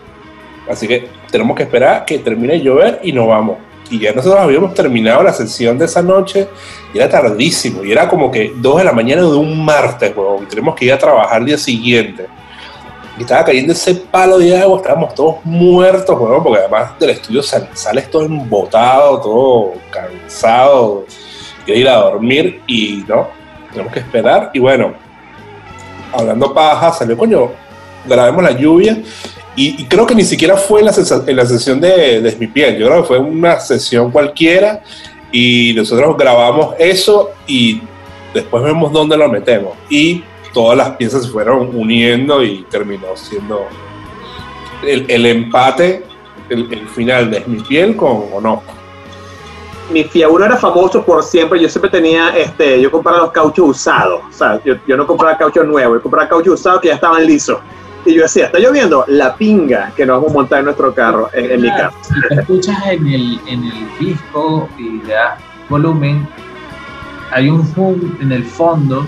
Así 0.69 0.87
que 0.87 1.07
tenemos 1.31 1.55
que 1.55 1.63
esperar 1.63 2.05
que 2.05 2.19
termine 2.19 2.53
de 2.53 2.61
llover 2.61 2.99
y 3.03 3.11
nos 3.11 3.27
vamos. 3.27 3.57
Y 3.89 3.99
ya 3.99 4.13
nosotros 4.13 4.41
habíamos 4.41 4.73
terminado 4.73 5.21
la 5.21 5.33
sesión 5.33 5.77
de 5.77 5.85
esa 5.85 6.01
noche 6.01 6.47
y 6.93 6.97
era 6.97 7.09
tardísimo. 7.09 7.83
Y 7.83 7.91
era 7.91 8.07
como 8.07 8.31
que 8.31 8.53
dos 8.55 8.77
de 8.77 8.83
la 8.83 8.91
mañana 8.91 9.21
de 9.21 9.35
un 9.35 9.63
martes, 9.63 10.15
weón. 10.15 10.47
tenemos 10.47 10.75
que 10.75 10.85
ir 10.85 10.93
a 10.93 10.97
trabajar 10.97 11.39
el 11.39 11.45
día 11.45 11.57
siguiente. 11.57 12.25
Y 13.17 13.21
estaba 13.21 13.45
cayendo 13.45 13.71
ese 13.71 13.95
palo 13.95 14.39
de 14.39 14.57
agua, 14.57 14.77
estábamos 14.77 15.13
todos 15.13 15.35
muertos, 15.45 16.19
weón, 16.19 16.43
porque 16.43 16.59
además 16.59 16.97
del 16.99 17.11
estudio 17.11 17.43
sales 17.43 18.09
todo 18.09 18.23
embotado, 18.23 19.21
todo 19.21 19.73
cansado, 19.89 21.05
quiere 21.63 21.81
ir 21.81 21.87
a 21.87 21.97
dormir 21.97 22.61
y 22.67 23.05
no, 23.07 23.27
tenemos 23.75 23.93
que 23.93 23.99
esperar. 23.99 24.51
Y 24.53 24.59
bueno, 24.59 24.93
hablando 26.13 26.53
paja, 26.53 26.91
salió 26.93 27.17
coño, 27.17 27.51
grabemos 28.05 28.43
la 28.43 28.51
lluvia 28.51 28.97
y, 29.55 29.85
creo 29.85 30.05
que 30.05 30.15
ni 30.15 30.23
siquiera 30.23 30.57
fue 30.57 30.81
en 30.81 30.87
la, 30.87 30.93
en 31.27 31.35
la 31.35 31.45
sesión 31.45 31.79
de, 31.79 32.21
de 32.21 32.35
Mi 32.37 32.47
Piel, 32.47 32.77
yo 32.77 32.87
creo 32.87 33.01
que 33.01 33.07
fue 33.07 33.19
una 33.19 33.59
sesión 33.59 34.11
cualquiera 34.11 34.81
y 35.31 35.73
nosotros 35.75 36.17
grabamos 36.17 36.75
eso 36.77 37.31
y 37.47 37.81
después 38.33 38.63
vemos 38.63 38.91
dónde 38.91 39.17
lo 39.17 39.29
metemos. 39.29 39.73
Y 39.89 40.23
todas 40.53 40.77
las 40.77 40.91
piezas 40.91 41.23
se 41.23 41.29
fueron 41.29 41.75
uniendo 41.75 42.43
y 42.43 42.63
terminó 42.69 43.15
siendo 43.15 43.65
el, 44.85 45.05
el 45.09 45.25
empate, 45.25 46.03
el, 46.49 46.87
final 46.89 47.31
de 47.31 47.43
Mi 47.47 47.61
Piel 47.61 47.95
con 47.95 48.25
o 48.31 48.41
no. 48.41 48.61
Mi 49.91 50.03
Fiauro 50.03 50.43
era 50.43 50.57
famoso 50.57 51.03
por 51.03 51.23
siempre, 51.23 51.59
yo 51.59 51.69
siempre 51.69 51.91
tenía, 51.91 52.35
este, 52.35 52.81
yo 52.81 52.89
compraba 52.89 53.19
los 53.19 53.31
cauchos 53.31 53.69
usados, 53.69 54.21
o 54.27 54.31
sea, 54.31 54.59
yo, 54.63 54.75
yo 54.87 54.97
no 54.97 55.05
compraba 55.05 55.37
cauchos 55.37 55.65
nuevos, 55.67 55.97
yo 55.97 56.01
compraba 56.01 56.27
cauchos 56.27 56.55
usados 56.55 56.81
que 56.81 56.87
ya 56.87 56.95
estaban 56.95 57.25
lisos. 57.25 57.59
Y 58.05 58.13
yo 58.13 58.21
decía, 58.21 58.45
está 58.45 58.59
lloviendo, 58.59 59.03
la 59.07 59.35
pinga 59.35 59.91
que 59.95 60.05
nos 60.05 60.17
vamos 60.17 60.31
a 60.31 60.33
montar 60.33 60.59
en 60.59 60.65
nuestro 60.65 60.93
carro, 60.93 61.29
en, 61.33 61.59
mi 61.59 61.69
carro. 61.69 61.93
Si 62.01 62.13
te 62.27 62.35
escuchas 62.35 62.77
en 62.87 63.07
el, 63.07 63.39
en 63.47 63.63
el 63.63 63.97
disco 63.99 64.69
y 64.77 65.01
le 65.01 65.13
das 65.13 65.39
volumen, 65.69 66.27
hay 67.31 67.49
un 67.49 67.61
hum 67.75 68.15
en 68.21 68.31
el 68.31 68.43
fondo 68.43 69.05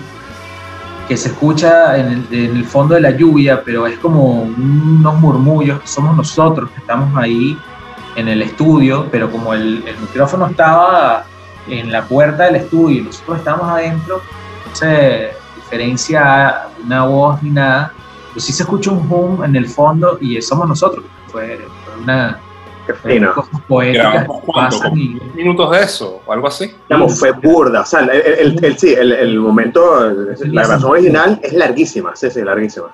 que 1.06 1.16
se 1.16 1.28
escucha 1.28 1.96
en 1.96 2.06
el, 2.06 2.26
en 2.32 2.56
el, 2.56 2.64
fondo 2.64 2.94
de 2.94 3.00
la 3.00 3.12
lluvia, 3.12 3.62
pero 3.64 3.86
es 3.86 3.98
como 3.98 4.42
unos 4.42 5.14
murmullos, 5.20 5.80
somos 5.84 6.16
nosotros 6.16 6.68
que 6.70 6.80
estamos 6.80 7.16
ahí 7.16 7.56
en 8.18 8.28
el 8.28 8.42
estudio, 8.42 9.06
pero 9.10 9.30
como 9.30 9.54
el, 9.54 9.84
el 9.86 9.96
micrófono 9.98 10.46
estaba 10.46 11.24
en 11.68 11.92
la 11.92 12.04
puerta 12.04 12.44
del 12.44 12.56
estudio 12.56 13.00
y 13.00 13.02
nosotros 13.02 13.38
estábamos 13.38 13.68
adentro, 13.70 14.20
no 14.66 14.74
se 14.74 15.30
diferencia 15.56 16.68
una 16.84 17.04
voz 17.04 17.42
ni 17.42 17.50
nada, 17.50 17.92
pues 18.32 18.44
sí 18.44 18.52
se 18.52 18.62
escucha 18.62 18.90
un 18.90 19.06
hum 19.10 19.44
en 19.44 19.54
el 19.54 19.68
fondo 19.68 20.18
y 20.20 20.40
somos 20.42 20.68
nosotros. 20.68 21.04
Fue, 21.28 21.60
fue 21.84 22.02
una 22.02 22.40
cosas 23.34 23.60
poéticas 23.68 24.26
y... 24.94 25.20
minutos 25.34 25.70
de 25.70 25.82
eso 25.82 26.22
o 26.24 26.32
algo 26.32 26.48
así. 26.48 26.74
Digamos, 26.88 27.18
fue 27.18 27.32
burda. 27.32 27.82
O 27.82 27.84
sea, 27.84 28.00
el, 28.00 28.10
el, 28.10 28.64
el 28.64 28.78
sí, 28.78 28.94
el, 28.94 29.38
momento, 29.38 30.10
la 30.46 30.62
grabación 30.62 30.90
original 30.90 31.40
es 31.42 31.52
larguísima. 31.52 32.16
Sí, 32.16 32.30
sí, 32.30 32.40
larguísima. 32.42 32.88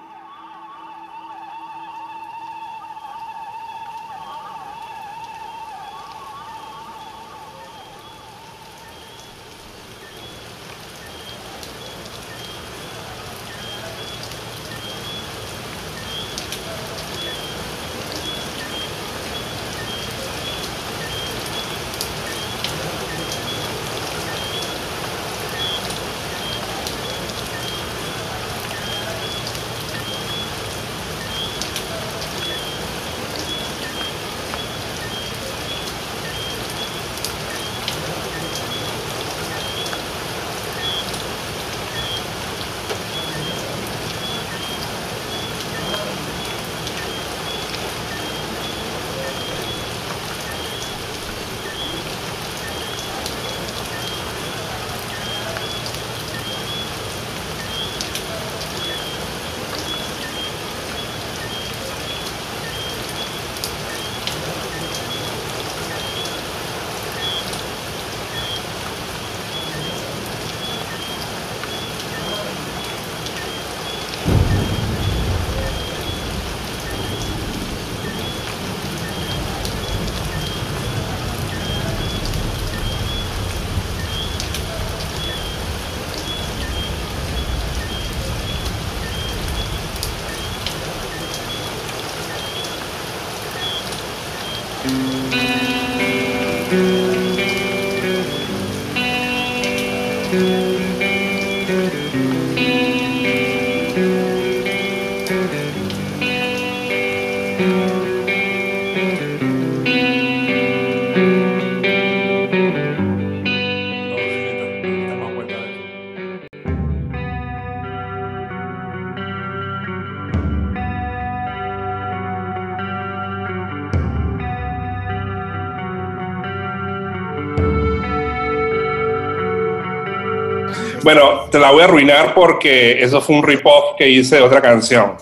Te 131.55 131.61
la 131.61 131.71
voy 131.71 131.83
a 131.83 131.85
arruinar 131.85 132.35
porque 132.35 133.01
eso 133.01 133.21
fue 133.21 133.37
un 133.37 133.45
rip-off 133.45 133.95
que 133.97 134.09
hice 134.09 134.35
de 134.35 134.43
otra 134.43 134.61
canción. 134.61 135.13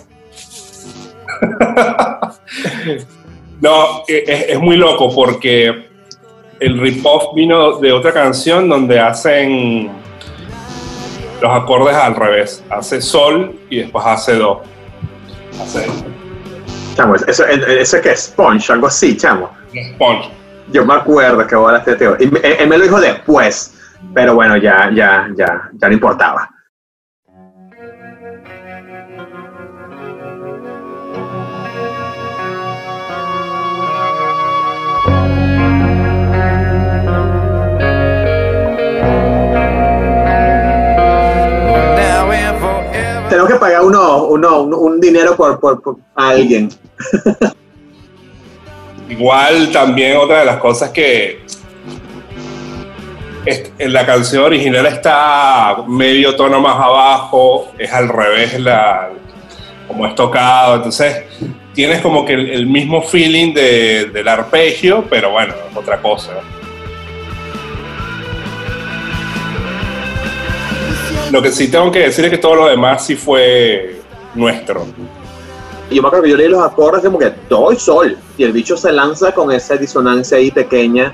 no, 3.61 4.01
e, 4.07 4.47
es, 4.49 4.59
muy 4.59 4.77
loco 4.77 5.13
porque 5.13 5.89
el 6.59 6.79
rip-off 6.79 7.35
vino 7.35 7.77
de 7.77 7.91
otra 7.91 8.11
canción 8.11 8.67
donde 8.67 8.99
hacen 8.99 9.91
los 11.39 11.51
acordes 11.51 11.95
al 11.95 12.15
revés. 12.15 12.63
Hace 12.71 12.99
sol 12.99 13.55
y 13.69 13.81
después 13.81 14.03
hace 14.03 14.33
do. 14.33 14.63
Hace. 15.61 15.85
Chamo, 16.95 17.13
eso, 17.13 17.45
eso 17.45 18.01
que 18.01 18.09
es 18.09 18.23
Sponge, 18.23 18.73
algo 18.73 18.87
así, 18.87 19.15
chamo. 19.15 19.51
Sponge. 19.93 20.31
Yo 20.71 20.83
me 20.83 20.95
acuerdo 20.95 21.45
que 21.45 21.53
ahora 21.53 21.77
este 21.77 21.95
tío. 21.95 22.17
Y 22.19 22.23
él 22.23 22.67
me 22.67 22.79
lo 22.79 22.85
dijo 22.85 22.99
después 22.99 23.72
pero 24.13 24.35
bueno, 24.35 24.57
ya, 24.57 24.91
ya, 24.93 25.29
ya, 25.35 25.69
ya 25.73 25.87
no 25.87 25.93
importaba. 25.93 26.49
Tenemos 43.29 43.51
que 43.51 43.55
pagar 43.55 43.83
uno, 43.83 44.25
uno, 44.25 44.61
un 44.61 45.01
dinero 45.01 45.35
por, 45.35 45.59
por, 45.59 45.81
por 45.81 45.97
alguien. 46.13 46.69
Igual 49.09 49.71
también 49.71 50.17
otra 50.17 50.39
de 50.39 50.45
las 50.45 50.57
cosas 50.57 50.91
que 50.91 51.43
en 53.45 53.93
la 53.93 54.05
canción 54.05 54.43
original 54.43 54.85
está 54.85 55.83
medio 55.87 56.35
tono 56.35 56.61
más 56.61 56.75
abajo, 56.75 57.71
es 57.77 57.91
al 57.91 58.09
revés 58.09 58.59
la, 58.59 59.09
como 59.87 60.07
es 60.07 60.15
tocado, 60.15 60.75
entonces 60.75 61.23
tienes 61.73 62.01
como 62.01 62.25
que 62.25 62.33
el, 62.33 62.49
el 62.49 62.67
mismo 62.67 63.01
feeling 63.01 63.53
de, 63.53 64.05
del 64.13 64.27
arpegio, 64.27 65.05
pero 65.09 65.31
bueno, 65.31 65.53
es 65.69 65.75
otra 65.75 66.01
cosa. 66.01 66.31
Lo 71.31 71.41
que 71.41 71.51
sí 71.51 71.67
tengo 71.69 71.91
que 71.91 71.99
decir 71.99 72.25
es 72.25 72.31
que 72.31 72.37
todo 72.37 72.55
lo 72.55 72.67
demás 72.67 73.05
sí 73.05 73.15
fue 73.15 74.01
nuestro. 74.35 74.85
Yo 75.89 76.01
me 76.01 76.07
acuerdo 76.07 76.25
que 76.25 76.29
yo 76.29 76.37
leí 76.37 76.47
los 76.47 76.63
acordes 76.63 77.03
como 77.03 77.17
que 77.17 77.31
do 77.49 77.71
y 77.71 77.75
sol. 77.75 78.17
Y 78.37 78.43
el 78.43 78.51
bicho 78.51 78.77
se 78.77 78.91
lanza 78.91 79.31
con 79.31 79.51
esa 79.51 79.75
disonancia 79.75 80.37
ahí 80.37 80.51
pequeña. 80.51 81.13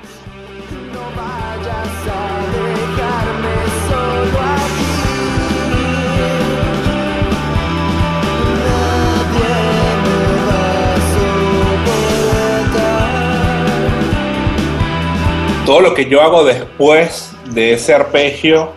Todo 15.70 15.82
lo 15.82 15.94
que 15.94 16.06
yo 16.06 16.20
hago 16.20 16.42
después 16.42 17.30
de 17.54 17.74
ese 17.74 17.94
arpegio, 17.94 18.72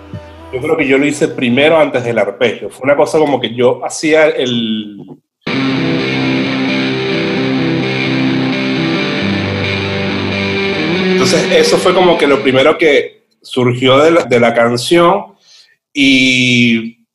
yo 0.53 0.61
creo 0.61 0.77
que 0.77 0.87
yo 0.87 0.99
lo 0.99 1.07
hice 1.07 1.27
primero 1.27 1.79
antes 1.79 2.03
del 2.03 2.19
arpegio. 2.19 2.69
Fue 2.69 2.83
una 2.83 2.95
cosa 2.95 3.17
como 3.17 3.41
que 3.41 3.55
yo 3.55 3.83
hacía 3.83 4.27
el, 4.27 4.99
Entonces 11.13 11.51
eso 11.53 11.79
fue 11.79 11.95
como 11.95 12.15
que 12.15 12.27
lo 12.27 12.43
primero 12.43 12.77
que 12.77 13.23
surgió 13.41 13.97
de 13.97 14.11
la, 14.11 14.23
de 14.25 14.39
la 14.39 14.53
canción 14.53 15.33
y 15.91 17.07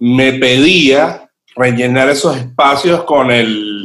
me 0.00 0.32
pedía 0.32 1.30
rellenar 1.54 2.08
esos 2.08 2.36
espacios 2.36 3.04
con 3.04 3.30
el... 3.30 3.81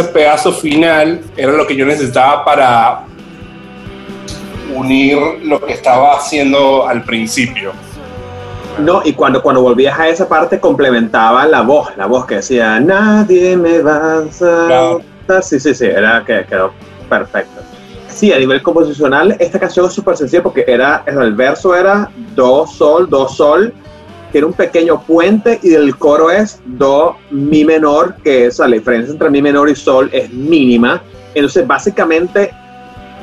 ese 0.00 0.08
pedazo 0.08 0.52
final 0.52 1.20
era 1.36 1.52
lo 1.52 1.64
que 1.68 1.76
yo 1.76 1.86
necesitaba 1.86 2.44
para 2.44 3.04
unir 4.74 5.16
lo 5.44 5.64
que 5.64 5.72
estaba 5.72 6.16
haciendo 6.16 6.88
al 6.88 7.04
principio. 7.04 7.70
No, 8.80 9.02
y 9.04 9.12
cuando, 9.12 9.40
cuando 9.40 9.62
volvías 9.62 9.96
a 9.96 10.08
esa 10.08 10.28
parte 10.28 10.58
complementaba 10.58 11.46
la 11.46 11.62
voz, 11.62 11.96
la 11.96 12.06
voz 12.06 12.26
que 12.26 12.36
decía, 12.36 12.80
nadie 12.80 13.56
me 13.56 13.82
va 13.82 14.18
a 14.18 14.32
saltar". 14.32 15.42
Sí, 15.42 15.60
sí, 15.60 15.72
sí, 15.72 15.86
era 15.86 16.24
que 16.26 16.44
quedó 16.44 16.72
perfecto. 17.08 17.62
Sí, 18.08 18.32
a 18.32 18.38
nivel 18.40 18.62
composicional, 18.62 19.36
esta 19.38 19.60
canción 19.60 19.86
es 19.86 19.92
súper 19.92 20.16
sencilla 20.16 20.42
porque 20.42 20.64
era, 20.66 21.04
el 21.06 21.34
verso 21.34 21.72
era 21.72 22.10
do, 22.34 22.66
sol, 22.66 23.08
do, 23.08 23.28
sol, 23.28 23.72
era 24.38 24.46
un 24.46 24.52
pequeño 24.52 25.02
puente 25.02 25.60
y 25.62 25.74
el 25.74 25.96
coro 25.96 26.30
es 26.30 26.60
do, 26.64 27.16
mi 27.30 27.64
menor, 27.64 28.16
que 28.22 28.46
es 28.46 28.58
la 28.58 28.66
diferencia 28.66 29.12
entre 29.12 29.30
mi 29.30 29.40
menor 29.40 29.68
y 29.68 29.74
sol 29.74 30.08
es 30.12 30.32
mínima. 30.32 31.02
Entonces, 31.34 31.66
básicamente 31.66 32.52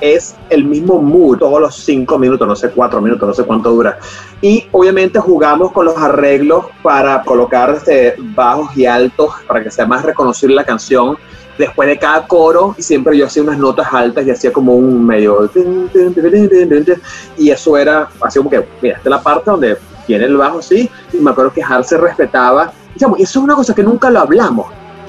es 0.02 0.36
el 0.50 0.66
mismo 0.66 1.00
mood 1.00 1.38
todos 1.38 1.62
los 1.62 1.76
cinco 1.76 2.18
minutos, 2.18 2.48
no 2.48 2.56
sé, 2.56 2.72
cuatro 2.72 3.00
minutos, 3.00 3.28
no 3.28 3.34
sé 3.34 3.44
cuánto 3.44 3.72
dura. 3.72 4.00
Y 4.42 4.68
obviamente 4.72 5.20
jugamos 5.20 5.72
con 5.72 5.86
los 5.86 5.96
arreglos 5.96 6.66
para 6.82 7.22
colocar 7.22 7.70
este, 7.70 8.16
bajos 8.20 8.76
y 8.76 8.86
altos 8.86 9.32
para 9.48 9.64
que 9.64 9.72
sea 9.72 9.86
más 9.86 10.04
reconocible 10.04 10.56
la 10.56 10.66
canción. 10.66 11.18
Después 11.58 11.88
de 11.88 12.00
cada 12.00 12.26
coro, 12.26 12.76
siempre 12.80 13.16
yo 13.16 13.28
hacía 13.28 13.44
unas 13.44 13.60
notas 13.60 13.88
altas 13.94 14.26
y 14.26 14.32
hacía 14.32 14.52
como 14.52 14.74
un 14.74 15.06
medio. 15.06 15.50
Y 17.38 17.50
eso 17.52 17.78
era 17.78 18.10
así 18.22 18.40
como 18.40 18.50
que, 18.50 18.66
mira, 18.82 18.98
esta 18.98 19.10
es 19.10 19.12
la 19.12 19.22
parte 19.22 19.52
donde 19.52 19.78
tiene 20.06 20.26
el 20.26 20.38
bajo 20.38 20.60
así. 20.60 20.90
Y 21.14 21.18
me 21.18 21.32
acuerdo 21.32 21.52
que 21.54 21.64
Hart 21.64 21.86
se 21.86 21.98
respetaba. 21.98 22.72
Y 22.92 22.94
digamos, 22.96 23.20
eso 23.20 23.40
es 23.40 23.44
una 23.44 23.56
cosa 23.56 23.74
que 23.76 23.84
nunca 23.84 24.10
lo 24.10 24.20
hablamos. 24.20 24.68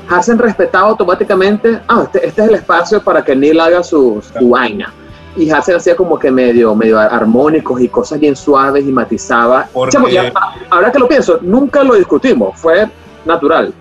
Hansen 0.09 0.39
respetaba 0.39 0.89
automáticamente, 0.89 1.81
ah, 1.89 2.03
este, 2.05 2.27
este 2.27 2.43
es 2.43 2.49
el 2.49 2.55
espacio 2.57 3.03
para 3.03 3.25
que 3.25 3.35
Neil 3.37 3.59
haga 3.61 3.83
su, 3.83 4.23
su 4.39 4.51
vaina. 4.51 4.93
Y 5.37 5.49
Hansen 5.51 5.77
hacía 5.77 5.97
como 5.97 6.19
que 6.19 6.31
medio, 6.31 6.75
medio 6.75 6.99
armónicos 6.99 7.81
y 7.81 7.89
cosas 7.89 8.21
bien 8.21 8.37
suaves 8.37 8.85
y 8.85 8.93
matizaba. 8.93 9.67
Porque- 9.73 9.93
Chamo, 9.93 10.09
ya, 10.09 10.31
ahora 10.69 10.93
que 10.93 10.99
lo 10.99 11.09
pienso, 11.09 11.39
nunca 11.41 11.83
lo 11.83 11.95
discutimos, 11.95 12.59
fue 12.59 12.89
natural. 13.25 13.73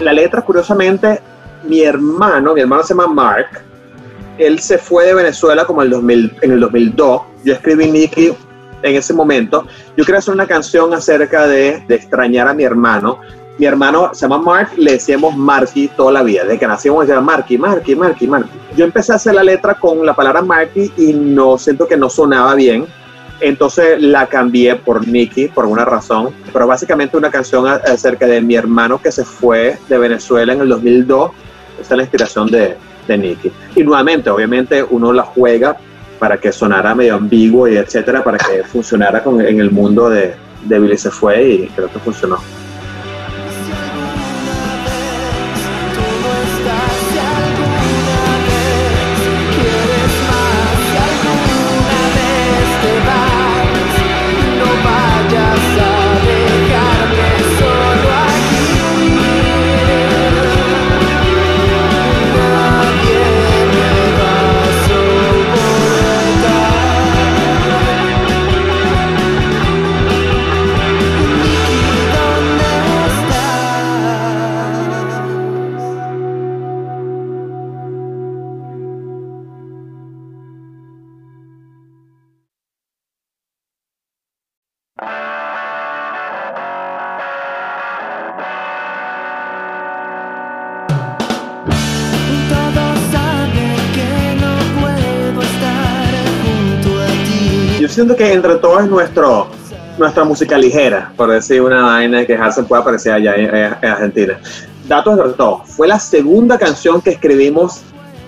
La 0.00 0.12
letra, 0.12 0.42
curiosamente, 0.42 1.20
mi 1.64 1.82
hermano, 1.82 2.52
mi 2.54 2.60
hermano 2.60 2.82
se 2.82 2.94
llama 2.94 3.06
Mark, 3.06 3.62
él 4.38 4.58
se 4.58 4.78
fue 4.78 5.06
de 5.06 5.14
Venezuela 5.14 5.64
como 5.64 5.82
el 5.82 5.90
2000 5.90 6.36
en 6.42 6.52
el 6.52 6.60
2002. 6.60 7.22
Yo 7.44 7.52
escribí 7.52 7.90
Nicky 7.90 8.32
en 8.82 8.96
ese 8.96 9.14
momento. 9.14 9.66
Yo 9.96 10.04
quería 10.04 10.18
hacer 10.18 10.34
una 10.34 10.46
canción 10.46 10.92
acerca 10.92 11.46
de, 11.46 11.82
extrañar 11.88 12.48
a 12.48 12.54
mi 12.54 12.64
hermano. 12.64 13.18
Mi 13.58 13.66
hermano 13.66 14.10
se 14.12 14.22
llama 14.22 14.38
Mark, 14.38 14.70
le 14.76 14.92
decíamos 14.92 15.36
Marky 15.36 15.88
toda 15.88 16.12
la 16.12 16.22
vida. 16.22 16.42
Desde 16.42 16.58
que 16.58 16.66
nacimos 16.66 17.06
decíamos 17.06 17.24
Marky, 17.24 17.56
Marky, 17.56 17.94
Marky, 17.94 18.26
Marky. 18.26 18.50
Yo 18.76 18.84
empecé 18.84 19.12
a 19.12 19.16
hacer 19.16 19.34
la 19.34 19.44
letra 19.44 19.74
con 19.74 20.04
la 20.04 20.14
palabra 20.14 20.42
Marky 20.42 20.92
y 20.96 21.12
no 21.12 21.56
siento 21.56 21.86
que 21.86 21.96
no 21.96 22.10
sonaba 22.10 22.54
bien. 22.54 22.86
Entonces 23.40 24.00
la 24.00 24.26
cambié 24.26 24.76
por 24.76 25.06
Nicky 25.06 25.48
por 25.48 25.66
una 25.66 25.84
razón. 25.84 26.30
Pero 26.52 26.66
básicamente 26.66 27.16
una 27.16 27.30
canción 27.30 27.66
acerca 27.68 28.26
de 28.26 28.40
mi 28.40 28.56
hermano 28.56 29.00
que 29.00 29.12
se 29.12 29.24
fue 29.24 29.78
de 29.88 29.98
Venezuela 29.98 30.52
en 30.52 30.60
el 30.60 30.68
2002. 30.68 31.30
Esa 31.80 31.94
es 31.94 31.96
la 31.96 32.02
inspiración 32.02 32.50
de, 32.50 32.76
de 33.06 33.18
Nicky. 33.18 33.52
Y 33.76 33.82
nuevamente, 33.82 34.30
obviamente, 34.30 34.82
uno 34.82 35.12
la 35.12 35.22
juega 35.22 35.76
para 36.18 36.38
que 36.38 36.52
sonara 36.52 36.94
medio 36.94 37.16
ambiguo 37.16 37.68
y 37.68 37.76
etcétera, 37.76 38.22
para 38.22 38.38
que 38.38 38.64
funcionara 38.64 39.22
con, 39.22 39.40
en 39.40 39.60
el 39.60 39.70
mundo 39.70 40.08
de, 40.08 40.34
de 40.64 40.78
Billy 40.78 40.96
se 40.96 41.10
fue 41.10 41.44
y 41.44 41.66
creo 41.68 41.90
que 41.90 41.98
funcionó. 41.98 42.38
Siento 97.94 98.16
que 98.16 98.32
entre 98.32 98.56
todos 98.56 98.82
es 98.82 98.88
nuestro, 98.90 99.48
nuestra 99.98 100.24
música 100.24 100.58
ligera, 100.58 101.12
por 101.16 101.30
decir 101.30 101.60
una 101.62 101.82
vaina 101.82 102.24
que 102.26 102.34
Hansen 102.36 102.64
puede 102.66 102.82
aparecer 102.82 103.12
allá 103.12 103.34
en, 103.36 103.54
en- 103.54 103.76
en 103.80 103.88
Argentina. 103.90 104.38
Datos 104.88 105.16
de 105.16 105.32
todo. 105.34 105.62
Fue 105.64 105.88
la 105.88 105.98
segunda 105.98 106.58
canción 106.58 107.00
que 107.00 107.10
escribimos 107.10 107.80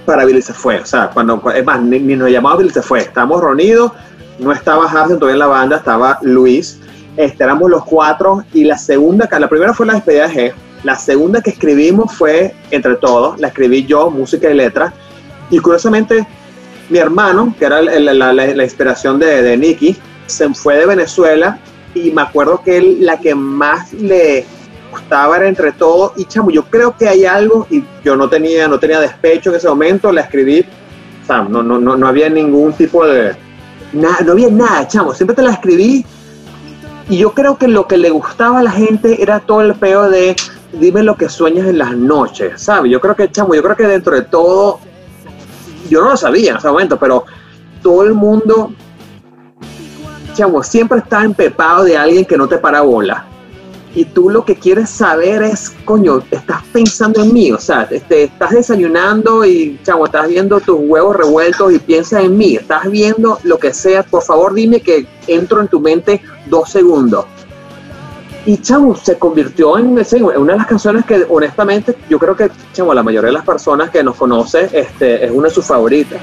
para 0.07 0.25
Billy 0.25 0.41
se 0.41 0.55
fue. 0.55 0.81
O 0.81 0.87
sea, 0.87 1.11
cuando, 1.12 1.43
es 1.55 1.64
más, 1.64 1.81
ni, 1.83 1.99
ni 1.99 2.17
nos 2.17 2.31
llamaba 2.31 2.57
Billy 2.57 2.71
se 2.71 2.81
fue. 2.83 3.01
Estábamos 3.01 3.43
reunidos, 3.43 3.93
no 4.39 4.53
estaba 4.53 4.85
Hansen 4.91 5.19
todavía 5.19 5.35
en 5.35 5.39
la 5.41 5.47
banda, 5.47 5.77
estaba 5.79 6.19
Luis. 6.23 6.79
Este, 7.17 7.45
éramos 7.45 7.71
los 7.71 7.85
cuatro 7.85 8.45
y 8.53 8.64
la 8.64 8.77
segunda, 8.79 9.29
la 9.39 9.49
primera 9.49 9.73
fue 9.75 9.87
la 9.87 9.95
despedida 9.95 10.29
de 10.29 10.51
G, 10.51 10.53
La 10.85 10.97
segunda 10.97 11.41
que 11.41 11.51
escribimos 11.51 12.12
fue 12.14 12.55
Entre 12.71 12.95
Todos, 12.97 13.41
la 13.41 13.49
escribí 13.49 13.85
yo, 13.87 14.11
música 14.11 14.49
y 14.51 14.55
letra. 14.55 14.93
Y 15.51 15.59
curiosamente, 15.59 16.27
mi 16.89 16.99
hermano, 16.99 17.55
que 17.59 17.64
era 17.64 17.82
la, 17.82 18.62
inspiración 18.64 19.18
de, 19.18 19.43
de 19.43 19.57
Nicky, 19.57 19.97
se 20.26 20.49
fue 20.55 20.78
de 20.78 20.87
Venezuela 20.87 21.59
y 21.95 22.11
me 22.11 22.22
acuerdo 22.22 22.62
que 22.62 22.97
la 23.01 23.18
que 23.18 23.34
más 23.34 23.93
le 23.93 24.45
gustaba 24.91 25.37
era 25.37 25.49
Entre 25.49 25.72
Todos. 25.72 26.12
Y 26.16 26.24
chamo, 26.24 26.51
yo 26.51 26.64
creo 26.64 26.97
que 26.97 27.09
hay 27.09 27.24
algo, 27.24 27.66
y 27.70 27.82
yo 28.05 28.16
no 28.16 28.28
tenía, 28.28 28.68
no 28.68 28.78
tenía 28.78 29.01
despecho 29.01 29.51
en 29.51 29.57
ese 29.57 29.68
momento, 29.68 30.12
la 30.12 30.22
escribí, 30.22 30.64
no, 31.28 31.62
no, 31.62 31.78
no, 31.78 31.97
no 31.97 32.09
había 32.09 32.28
ningún 32.28 32.72
tipo 32.72 33.07
de... 33.07 33.34
Nada, 33.93 34.18
no 34.24 34.32
había 34.32 34.51
nada, 34.51 34.87
chamo, 34.87 35.14
siempre 35.14 35.34
te 35.34 35.43
la 35.43 35.53
escribí 35.53 36.05
y 37.09 37.18
yo 37.18 37.32
creo 37.32 37.57
que 37.57 37.68
lo 37.68 37.87
que 37.87 37.97
le 37.97 38.11
gustaba 38.11 38.59
a 38.59 38.62
la 38.62 38.72
gente 38.72 39.22
era 39.22 39.39
todo 39.41 39.61
el 39.61 39.74
peo 39.74 40.11
de 40.11 40.34
dime 40.72 41.03
lo 41.03 41.16
que 41.16 41.28
sueñas 41.28 41.68
en 41.68 41.78
las 41.78 41.97
noches, 41.97 42.61
¿sabes? 42.61 42.91
Yo 42.91 43.01
creo 43.01 43.14
que, 43.14 43.30
chamo, 43.30 43.55
yo 43.55 43.62
creo 43.62 43.76
que 43.76 43.87
dentro 43.87 44.14
de 44.14 44.22
todo, 44.22 44.80
yo 45.89 46.03
no 46.03 46.11
lo 46.11 46.16
sabía 46.16 46.53
en 46.53 46.57
ese 46.57 46.68
momento, 46.68 46.99
pero 46.99 47.24
todo 47.82 48.03
el 48.05 48.14
mundo, 48.14 48.72
chamo, 50.34 50.62
siempre 50.62 50.99
está 50.99 51.24
empepado 51.24 51.84
de 51.84 51.97
alguien 51.97 52.24
que 52.24 52.37
no 52.37 52.49
te 52.49 52.59
para 52.59 52.80
bola. 52.80 53.26
Y 53.95 54.05
tú 54.05 54.28
lo 54.28 54.45
que 54.45 54.57
quieres 54.57 54.91
saber 54.91 55.43
es, 55.43 55.74
coño, 55.87 56.22
estás 56.30 56.62
pensando 56.70 57.22
en 57.22 57.32
mí, 57.32 57.51
o 57.51 57.59
sea, 57.59 57.89
te, 57.89 58.24
estás 58.24 58.51
desayunando 58.51 59.45
y, 59.47 59.80
chamo, 59.84 60.05
estás 60.05 60.28
viendo 60.28 60.61
tus 60.61 60.76
huevos 60.78 61.16
revueltos 61.16 61.72
y 61.72 61.78
piensas 61.78 62.24
en 62.24 62.37
mí, 62.37 62.57
estás 62.57 62.91
viendo 62.91 63.39
lo 63.43 63.59
que 63.59 63.72
sea, 63.72 64.03
por 64.03 64.22
favor 64.22 64.53
dime 64.53 64.80
que 64.80 65.07
entro 65.26 65.62
en 65.62 65.68
tu 65.68 65.80
mente 65.80 66.20
dos 66.47 66.68
segundos. 66.70 67.24
Y 68.49 68.59
chamo, 68.59 68.94
se 68.94 69.18
convirtió 69.18 69.76
en, 69.76 69.88
una 69.88 70.03
de 70.05 70.59
las 70.59 70.66
canciones 70.68 71.05
que 71.05 71.26
honestamente 71.28 71.97
yo 72.09 72.16
creo 72.16 72.36
que 72.36 72.49
chamo, 72.72 72.94
la 72.94 73.03
mayoría 73.03 73.26
de 73.26 73.32
las 73.32 73.44
personas 73.44 73.90
que 73.90 74.05
nos 74.05 74.14
conoce 74.14 74.70
este, 74.72 75.24
es 75.24 75.32
una 75.32 75.49
de 75.49 75.55
sus 75.55 75.66
favoritas. 75.66 76.20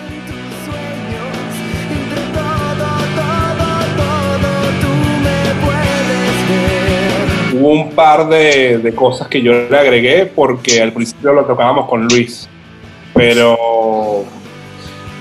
Hubo 7.54 7.70
un 7.70 7.92
par 7.92 8.30
de, 8.30 8.78
de 8.78 8.96
cosas 8.96 9.28
que 9.28 9.42
yo 9.42 9.52
le 9.52 9.78
agregué 9.78 10.26
porque 10.34 10.82
al 10.82 10.94
principio 10.94 11.34
lo 11.34 11.44
tocábamos 11.44 11.90
con 11.90 12.08
Luis. 12.08 12.48
Pero 13.14 14.24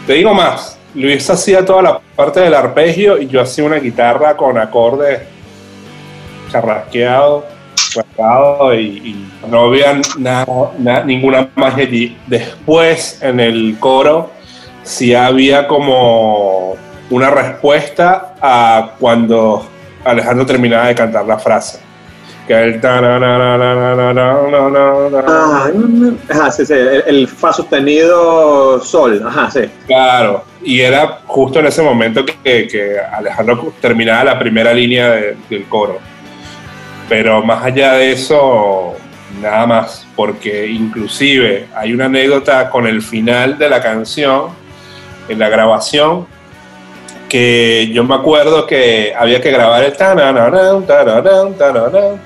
te 0.06 0.12
digo 0.12 0.32
más, 0.32 0.78
Luis 0.94 1.28
hacía 1.28 1.64
toda 1.64 1.82
la 1.82 2.00
parte 2.14 2.38
del 2.38 2.54
arpegio 2.54 3.18
y 3.18 3.26
yo 3.26 3.40
hacía 3.40 3.64
una 3.64 3.80
guitarra 3.80 4.36
con 4.36 4.56
acordes 4.56 5.32
carrasqueado, 6.52 7.44
y, 8.74 8.78
y 8.78 9.32
no 9.50 9.66
había 9.66 10.00
nada, 10.18 11.04
ninguna 11.04 11.48
magia 11.54 11.84
allí. 11.84 12.16
Después, 12.26 13.18
en 13.22 13.40
el 13.40 13.76
coro, 13.78 14.30
sí 14.82 15.14
había 15.14 15.66
como 15.66 16.76
una 17.10 17.30
respuesta 17.30 18.34
a 18.40 18.92
cuando 18.98 19.66
Alejandro 20.04 20.46
terminaba 20.46 20.88
de 20.88 20.94
cantar 20.94 21.26
la 21.26 21.38
frase. 21.38 21.80
Que 22.46 22.54
el 22.54 22.80
fa 27.28 27.52
sostenido 27.52 28.80
sol, 28.80 29.22
ajá, 29.24 29.48
sí. 29.50 29.60
Claro, 29.86 30.44
y 30.60 30.80
era 30.80 31.20
justo 31.24 31.60
en 31.60 31.66
ese 31.66 31.82
momento 31.82 32.24
que, 32.24 32.96
Alejandro 33.12 33.72
terminaba 33.80 34.24
la 34.24 34.38
primera 34.38 34.72
línea 34.74 35.10
del 35.48 35.64
coro. 35.68 35.98
Pero 37.12 37.42
más 37.42 37.62
allá 37.62 37.92
de 37.92 38.12
eso, 38.12 38.94
nada 39.42 39.66
más, 39.66 40.08
porque 40.16 40.66
inclusive 40.66 41.68
hay 41.74 41.92
una 41.92 42.06
anécdota 42.06 42.70
con 42.70 42.86
el 42.86 43.02
final 43.02 43.58
de 43.58 43.68
la 43.68 43.82
canción, 43.82 44.46
en 45.28 45.38
la 45.38 45.50
grabación, 45.50 46.26
que 47.28 47.90
yo 47.92 48.02
me 48.02 48.14
acuerdo 48.14 48.66
que 48.66 49.12
había 49.14 49.42
que 49.42 49.50
grabar 49.50 49.84
el 49.84 49.92
tananana, 49.94 50.80
tananana, 50.86 51.54
tananana. 51.58 52.18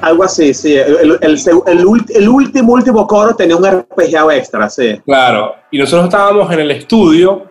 Algo 0.00 0.24
así, 0.24 0.52
sí. 0.52 0.74
El, 0.74 1.18
el, 1.20 1.20
el 1.20 1.86
el 2.16 2.28
último, 2.28 2.72
último 2.72 3.06
coro 3.06 3.36
tenía 3.36 3.54
un 3.54 3.64
arpegiado 3.64 4.32
extra, 4.32 4.68
sí. 4.68 5.00
Claro, 5.04 5.54
y 5.70 5.78
nosotros 5.78 6.06
estábamos 6.06 6.52
en 6.52 6.58
el 6.58 6.72
estudio 6.72 7.46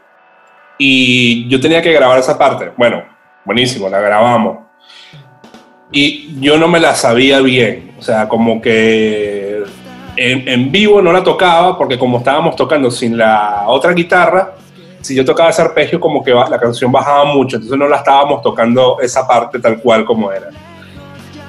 y 0.77 1.47
yo 1.47 1.57
tenía 1.61 1.81
que 1.81 1.93
grabar 1.93 2.19
esa 2.19 2.37
parte. 2.37 2.73
Bueno, 2.75 3.01
buenísimo, 3.45 3.87
la 3.87 4.01
grabamos. 4.01 4.70
Y 5.91 6.39
yo 6.39 6.57
no 6.57 6.67
me 6.67 6.79
la 6.79 6.95
sabía 6.95 7.41
bien, 7.41 7.91
o 7.99 8.01
sea, 8.01 8.29
como 8.29 8.61
que 8.61 9.63
en, 10.15 10.47
en 10.47 10.71
vivo 10.71 11.01
no 11.01 11.11
la 11.11 11.23
tocaba 11.23 11.77
porque 11.77 11.97
como 11.97 12.19
estábamos 12.19 12.55
tocando 12.55 12.89
sin 12.89 13.17
la 13.17 13.65
otra 13.67 13.91
guitarra, 13.93 14.53
si 15.01 15.15
yo 15.15 15.25
tocaba 15.25 15.49
ese 15.49 15.61
arpegio 15.61 15.99
como 15.99 16.23
que 16.23 16.31
la 16.31 16.59
canción 16.59 16.91
bajaba 16.91 17.25
mucho, 17.25 17.57
entonces 17.57 17.77
no 17.77 17.87
la 17.87 17.97
estábamos 17.97 18.41
tocando 18.41 18.97
esa 19.01 19.27
parte 19.27 19.59
tal 19.59 19.79
cual 19.79 20.05
como 20.05 20.31
era. 20.31 20.49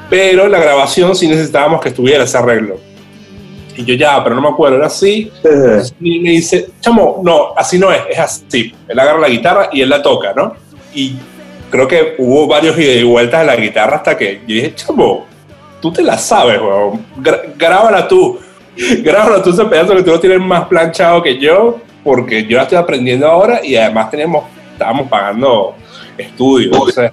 Pero 0.08 0.48
la 0.48 0.58
grabación 0.58 1.14
sí 1.14 1.28
necesitábamos 1.28 1.80
que 1.80 1.90
estuviera 1.90 2.24
ese 2.24 2.36
arreglo. 2.36 2.76
Y 3.76 3.84
yo 3.84 3.94
ya, 3.94 4.22
pero 4.22 4.36
no 4.36 4.42
me 4.42 4.48
acuerdo, 4.48 4.76
era 4.76 4.86
así. 4.86 5.32
Entonces, 5.42 5.94
y 6.00 6.20
me 6.20 6.30
dice, 6.30 6.68
chamo, 6.80 7.20
no, 7.22 7.54
así 7.56 7.78
no 7.78 7.90
es, 7.90 8.02
es 8.10 8.18
así. 8.18 8.74
Él 8.88 8.98
agarra 8.98 9.20
la 9.20 9.28
guitarra 9.28 9.70
y 9.72 9.80
él 9.80 9.88
la 9.88 10.02
toca, 10.02 10.34
¿no? 10.34 10.54
Y 10.94 11.16
creo 11.72 11.88
que 11.88 12.14
hubo 12.18 12.46
varios 12.46 12.78
ida 12.78 12.92
y 12.92 13.02
vueltas 13.02 13.40
de 13.40 13.46
la 13.46 13.56
guitarra 13.56 13.96
hasta 13.96 14.16
que 14.16 14.36
yo 14.46 14.54
dije, 14.54 14.74
chamo, 14.74 15.26
tú 15.80 15.90
te 15.90 16.02
la 16.02 16.18
sabes, 16.18 16.60
weón. 16.60 17.04
Gra- 17.18 17.42
grábala 17.56 18.06
tú. 18.06 18.38
Grábala 19.02 19.42
tú 19.42 19.50
ese 19.50 19.64
pedazo 19.64 19.96
que 19.96 20.02
tú 20.02 20.10
lo 20.10 20.20
tienes 20.20 20.40
más 20.40 20.66
planchado 20.66 21.22
que 21.22 21.38
yo, 21.38 21.78
porque 22.04 22.46
yo 22.46 22.58
la 22.58 22.62
estoy 22.64 22.78
aprendiendo 22.78 23.26
ahora 23.26 23.64
y 23.64 23.74
además 23.74 24.10
tenemos, 24.10 24.44
estábamos 24.72 25.08
pagando 25.08 25.74
estudios. 26.16 26.72
Entonces, 26.74 27.10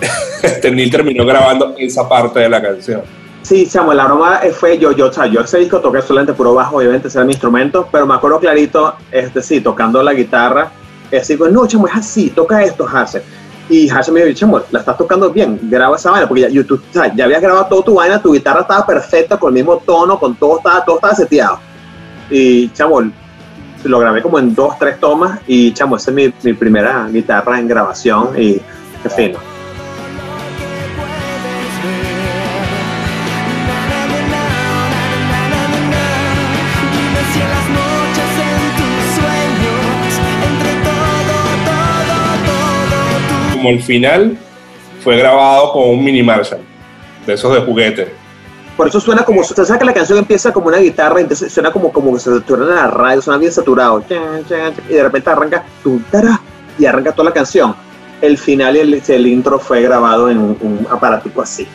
este 0.42 0.70
Neil 0.70 0.90
terminó 0.90 1.24
grabando 1.26 1.74
esa 1.78 2.08
parte 2.08 2.40
de 2.40 2.48
la 2.48 2.60
canción. 2.62 3.02
Sí, 3.42 3.66
chamo, 3.70 3.92
la 3.94 4.04
broma 4.04 4.40
eh, 4.42 4.50
fue 4.50 4.78
yo, 4.78 4.92
yo, 4.92 5.06
o 5.08 5.12
sea, 5.12 5.26
yo 5.26 5.40
ese 5.40 5.58
disco 5.58 5.80
toqué 5.80 6.02
solamente 6.02 6.34
puro 6.34 6.54
bajo, 6.54 6.76
obviamente 6.76 7.08
ese 7.08 7.18
era 7.18 7.24
mi 7.24 7.32
instrumento, 7.32 7.88
pero 7.90 8.06
me 8.06 8.14
acuerdo 8.14 8.38
clarito, 8.38 8.94
este 9.10 9.42
sí, 9.42 9.60
tocando 9.60 10.02
la 10.02 10.12
guitarra, 10.12 10.70
así, 11.18 11.36
pues, 11.36 11.52
no, 11.52 11.66
chamo, 11.66 11.86
es 11.86 11.94
así, 11.94 12.30
toca 12.30 12.62
esto, 12.62 12.86
Hasse. 12.86 13.22
Y 13.68 13.88
Hasse 13.88 14.10
me 14.10 14.24
dijo, 14.24 14.38
chamo, 14.38 14.60
la 14.70 14.80
estás 14.80 14.96
tocando 14.98 15.30
bien, 15.30 15.58
graba 15.62 15.96
esa 15.96 16.10
vaina, 16.10 16.26
porque 16.26 16.42
ya, 16.42 16.48
yo- 16.48 16.66
tú, 16.66 16.74
o 16.74 16.92
sea, 16.92 17.14
ya 17.14 17.24
habías 17.24 17.40
grabado 17.40 17.66
toda 17.66 17.82
tu 17.84 17.94
vaina, 17.94 18.20
tu 18.20 18.32
guitarra 18.32 18.62
estaba 18.62 18.84
perfecta, 18.86 19.38
con 19.38 19.50
el 19.50 19.54
mismo 19.62 19.78
tono, 19.78 20.18
con 20.18 20.34
todo 20.34 20.58
estaba, 20.58 20.84
todo 20.84 20.96
estaba 20.96 21.14
seteado. 21.14 21.58
Y, 22.30 22.68
chamo, 22.70 23.00
lo 23.84 23.98
grabé 23.98 24.22
como 24.22 24.38
en 24.38 24.54
dos, 24.54 24.78
tres 24.78 24.98
tomas, 25.00 25.40
y, 25.46 25.72
chamo, 25.72 25.96
esa 25.96 26.10
es 26.10 26.14
mi, 26.14 26.34
mi 26.42 26.52
primera 26.52 27.08
guitarra 27.10 27.58
en 27.58 27.68
grabación, 27.68 28.30
y 28.36 28.60
qué 29.02 29.08
fino. 29.08 29.38
Como 43.60 43.74
el 43.74 43.82
final 43.82 44.38
fue 45.04 45.18
grabado 45.18 45.72
con 45.72 45.90
un 45.90 46.02
mini 46.02 46.22
Marshall, 46.22 46.60
de 47.26 47.34
esos 47.34 47.52
de 47.52 47.60
juguete. 47.60 48.10
Por 48.74 48.88
eso 48.88 48.98
suena 48.98 49.22
como, 49.22 49.44
se 49.44 49.54
sabe 49.66 49.78
que 49.78 49.84
la 49.84 49.92
canción 49.92 50.16
empieza 50.16 50.50
como 50.50 50.68
una 50.68 50.78
guitarra, 50.78 51.20
entonces 51.20 51.52
suena 51.52 51.70
como, 51.70 51.92
como 51.92 52.14
que 52.14 52.20
se 52.20 52.30
satura 52.30 52.62
en 52.62 52.74
la 52.74 52.86
radio, 52.86 53.20
suena 53.20 53.36
bien 53.36 53.52
saturado, 53.52 54.02
y 54.08 54.94
de 54.94 55.02
repente 55.02 55.28
arranca, 55.28 55.62
y 56.78 56.86
arranca 56.86 57.12
toda 57.12 57.28
la 57.28 57.34
canción. 57.34 57.74
El 58.22 58.38
final 58.38 58.76
y 58.76 58.80
el, 58.80 59.02
el 59.06 59.26
intro 59.26 59.58
fue 59.58 59.82
grabado 59.82 60.30
en 60.30 60.38
un, 60.38 60.56
un 60.62 60.86
aparatico 60.90 61.42
así. 61.42 61.68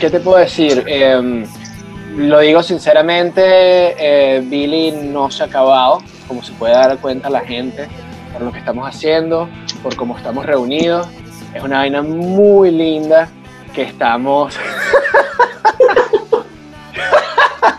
¿Qué 0.00 0.08
te 0.08 0.18
puedo 0.18 0.38
decir? 0.38 0.82
Eh, 0.86 1.44
lo 2.16 2.40
digo 2.40 2.62
sinceramente, 2.62 3.42
eh, 3.98 4.40
Billy 4.40 4.92
no 4.92 5.30
se 5.30 5.42
ha 5.42 5.46
acabado, 5.46 6.02
como 6.26 6.42
se 6.42 6.52
puede 6.54 6.72
dar 6.72 6.96
cuenta 6.98 7.28
la 7.28 7.40
gente, 7.40 7.86
por 8.32 8.40
lo 8.40 8.50
que 8.50 8.60
estamos 8.60 8.88
haciendo, 8.88 9.46
por 9.82 9.94
cómo 9.96 10.16
estamos 10.16 10.46
reunidos. 10.46 11.06
Es 11.54 11.62
una 11.62 11.78
vaina 11.78 12.02
muy 12.02 12.70
linda. 12.70 13.28
que 13.74 13.82
estamos... 13.82 14.58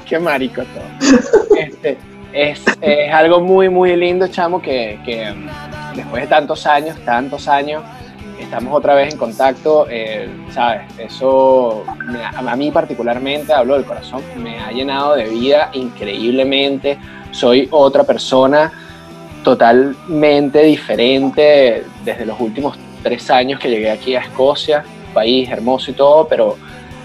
Qué 0.05 0.19
marico 0.19 0.61
todo. 0.63 1.57
Este, 1.57 1.97
es, 2.33 2.61
es 2.81 3.13
algo 3.13 3.41
muy, 3.41 3.67
muy 3.69 3.95
lindo, 3.95 4.27
chamo, 4.27 4.61
que, 4.61 4.99
que, 5.05 5.31
mm, 5.31 5.95
después 5.95 6.21
de 6.23 6.27
tantos 6.27 6.65
años, 6.67 6.97
tantos 7.03 7.47
años, 7.47 7.83
estamos 8.51 8.77
otra 8.77 8.95
vez 8.95 9.13
en 9.13 9.17
contacto, 9.17 9.87
eh, 9.89 10.27
¿sabes? 10.53 10.81
Eso 10.97 11.85
me- 12.05 12.21
a 12.21 12.55
mí 12.57 12.69
particularmente, 12.69 13.53
hablo 13.53 13.75
del 13.75 13.85
corazón, 13.85 14.21
me 14.35 14.59
ha 14.59 14.71
llenado 14.73 15.15
de 15.15 15.23
vida 15.29 15.69
increíblemente. 15.71 16.97
Soy 17.31 17.69
otra 17.71 18.03
persona 18.03 18.69
totalmente 19.41 20.63
diferente 20.63 21.85
desde 22.03 22.25
los 22.25 22.37
últimos 22.41 22.77
tres 23.01 23.31
años 23.31 23.57
que 23.57 23.69
llegué 23.69 23.89
aquí 23.89 24.15
a 24.15 24.19
Escocia, 24.19 24.83
país 25.13 25.49
hermoso 25.49 25.91
y 25.91 25.93
todo, 25.93 26.27
pero, 26.27 26.57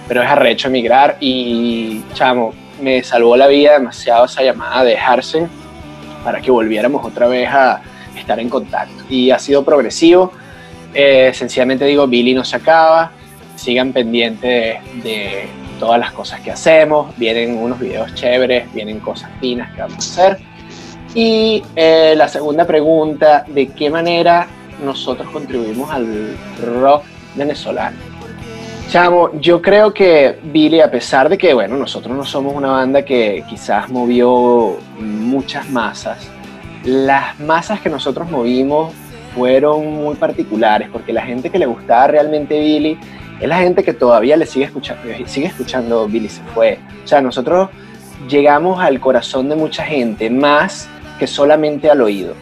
pero 0.09 0.25
es 0.25 0.29
arrecho 0.29 0.67
emigrar 0.67 1.17
y, 1.21 2.03
chamo, 2.15 2.55
me 2.83 3.05
salvó 3.05 3.37
la 3.37 3.47
vida 3.47 3.75
demasiado 3.75 4.25
esa 4.25 4.43
llamada 4.43 4.83
de 4.83 4.99
Harsen 4.99 5.49
para 6.25 6.41
que 6.41 6.51
volviéramos 6.51 7.07
otra 7.07 7.29
vez 7.29 7.49
a 7.49 7.81
estar 8.19 8.41
en 8.41 8.49
contacto. 8.49 9.05
Y 9.09 9.31
ha 9.31 9.39
sido 9.39 9.65
progresivo. 9.65 10.33
Eh, 10.99 11.31
sencillamente 11.35 11.85
digo, 11.85 12.07
Billy 12.07 12.33
no 12.33 12.43
se 12.43 12.57
acaba, 12.57 13.11
sigan 13.55 13.93
pendientes 13.93 14.79
de, 15.05 15.47
todas 15.79 16.01
las 16.01 16.11
cosas 16.13 16.41
que 16.41 16.51
hacemos, 16.51 17.15
vienen 17.19 17.59
unos 17.59 17.79
videos 17.79 18.15
chéveres, 18.15 18.73
vienen 18.73 18.99
cosas 19.01 19.31
finas 19.39 19.71
que 19.75 19.83
vamos 19.83 19.97
a 19.97 19.99
hacer. 19.99 20.39
Y 21.15 21.63
eh, 21.77 22.15
la 22.17 22.29
segunda 22.29 22.67
pregunta, 22.67 23.45
¿de 23.47 23.67
qué 23.69 23.91
manera 23.91 24.47
nosotros 24.83 25.29
contribuimos 25.29 25.91
al 25.91 26.35
rock 26.65 27.05
venezolano? 27.35 27.99
Chamo, 28.89 29.39
yo 29.39 29.61
creo 29.61 29.93
que 29.93 30.39
Billy, 30.45 30.81
a 30.81 30.91
pesar 30.91 31.29
de 31.29 31.37
que, 31.37 31.53
bueno, 31.53 31.77
nosotros 31.77 32.17
no 32.17 32.25
somos 32.25 32.55
una 32.55 32.69
banda 32.69 33.05
que 33.05 33.45
quizás 33.51 33.91
movió 33.91 34.79
muchas 34.99 35.69
masas, 35.69 36.27
las 36.85 37.39
masas 37.39 37.83
que 37.83 37.91
nosotros 37.91 38.31
movimos 38.31 38.95
fueron 39.37 39.95
muy 39.95 40.15
particulares, 40.15 40.89
porque 40.91 41.13
la 41.13 41.23
gente 41.23 41.51
que 41.51 41.59
le 41.59 41.67
gustaba 41.67 42.07
realmente 42.07 42.59
Billy 42.59 42.99
es 43.39 43.47
la 43.47 43.59
gente 43.59 43.85
que 43.85 43.93
todavía 43.93 44.37
le 44.37 44.47
sigue 44.47 44.65
escuchando, 44.65 45.03
sigue 45.27 45.47
escuchando 45.47 46.09
Billy 46.09 46.29
se 46.29 46.43
fue. 46.55 46.79
O 47.05 47.07
sea, 47.07 47.21
nosotros 47.21 47.69
llegamos 48.29 48.81
al 48.81 48.99
corazón 48.99 49.51
de 49.51 49.57
mucha 49.57 49.85
gente, 49.85 50.31
más 50.31 50.89
que 51.19 51.27
solamente 51.27 51.91
al 51.91 52.01
oído. 52.01 52.35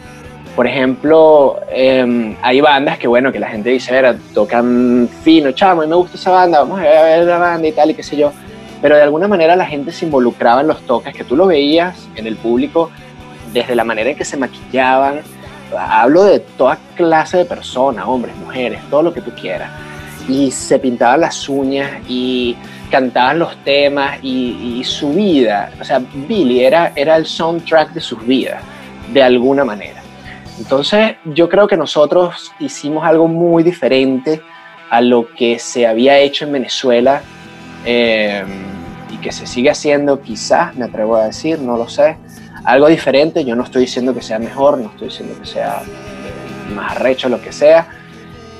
Por 0.55 0.67
ejemplo, 0.67 1.59
eh, 1.69 2.35
hay 2.41 2.61
bandas 2.61 2.97
que, 2.97 3.09
bueno, 3.09 3.29
que 3.33 3.39
la 3.39 3.49
gente 3.49 3.71
dice, 3.71 3.91
"Vera, 3.91 4.15
tocan 4.33 5.09
fino, 5.21 5.51
chamo, 5.51 5.83
y 5.83 5.87
me 5.87 5.95
gusta 5.95 6.15
esa 6.15 6.31
banda, 6.31 6.59
vamos 6.59 6.79
a 6.79 6.83
ver 6.83 7.25
la 7.25 7.37
banda 7.37 7.67
y 7.67 7.73
tal, 7.73 7.91
y 7.91 7.93
qué 7.93 8.03
sé 8.03 8.15
yo. 8.15 8.31
Pero 8.81 8.95
de 8.95 9.01
alguna 9.01 9.27
manera 9.27 9.57
la 9.57 9.65
gente 9.65 9.91
se 9.91 10.05
involucraba 10.05 10.61
en 10.61 10.67
los 10.67 10.81
toques, 10.83 11.13
que 11.13 11.25
tú 11.25 11.35
lo 11.35 11.47
veías 11.47 12.07
en 12.15 12.25
el 12.25 12.37
público, 12.37 12.89
desde 13.51 13.75
la 13.75 13.83
manera 13.83 14.11
en 14.11 14.15
que 14.15 14.23
se 14.23 14.37
maquillaban. 14.37 15.21
Hablo 15.77 16.23
de 16.23 16.39
toda 16.39 16.77
clase 16.95 17.37
de 17.39 17.45
personas, 17.45 18.05
hombres, 18.07 18.35
mujeres, 18.37 18.81
todo 18.89 19.03
lo 19.03 19.13
que 19.13 19.21
tú 19.21 19.31
quieras. 19.31 19.71
Y 20.27 20.51
se 20.51 20.79
pintaban 20.79 21.21
las 21.21 21.47
uñas 21.47 22.01
y 22.07 22.55
cantaban 22.89 23.39
los 23.39 23.55
temas 23.63 24.19
y, 24.21 24.77
y 24.79 24.83
su 24.83 25.13
vida, 25.13 25.71
o 25.79 25.83
sea, 25.83 25.99
Billy 25.99 26.63
era, 26.63 26.93
era 26.95 27.15
el 27.17 27.25
soundtrack 27.25 27.93
de 27.93 28.01
sus 28.01 28.25
vidas, 28.25 28.61
de 29.11 29.21
alguna 29.21 29.65
manera. 29.65 30.01
Entonces, 30.57 31.15
yo 31.25 31.49
creo 31.49 31.67
que 31.67 31.75
nosotros 31.77 32.53
hicimos 32.59 33.03
algo 33.03 33.27
muy 33.27 33.63
diferente 33.63 34.41
a 34.89 35.01
lo 35.01 35.27
que 35.33 35.59
se 35.59 35.85
había 35.85 36.17
hecho 36.19 36.45
en 36.45 36.53
Venezuela 36.53 37.21
eh, 37.85 38.43
y 39.11 39.17
que 39.17 39.31
se 39.31 39.45
sigue 39.45 39.69
haciendo, 39.69 40.21
quizás, 40.21 40.75
me 40.75 40.85
atrevo 40.85 41.17
a 41.17 41.25
decir, 41.25 41.59
no 41.59 41.77
lo 41.77 41.89
sé. 41.89 42.17
Algo 42.65 42.87
diferente, 42.87 43.45
yo 43.45 43.55
no 43.55 43.63
estoy 43.63 43.81
diciendo 43.81 44.13
que 44.13 44.21
sea 44.21 44.39
mejor, 44.39 44.79
no 44.79 44.89
estoy 44.89 45.09
diciendo 45.09 45.35
que 45.39 45.45
sea 45.45 45.83
más 46.73 46.95
arrecho, 46.95 47.29
lo 47.29 47.39
que 47.39 47.51
sea, 47.51 47.87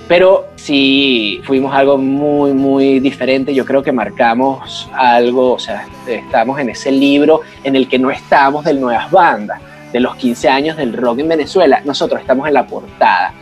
pero 0.08 0.49
sí 0.56 1.41
fuimos 1.43 1.74
algo 1.74 1.97
muy, 1.97 2.53
muy 2.53 2.99
diferente. 2.99 3.53
Yo 3.53 3.66
creo 3.66 3.82
que 3.82 3.91
marcamos 3.91 4.88
algo, 4.93 5.53
o 5.53 5.60
sea, 5.60 5.88
estamos 6.08 6.60
en 6.60 6.70
ese 6.70 6.91
libro 6.91 7.41
en 7.64 7.76
el 7.76 7.88
que 7.88 7.97
no 7.97 8.12
estamos 8.12 8.66
de 8.66 8.76
nuevas 8.76 9.10
bandas, 9.10 9.60
de 9.91 9.99
los 9.99 10.16
15 10.16 10.49
años 10.49 10.78
del 10.78 10.93
rock 10.93 11.20
en 11.20 11.30
Venezuela. 11.30 11.82
Nosotros 11.84 12.22
estamos 12.22 12.47
en 12.47 12.53
la 12.53 12.68
portada, 12.68 13.34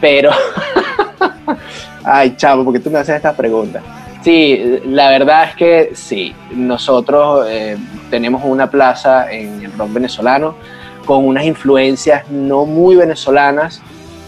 pero. 0.00 0.30
Ay, 2.04 2.34
chavo, 2.36 2.64
porque 2.64 2.80
tú 2.80 2.90
me 2.90 2.98
haces 2.98 3.16
esta 3.16 3.36
pregunta. 3.36 3.82
Sí, 4.22 4.80
la 4.84 5.10
verdad 5.10 5.44
es 5.50 5.54
que 5.54 5.90
sí, 5.94 6.34
nosotros 6.50 7.46
eh, 7.48 7.76
tenemos 8.10 8.42
una 8.44 8.68
plaza 8.68 9.30
en 9.30 9.62
el 9.62 9.72
rock 9.72 9.92
venezolano 9.92 10.56
con 11.04 11.24
unas 11.24 11.44
influencias 11.44 12.28
no 12.28 12.66
muy 12.66 12.96
venezolanas 12.96 13.80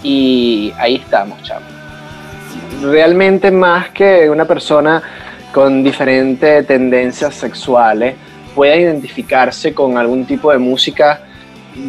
y 0.03 0.72
ahí 0.78 0.97
estamos, 0.97 1.43
chavo. 1.43 1.64
Realmente 2.82 3.51
más 3.51 3.91
que 3.91 4.30
una 4.30 4.45
persona 4.45 5.03
con 5.53 5.82
diferentes 5.82 6.66
tendencias 6.66 7.34
sexuales 7.34 8.14
pueda 8.55 8.76
identificarse 8.76 9.74
con 9.74 9.99
algún 9.99 10.24
tipo 10.24 10.53
de 10.53 10.59
música, 10.59 11.20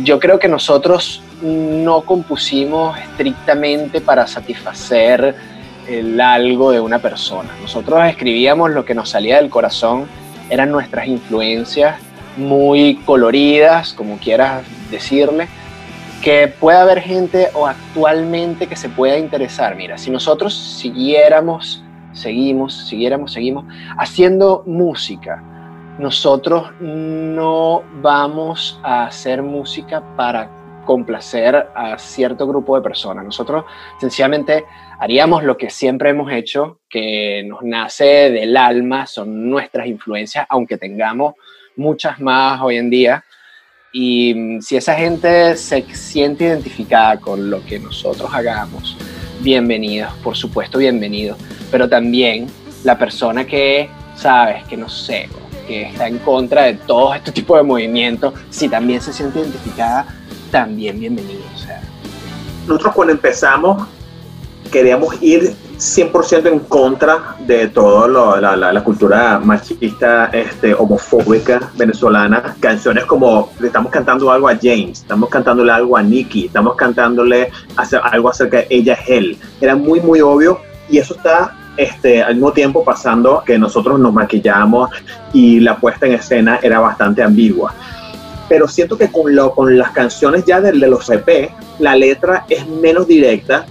yo 0.03 0.19
creo 0.19 0.39
que 0.39 0.47
nosotros 0.47 1.23
no 1.41 2.01
compusimos 2.01 2.97
estrictamente 2.97 4.01
para 4.01 4.27
satisfacer 4.27 5.35
el 5.91 6.19
algo 6.21 6.71
de 6.71 6.79
una 6.79 6.99
persona. 6.99 7.49
Nosotros 7.61 8.03
escribíamos 8.05 8.71
lo 8.71 8.85
que 8.85 8.95
nos 8.95 9.09
salía 9.09 9.37
del 9.37 9.49
corazón, 9.49 10.07
eran 10.49 10.71
nuestras 10.71 11.07
influencias 11.07 11.99
muy 12.37 12.95
coloridas, 13.05 13.93
como 13.93 14.17
quieras 14.17 14.63
decirle, 14.89 15.47
que 16.21 16.47
pueda 16.47 16.81
haber 16.83 17.01
gente 17.01 17.49
o 17.53 17.67
actualmente 17.67 18.67
que 18.67 18.75
se 18.75 18.89
pueda 18.89 19.17
interesar. 19.17 19.75
Mira, 19.75 19.97
si 19.97 20.11
nosotros 20.11 20.55
siguiéramos, 20.55 21.83
seguimos, 22.13 22.87
siguiéramos, 22.87 23.33
seguimos 23.33 23.65
haciendo 23.97 24.63
música, 24.65 25.43
nosotros 25.97 26.71
no 26.79 27.83
vamos 28.01 28.79
a 28.83 29.05
hacer 29.05 29.41
música 29.41 30.01
para 30.15 30.49
complacer 30.85 31.67
a 31.75 31.97
cierto 31.97 32.47
grupo 32.47 32.75
de 32.75 32.81
personas. 32.81 33.25
Nosotros 33.25 33.65
sencillamente 33.99 34.65
haríamos 35.01 35.43
lo 35.43 35.57
que 35.57 35.71
siempre 35.71 36.11
hemos 36.11 36.31
hecho, 36.31 36.79
que 36.87 37.43
nos 37.47 37.63
nace 37.63 38.29
del 38.29 38.55
alma, 38.55 39.07
son 39.07 39.49
nuestras 39.49 39.87
influencias, 39.87 40.45
aunque 40.47 40.77
tengamos 40.77 41.33
muchas 41.75 42.19
más 42.19 42.61
hoy 42.61 42.77
en 42.77 42.91
día. 42.91 43.25
Y 43.91 44.33
mm, 44.35 44.61
si 44.61 44.77
esa 44.77 44.93
gente 44.93 45.57
se 45.57 45.81
siente 45.95 46.43
identificada 46.43 47.19
con 47.19 47.49
lo 47.49 47.65
que 47.65 47.79
nosotros 47.79 48.29
hagamos, 48.31 48.95
bienvenidos, 49.39 50.13
por 50.23 50.37
supuesto 50.37 50.77
bienvenidos. 50.77 51.39
Pero 51.71 51.89
también 51.89 52.45
la 52.83 52.95
persona 52.95 53.43
que, 53.43 53.89
sabes, 54.15 54.63
que 54.65 54.77
no 54.77 54.87
sé, 54.87 55.29
que 55.65 55.81
está 55.81 56.07
en 56.07 56.19
contra 56.19 56.65
de 56.65 56.75
todo 56.75 57.15
este 57.15 57.31
tipo 57.31 57.57
de 57.57 57.63
movimientos, 57.63 58.35
si 58.51 58.69
también 58.69 59.01
se 59.01 59.11
siente 59.11 59.39
identificada, 59.39 60.05
también 60.51 60.99
bienvenido. 60.99 61.41
O 61.55 61.57
sea, 61.57 61.81
Nosotros 62.67 62.93
cuando 62.93 63.13
empezamos 63.13 63.87
queríamos 64.71 65.21
ir 65.21 65.53
100% 65.77 66.47
en 66.47 66.59
contra 66.59 67.35
de 67.39 67.67
toda 67.67 68.07
la, 68.39 68.55
la, 68.55 68.71
la 68.71 68.83
cultura 68.83 69.39
machista, 69.39 70.27
este, 70.27 70.73
homofóbica 70.73 71.71
venezolana. 71.75 72.55
Canciones 72.59 73.05
como 73.05 73.51
estamos 73.61 73.91
cantando 73.91 74.31
algo 74.31 74.47
a 74.47 74.55
James, 74.55 75.01
estamos 75.01 75.29
cantándole 75.29 75.71
algo 75.71 75.97
a 75.97 76.03
Nicky, 76.03 76.45
estamos 76.45 76.75
cantándole 76.75 77.51
algo 78.11 78.29
acerca 78.29 78.57
de 78.57 78.67
ella 78.69 78.97
él. 79.07 79.37
Era 79.59 79.75
muy, 79.75 79.99
muy 79.99 80.21
obvio 80.21 80.59
y 80.89 80.99
eso 80.99 81.15
está 81.15 81.57
este, 81.77 82.21
al 82.21 82.35
mismo 82.35 82.53
tiempo 82.53 82.83
pasando 82.83 83.43
que 83.45 83.57
nosotros 83.57 83.99
nos 83.99 84.13
maquillamos 84.13 84.91
y 85.33 85.59
la 85.59 85.77
puesta 85.77 86.05
en 86.05 86.13
escena 86.13 86.59
era 86.61 86.79
bastante 86.79 87.23
ambigua. 87.23 87.73
Pero 88.47 88.67
siento 88.67 88.97
que 88.97 89.11
con, 89.11 89.33
lo, 89.33 89.55
con 89.55 89.75
las 89.77 89.91
canciones 89.91 90.45
ya 90.45 90.61
de, 90.61 90.73
de 90.73 90.87
los 90.87 91.09
EP, 91.09 91.51
la 91.79 91.95
letra 91.95 92.45
es 92.49 92.67
menos 92.67 93.07
directa 93.07 93.65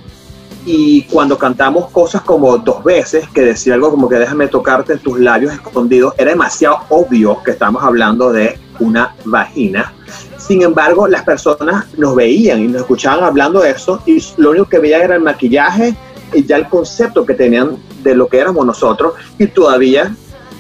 y 0.67 1.03
cuando 1.03 1.39
cantamos 1.39 1.91
cosas 1.91 2.23
como 2.23 2.59
dos 2.59 2.85
veces, 2.85 3.29
que 3.31 3.43
decía 3.43 3.75
algo 3.75 3.91
como 3.91 4.09
que 4.09 4.17
déjame 4.17 4.49
tocarte 4.49 4.97
tus 4.99 5.19
labios 5.19 5.53
escondidos, 5.55 6.15
era 6.19 6.31
demasiado 6.31 6.81
obvio 6.91 7.43
que 7.43 7.53
estamos 7.53 7.83
hablando 7.83 8.33
de 8.33 8.59
una 8.79 9.15
vagina. 9.25 9.93
Sin 10.37 10.63
embargo, 10.63 11.07
las 11.07 11.23
personas 11.23 11.87
nos 11.97 12.15
veían 12.15 12.61
y 12.61 12.69
nos 12.69 12.83
escuchaban 12.83 13.25
hablando 13.25 13.61
de 13.61 13.71
eso 13.71 14.03
y 14.07 14.23
lo 14.37 14.51
único 14.51 14.69
que 14.69 14.79
veían 14.79 15.03
era 15.03 15.17
el 15.17 15.23
maquillaje 15.23 15.95
y 16.33 16.45
ya 16.45 16.57
el 16.57 16.69
concepto 16.69 17.25
que 17.25 17.35
tenían 17.35 17.77
de 18.03 18.15
lo 18.15 18.29
que 18.29 18.39
éramos 18.39 18.65
nosotros 18.65 19.15
y 19.39 19.47
todavía 19.47 20.15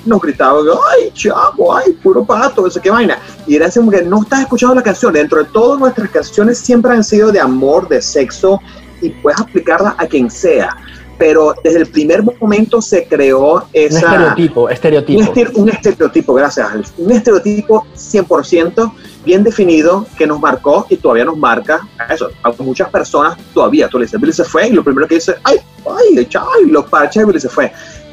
nos 0.05 0.21
gritaban, 0.21 0.65
ay, 0.93 1.11
chavo, 1.13 1.75
ay, 1.75 1.93
puro 2.03 2.25
pato, 2.25 2.67
eso 2.67 2.81
qué 2.81 2.91
vaina. 2.91 3.19
Y 3.47 3.57
era 3.57 3.71
como 3.71 3.91
que 3.91 4.03
no 4.03 4.23
estás 4.23 4.41
escuchando 4.41 4.75
la 4.75 4.83
canción. 4.83 5.13
Dentro 5.13 5.41
de 5.41 5.51
todas 5.51 5.79
nuestras 5.79 6.11
canciones 6.11 6.59
siempre 6.59 6.93
han 6.93 7.05
sido 7.05 7.31
de 7.31 7.41
amor, 7.41 7.87
de 7.89 8.01
sexo, 8.01 8.61
y 9.01 9.11
puedes 9.11 9.41
aplicarla 9.41 9.95
a 9.99 10.07
quien 10.07 10.31
sea. 10.31 10.77
pero 11.19 11.55
desde 11.63 11.81
el 11.81 11.87
primer 11.87 12.23
momento 12.41 12.81
se 12.81 13.05
creó 13.07 13.57
Un 13.57 13.63
esa... 13.75 13.99
estereotipo, 13.99 14.63
Un, 14.63 14.73
estereotipo. 14.73 15.21
ester- 15.21 15.51
un 15.55 15.69
estereotipo, 15.69 16.33
gracias. 16.33 16.67
Un 16.97 17.13
estereotipo 17.13 17.85
100% 17.95 18.93
bien 19.23 19.45
definido 19.45 20.07
que 20.17 20.27
nos 20.27 20.41
marcó 20.41 20.87
y 20.89 20.97
todavía 20.97 21.27
nos 21.27 21.37
marca 21.37 21.87
eso. 22.09 22.31
A 22.43 22.51
muchas 22.63 22.89
personas 22.89 23.37
todavía, 23.53 23.87
tú 23.89 23.99
le 23.99 24.07
dices, 24.07 24.19
Billy 24.19 24.33
se 24.33 24.45
fue 24.45 24.69
y 24.69 24.73
lo 24.73 24.83
primero 24.83 25.07
que 25.07 25.17
dice, 25.17 25.35
ay, 25.45 25.59
ay, 25.87 26.27
ay, 26.33 26.71
los 26.71 26.87
parches 26.87 27.27
Billy 27.27 27.39
se 27.39 27.51
fue. 27.51 27.71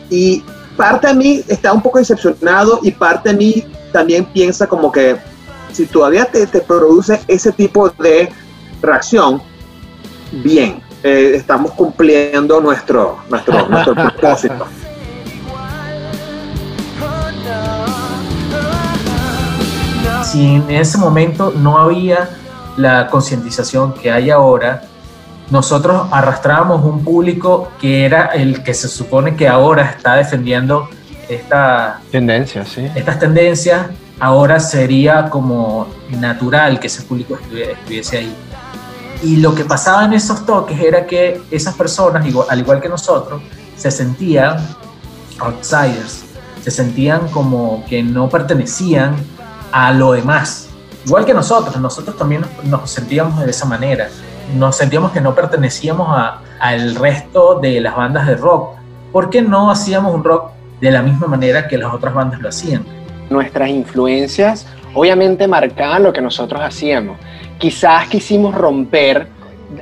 Y 0.09 0.43
parte 0.75 1.07
de 1.07 1.13
mí 1.13 1.43
está 1.47 1.71
un 1.71 1.81
poco 1.81 1.99
decepcionado 1.99 2.81
y 2.83 2.91
parte 2.91 3.29
de 3.29 3.35
mí 3.37 3.63
también 3.93 4.25
piensa 4.25 4.67
como 4.67 4.91
que 4.91 5.15
si 5.71 5.85
todavía 5.85 6.25
te, 6.25 6.45
te 6.45 6.59
produce 6.59 7.21
ese 7.29 7.53
tipo 7.53 7.87
de 7.89 8.29
reacción, 8.81 9.41
bien, 10.31 10.81
eh, 11.03 11.33
estamos 11.35 11.71
cumpliendo 11.71 12.59
nuestro, 12.61 13.17
nuestro, 13.29 13.67
nuestro 13.69 13.93
propósito. 13.95 14.65
si 20.23 20.55
en 20.55 20.69
ese 20.71 20.97
momento 20.97 21.53
no 21.55 21.77
había 21.77 22.29
la 22.75 23.07
concientización 23.07 23.93
que 23.93 24.11
hay 24.11 24.29
ahora, 24.29 24.83
nosotros 25.49 26.07
arrastrábamos 26.11 26.83
un 26.83 27.03
público 27.03 27.69
que 27.79 28.05
era 28.05 28.25
el 28.27 28.61
que 28.63 28.73
se 28.73 28.87
supone 28.89 29.35
que 29.35 29.47
ahora 29.47 29.91
está 29.97 30.15
defendiendo 30.15 30.89
esta, 31.29 32.01
Tendencia, 32.11 32.65
sí. 32.65 32.87
estas 32.95 33.19
tendencias, 33.19 33.87
ahora 34.19 34.59
sería 34.59 35.29
como 35.29 35.87
natural 36.19 36.79
que 36.79 36.87
ese 36.87 37.03
público 37.03 37.37
estuvi- 37.37 37.69
estuviese 37.71 38.17
ahí. 38.17 38.35
Y 39.23 39.37
lo 39.37 39.55
que 39.55 39.65
pasaba 39.65 40.05
en 40.05 40.13
esos 40.13 40.45
toques 40.45 40.79
era 40.79 41.05
que 41.05 41.41
esas 41.49 41.75
personas, 41.75 42.25
al 42.49 42.59
igual 42.59 42.81
que 42.81 42.89
nosotros, 42.89 43.41
se 43.75 43.89
sentían 43.89 44.57
outsiders, 45.39 46.23
se 46.63 46.71
sentían 46.71 47.27
como 47.29 47.83
que 47.87 48.03
no 48.03 48.29
pertenecían 48.29 49.15
a 49.71 49.91
lo 49.91 50.13
demás. 50.13 50.69
Igual 51.05 51.25
que 51.25 51.33
nosotros, 51.33 51.77
nosotros 51.77 52.17
también 52.17 52.43
nos, 52.63 52.91
sentíamos 52.91 53.39
de 53.43 53.49
esa 53.49 53.65
manera. 53.65 54.09
Nos 54.55 54.75
sentíamos 54.75 55.11
que 55.11 55.21
no 55.21 55.33
pertenecíamos 55.33 56.09
al 56.59 56.95
resto 56.95 57.59
de 57.59 57.81
las 57.81 57.95
bandas 57.95 58.27
de 58.27 58.35
rock. 58.35 58.75
¿Por 59.11 59.29
qué 59.29 59.41
no 59.41 59.71
hacíamos 59.71 60.13
un 60.13 60.23
rock 60.23 60.51
de 60.81 60.91
la 60.91 61.01
misma 61.01 61.27
manera 61.27 61.67
que 61.67 61.77
las 61.77 61.93
otras 61.93 62.13
bandas 62.13 62.41
lo 62.41 62.49
hacían? 62.49 62.85
Nuestras 63.29 63.69
influencias 63.69 64.65
obviamente 64.93 65.47
marcaban 65.47 66.03
lo 66.03 66.13
que 66.13 66.21
nosotros 66.21 66.61
hacíamos. 66.61 67.17
Quizás 67.57 68.07
quisimos 68.07 68.53
romper 68.53 69.27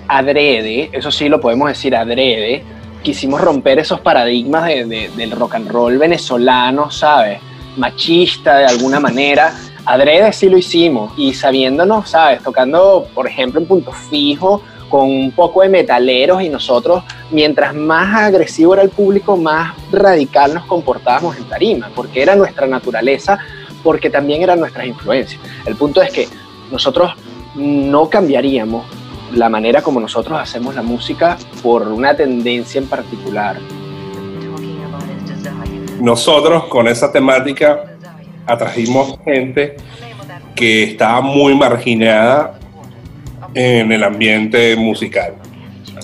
adrede, 0.07 0.89
eso 0.93 1.11
sí 1.11 1.29
lo 1.29 1.39
podemos 1.39 1.67
decir 1.67 1.95
adrede, 1.95 2.63
quisimos 3.03 3.41
romper 3.41 3.79
esos 3.79 3.99
paradigmas 3.99 4.65
de- 4.65 4.85
de- 4.85 5.09
del 5.09 5.31
rock 5.31 5.55
and 5.55 5.69
roll 5.69 5.97
venezolano, 5.97 6.89
¿sabes? 6.89 7.39
Machista 7.77 8.57
de 8.59 8.65
alguna 8.65 8.99
manera. 8.99 9.53
Adrede 9.85 10.31
sí 10.33 10.49
lo 10.49 10.57
hicimos 10.57 11.13
y 11.17 11.33
sabiéndonos, 11.33 12.09
¿sabes? 12.09 12.41
Tocando, 12.41 13.07
por 13.13 13.27
ejemplo, 13.27 13.59
en 13.59 13.67
punto 13.67 13.91
fijo, 13.91 14.63
con 14.89 15.09
un 15.09 15.31
poco 15.31 15.61
de 15.61 15.69
metaleros 15.69 16.41
y 16.41 16.49
nosotros, 16.49 17.03
mientras 17.31 17.75
más 17.75 18.15
agresivo 18.23 18.73
era 18.73 18.83
el 18.83 18.89
público, 18.89 19.35
más 19.35 19.73
radical 19.91 20.53
nos 20.53 20.65
comportábamos 20.65 21.35
en 21.37 21.43
tarima, 21.45 21.89
porque 21.93 22.21
era 22.21 22.35
nuestra 22.35 22.65
naturaleza, 22.67 23.37
porque 23.83 24.09
también 24.09 24.41
eran 24.41 24.59
nuestras 24.59 24.87
influencias. 24.87 25.41
El 25.65 25.75
punto 25.75 26.01
es 26.01 26.11
que 26.11 26.27
nosotros 26.71 27.11
no 27.55 28.09
cambiaríamos 28.09 28.85
la 29.33 29.49
manera 29.49 29.81
como 29.81 29.99
nosotros 29.99 30.39
hacemos 30.39 30.75
la 30.75 30.81
música 30.81 31.37
por 31.61 31.87
una 31.87 32.15
tendencia 32.15 32.79
en 32.79 32.87
particular. 32.87 33.57
Nosotros 35.99 36.65
con 36.65 36.87
esa 36.87 37.11
temática 37.11 37.95
atrajimos 38.45 39.17
gente 39.23 39.77
que 40.55 40.83
estaba 40.83 41.21
muy 41.21 41.55
marginada 41.55 42.59
en 43.53 43.91
el 43.91 44.03
ambiente 44.03 44.75
musical. 44.75 45.33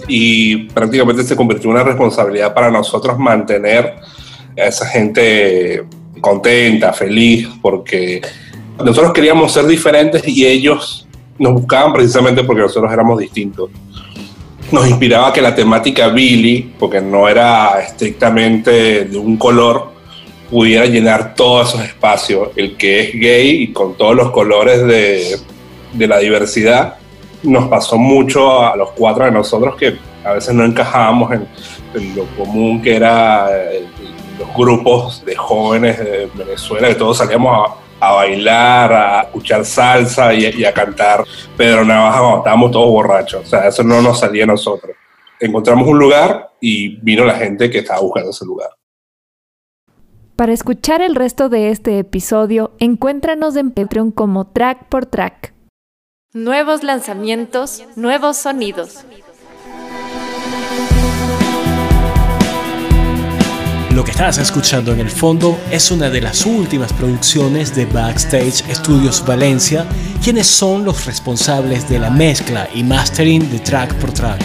Y 0.07 0.69
prácticamente 0.69 1.23
se 1.23 1.35
convirtió 1.35 1.69
en 1.69 1.75
una 1.75 1.83
responsabilidad 1.83 2.53
para 2.53 2.71
nosotros 2.71 3.17
mantener 3.19 3.95
a 4.57 4.65
esa 4.65 4.85
gente 4.87 5.83
contenta, 6.19 6.91
feliz, 6.93 7.47
porque 7.61 8.21
nosotros 8.83 9.13
queríamos 9.13 9.51
ser 9.51 9.65
diferentes 9.65 10.27
y 10.27 10.45
ellos 10.45 11.07
nos 11.41 11.53
buscaban 11.53 11.91
precisamente 11.91 12.43
porque 12.43 12.61
nosotros 12.61 12.93
éramos 12.93 13.17
distintos. 13.17 13.71
Nos 14.71 14.87
inspiraba 14.87 15.33
que 15.33 15.41
la 15.41 15.55
temática 15.55 16.07
Billy, 16.07 16.73
porque 16.79 17.01
no 17.01 17.27
era 17.27 17.81
estrictamente 17.81 19.05
de 19.05 19.17
un 19.17 19.37
color, 19.37 19.89
pudiera 20.51 20.85
llenar 20.85 21.33
todos 21.33 21.69
esos 21.69 21.83
espacios. 21.83 22.49
El 22.55 22.77
que 22.77 22.99
es 23.01 23.19
gay 23.19 23.63
y 23.63 23.73
con 23.73 23.97
todos 23.97 24.15
los 24.15 24.29
colores 24.29 24.85
de, 24.85 25.37
de 25.93 26.07
la 26.07 26.19
diversidad, 26.19 26.97
nos 27.41 27.67
pasó 27.67 27.97
mucho 27.97 28.61
a 28.63 28.75
los 28.75 28.91
cuatro 28.91 29.25
de 29.25 29.31
nosotros 29.31 29.75
que 29.75 29.97
a 30.23 30.33
veces 30.33 30.53
no 30.53 30.63
encajábamos 30.63 31.31
en, 31.31 31.47
en 31.95 32.15
lo 32.15 32.25
común 32.37 32.83
que 32.83 32.95
era 32.95 33.47
eh, 33.51 33.83
los 34.37 34.53
grupos 34.55 35.25
de 35.25 35.35
jóvenes 35.35 35.97
de 35.97 36.29
Venezuela, 36.35 36.87
que 36.87 36.95
todos 36.95 37.17
salíamos 37.17 37.67
a, 37.67 37.81
a 38.01 38.11
bailar, 38.13 38.91
a 38.91 39.21
escuchar 39.21 39.63
salsa 39.63 40.33
y, 40.33 40.45
y 40.45 40.65
a 40.65 40.73
cantar 40.73 41.23
Pedro 41.55 41.85
Navaja 41.85 42.19
cuando 42.19 42.37
estábamos 42.39 42.71
todos 42.71 42.89
borrachos. 42.89 43.45
O 43.45 43.47
sea, 43.47 43.67
eso 43.67 43.83
no 43.83 44.01
nos 44.01 44.19
salía 44.19 44.43
a 44.43 44.47
nosotros. 44.47 44.97
Encontramos 45.39 45.87
un 45.87 45.99
lugar 45.99 46.49
y 46.59 46.97
vino 46.97 47.23
la 47.23 47.35
gente 47.35 47.69
que 47.69 47.79
estaba 47.79 48.01
buscando 48.01 48.31
ese 48.31 48.43
lugar. 48.43 48.71
Para 50.35 50.53
escuchar 50.53 51.01
el 51.01 51.13
resto 51.13 51.49
de 51.49 51.69
este 51.69 51.99
episodio, 51.99 52.71
encuéntranos 52.79 53.55
en 53.55 53.69
Patreon 53.69 54.09
como 54.11 54.47
Track 54.47 54.87
por 54.89 55.05
Track. 55.05 55.53
Nuevos 56.33 56.81
lanzamientos, 56.81 57.83
nuevos 57.95 58.37
sonidos. 58.37 59.05
Lo 63.93 64.05
que 64.05 64.11
estás 64.11 64.37
escuchando 64.37 64.93
en 64.93 65.01
el 65.01 65.09
fondo 65.09 65.59
es 65.69 65.91
una 65.91 66.09
de 66.09 66.21
las 66.21 66.45
últimas 66.45 66.93
producciones 66.93 67.75
de 67.75 67.85
Backstage 67.85 68.63
Studios 68.73 69.23
Valencia, 69.25 69.85
quienes 70.23 70.47
son 70.47 70.85
los 70.85 71.05
responsables 71.05 71.89
de 71.89 71.99
la 71.99 72.09
mezcla 72.09 72.69
y 72.73 72.83
mastering 72.83 73.51
de 73.51 73.59
track 73.59 73.93
por 73.95 74.13
track. 74.13 74.41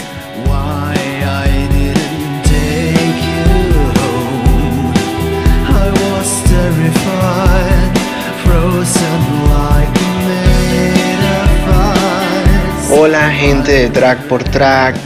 Hola 12.99 13.31
gente 13.31 13.73
de 13.73 13.91
Track 13.91 14.23
por 14.23 14.43
Track, 14.43 14.97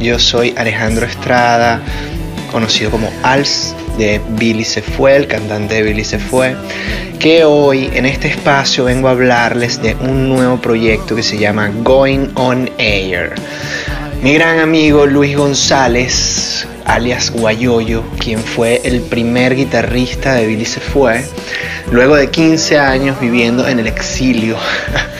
yo 0.00 0.18
soy 0.18 0.54
Alejandro 0.56 1.06
Estrada, 1.06 1.80
conocido 2.48 2.90
como 2.90 3.10
Als 3.22 3.74
de 3.96 4.20
Billy 4.30 4.64
se 4.64 4.82
fue, 4.82 5.16
el 5.16 5.26
cantante 5.26 5.74
de 5.74 5.82
Billy 5.82 6.04
se 6.04 6.18
fue, 6.18 6.56
que 7.18 7.44
hoy 7.44 7.90
en 7.92 8.06
este 8.06 8.28
espacio 8.28 8.84
vengo 8.84 9.08
a 9.08 9.12
hablarles 9.12 9.82
de 9.82 9.94
un 9.94 10.28
nuevo 10.28 10.58
proyecto 10.58 11.16
que 11.16 11.22
se 11.22 11.38
llama 11.38 11.70
Going 11.82 12.28
On 12.34 12.70
Air. 12.78 13.34
Mi 14.22 14.34
gran 14.34 14.58
amigo 14.58 15.06
Luis 15.06 15.36
González, 15.36 16.66
alias 16.84 17.30
Guayoyo, 17.30 18.02
quien 18.18 18.40
fue 18.40 18.80
el 18.84 19.00
primer 19.02 19.54
guitarrista 19.54 20.34
de 20.34 20.46
Billy 20.46 20.64
se 20.64 20.80
fue, 20.80 21.24
luego 21.90 22.16
de 22.16 22.30
15 22.30 22.78
años 22.78 23.20
viviendo 23.20 23.66
en 23.66 23.78
el 23.78 23.86
exilio. 23.86 24.56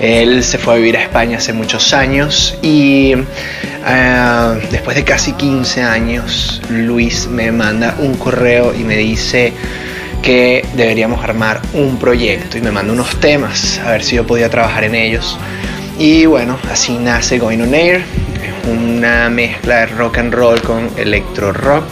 Él 0.00 0.42
se 0.42 0.58
fue 0.58 0.74
a 0.74 0.76
vivir 0.76 0.96
a 0.96 1.02
España 1.02 1.38
hace 1.38 1.52
muchos 1.52 1.92
años 1.92 2.58
y 2.62 3.14
eh, 3.86 4.60
después 4.70 4.96
de 4.96 5.04
casi 5.04 5.32
15 5.32 5.82
años 5.82 6.60
Luis 6.70 7.26
me 7.26 7.52
manda 7.52 7.96
un 7.98 8.14
correo 8.14 8.74
y 8.74 8.84
me 8.84 8.96
dice 8.96 9.52
que 10.22 10.66
deberíamos 10.74 11.22
armar 11.22 11.60
un 11.74 11.98
proyecto 11.98 12.56
y 12.56 12.62
me 12.62 12.70
manda 12.70 12.92
unos 12.92 13.20
temas 13.20 13.78
a 13.84 13.90
ver 13.90 14.02
si 14.02 14.16
yo 14.16 14.26
podía 14.26 14.48
trabajar 14.48 14.84
en 14.84 14.94
ellos. 14.94 15.38
Y 15.98 16.26
bueno, 16.26 16.58
así 16.70 16.96
nace 16.96 17.38
Going 17.38 17.60
On 17.60 17.74
Air, 17.74 18.02
una 18.70 19.28
mezcla 19.28 19.80
de 19.80 19.86
rock 19.86 20.18
and 20.18 20.32
roll 20.32 20.60
con 20.62 20.90
electro 20.96 21.52
rock. 21.52 21.84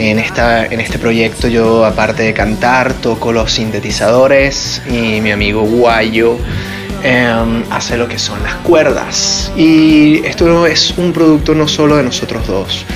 En, 0.00 0.18
esta, 0.18 0.64
en 0.64 0.80
este 0.80 0.98
proyecto 0.98 1.46
yo 1.46 1.84
aparte 1.84 2.22
de 2.22 2.32
cantar 2.32 2.94
toco 2.94 3.32
los 3.32 3.52
sintetizadores 3.52 4.80
y 4.88 5.20
mi 5.20 5.30
amigo 5.30 5.60
Guayo 5.60 6.38
em, 7.02 7.62
hace 7.68 7.98
lo 7.98 8.08
que 8.08 8.18
son 8.18 8.42
las 8.42 8.54
cuerdas. 8.54 9.52
Y 9.58 10.24
esto 10.24 10.66
es 10.66 10.94
un 10.96 11.12
producto 11.12 11.54
no 11.54 11.68
solo 11.68 11.98
de 11.98 12.02
nosotros 12.02 12.46
dos. 12.46 12.86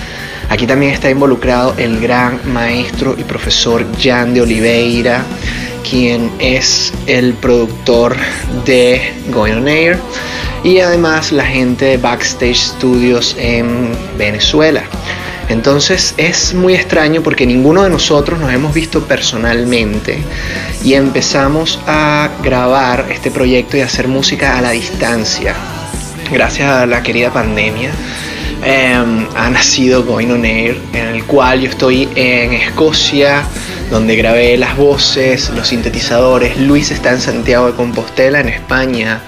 Aquí 0.48 0.66
también 0.66 0.92
está 0.92 1.10
involucrado 1.10 1.74
el 1.76 2.00
gran 2.00 2.40
maestro 2.50 3.14
y 3.18 3.22
profesor 3.24 3.84
Jan 4.02 4.32
de 4.32 4.40
Oliveira, 4.40 5.24
quien 5.88 6.30
es 6.38 6.90
el 7.06 7.34
productor 7.34 8.16
de 8.64 9.12
Going 9.30 9.58
On 9.58 9.68
Air 9.68 9.98
y 10.62 10.80
además 10.80 11.32
la 11.32 11.44
gente 11.44 11.84
de 11.84 11.96
Backstage 11.98 12.56
Studios 12.56 13.36
en 13.38 13.92
Venezuela. 14.16 14.84
Entonces 15.48 16.14
es 16.16 16.54
muy 16.54 16.74
extraño 16.74 17.22
porque 17.22 17.46
ninguno 17.46 17.82
de 17.82 17.90
nosotros 17.90 18.40
nos 18.40 18.52
hemos 18.52 18.72
visto 18.72 19.02
personalmente 19.02 20.18
y 20.82 20.94
empezamos 20.94 21.78
a 21.86 22.30
grabar 22.42 23.06
este 23.10 23.30
proyecto 23.30 23.76
y 23.76 23.80
hacer 23.80 24.08
música 24.08 24.58
a 24.58 24.62
la 24.62 24.70
distancia. 24.70 25.54
Gracias 26.32 26.70
a 26.70 26.86
la 26.86 27.02
querida 27.02 27.30
pandemia 27.30 27.90
em, 28.64 29.26
ha 29.36 29.50
nacido 29.50 30.04
Going 30.04 30.30
On 30.30 30.44
Air, 30.44 30.78
en 30.94 31.08
el 31.08 31.24
cual 31.24 31.60
yo 31.60 31.68
estoy 31.68 32.08
en 32.14 32.54
Escocia, 32.54 33.44
donde 33.90 34.16
grabé 34.16 34.56
las 34.56 34.76
voces, 34.76 35.50
los 35.50 35.68
sintetizadores. 35.68 36.58
Luis 36.58 36.90
está 36.90 37.10
en 37.10 37.20
Santiago 37.20 37.66
de 37.66 37.72
Compostela, 37.74 38.40
en 38.40 38.48
España. 38.48 39.20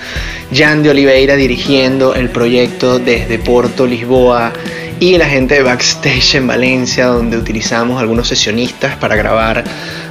Jan 0.53 0.83
de 0.83 0.91
Oliveira 0.91 1.37
dirigiendo 1.37 2.15
el 2.15 2.31
proyecto 2.31 2.99
desde 2.99 3.39
Porto, 3.39 3.87
Lisboa. 3.87 4.53
Y 4.99 5.19
la 5.19 5.29
gente 5.29 5.57
de 5.57 5.63
Backstage 5.63 6.37
en 6.37 6.47
Valencia, 6.47 7.07
donde 7.07 7.37
utilizamos 7.37 8.01
algunos 8.01 8.29
sesionistas 8.29 8.97
para 8.97 9.15
grabar 9.15 9.63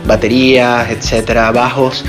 baterías, 0.06 0.92
etcétera, 0.92 1.52
bajos. 1.52 2.06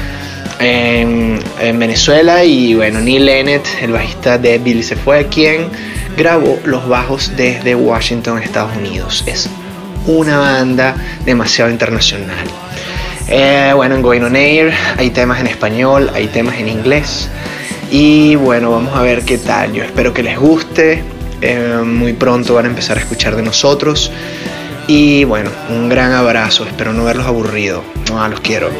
En, 0.58 1.38
en 1.60 1.78
Venezuela 1.78 2.42
y 2.42 2.74
bueno, 2.74 3.00
Neil 3.00 3.26
Lennett, 3.26 3.66
el 3.82 3.92
bajista 3.92 4.38
de 4.38 4.58
Billy 4.58 4.82
se 4.82 4.96
fue, 4.96 5.26
quien 5.26 5.68
grabó 6.16 6.58
los 6.64 6.88
bajos 6.88 7.32
desde 7.36 7.74
Washington, 7.74 8.42
Estados 8.42 8.74
Unidos. 8.76 9.22
Es 9.26 9.50
una 10.06 10.38
banda 10.38 10.94
demasiado 11.24 11.70
internacional. 11.70 12.46
Eh, 13.28 13.72
bueno, 13.74 13.96
en 13.96 14.02
Going 14.02 14.22
On 14.22 14.36
Air 14.36 14.72
hay 14.96 15.10
temas 15.10 15.40
en 15.40 15.48
español, 15.48 16.10
hay 16.14 16.28
temas 16.28 16.56
en 16.58 16.68
inglés. 16.68 17.28
Y 17.90 18.36
bueno, 18.36 18.70
vamos 18.70 18.94
a 18.96 19.02
ver 19.02 19.24
qué 19.24 19.38
tal. 19.38 19.72
Yo 19.72 19.82
espero 19.82 20.12
que 20.12 20.22
les 20.22 20.38
guste. 20.38 21.02
Eh, 21.40 21.82
muy 21.84 22.12
pronto 22.14 22.54
van 22.54 22.66
a 22.66 22.68
empezar 22.68 22.96
a 22.98 23.00
escuchar 23.00 23.36
de 23.36 23.42
nosotros. 23.42 24.10
Y 24.86 25.24
bueno, 25.24 25.50
un 25.70 25.88
gran 25.88 26.12
abrazo. 26.12 26.64
Espero 26.64 26.92
no 26.92 27.04
verlos 27.04 27.26
aburridos. 27.26 27.82
No, 28.08 28.26
los 28.28 28.40
quiero. 28.40 28.70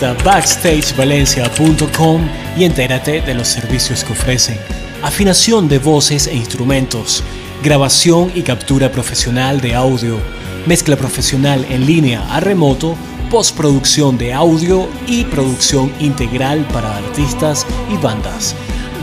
Backstagevalencia.com 0.00 2.26
y 2.56 2.64
entérate 2.64 3.20
de 3.20 3.34
los 3.34 3.48
servicios 3.48 4.02
que 4.02 4.12
ofrecen. 4.12 4.56
Afinación 5.02 5.68
de 5.68 5.78
voces 5.78 6.26
e 6.26 6.34
instrumentos, 6.34 7.22
grabación 7.62 8.32
y 8.34 8.40
captura 8.42 8.90
profesional 8.90 9.60
de 9.60 9.74
audio, 9.74 10.18
mezcla 10.66 10.96
profesional 10.96 11.66
en 11.68 11.84
línea 11.86 12.26
a 12.34 12.40
remoto, 12.40 12.96
postproducción 13.30 14.18
de 14.18 14.32
audio 14.32 14.88
y 15.06 15.24
producción 15.24 15.92
integral 16.00 16.66
para 16.72 16.96
artistas 16.96 17.66
y 17.92 17.96
bandas. 17.98 18.56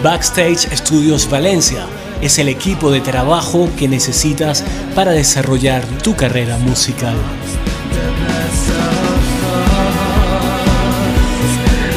Backstage 0.04 0.68
Studios 0.76 1.30
Valencia 1.30 1.86
es 2.22 2.40
el 2.40 2.50
equipo 2.50 2.92
de 2.92 3.02
trabajo 3.02 3.70
que 3.78 3.88
necesitas 3.88 4.64
para 4.96 5.12
desarrollar 5.12 5.86
tu 6.04 6.16
carrera 6.16 6.58
musical. 6.58 7.16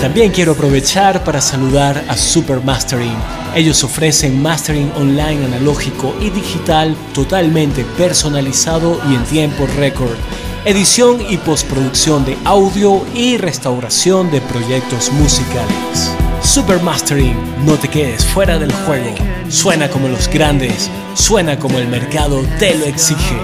También 0.01 0.33
quiero 0.33 0.53
aprovechar 0.53 1.23
para 1.25 1.43
saludar 1.43 2.03
a 2.09 2.17
Super 2.17 2.63
Mastering. 2.65 3.17
Ellos 3.55 3.85
ofrecen 3.85 4.41
mastering 4.41 4.91
online 4.97 5.45
analógico 5.45 6.15
y 6.23 6.31
digital 6.31 6.97
totalmente 7.13 7.85
personalizado 7.99 8.99
y 9.11 9.15
en 9.15 9.25
tiempo 9.25 9.67
récord. 9.77 10.17
Edición 10.65 11.21
y 11.29 11.37
postproducción 11.37 12.25
de 12.25 12.39
audio 12.47 13.05
y 13.15 13.37
restauración 13.37 14.31
de 14.31 14.41
proyectos 14.41 15.13
musicales. 15.13 16.11
Super 16.43 16.81
Mastering, 16.83 17.37
no 17.67 17.75
te 17.75 17.89
quedes 17.89 18.25
fuera 18.25 18.59
del 18.59 18.73
juego. 18.73 19.15
Suena 19.51 19.91
como 19.91 20.09
los 20.09 20.29
grandes, 20.29 20.91
suena 21.15 21.59
como 21.59 21.79
el 21.79 21.89
mercado 21.89 22.43
te 22.59 22.75
lo 22.75 22.87
exige. 22.87 23.37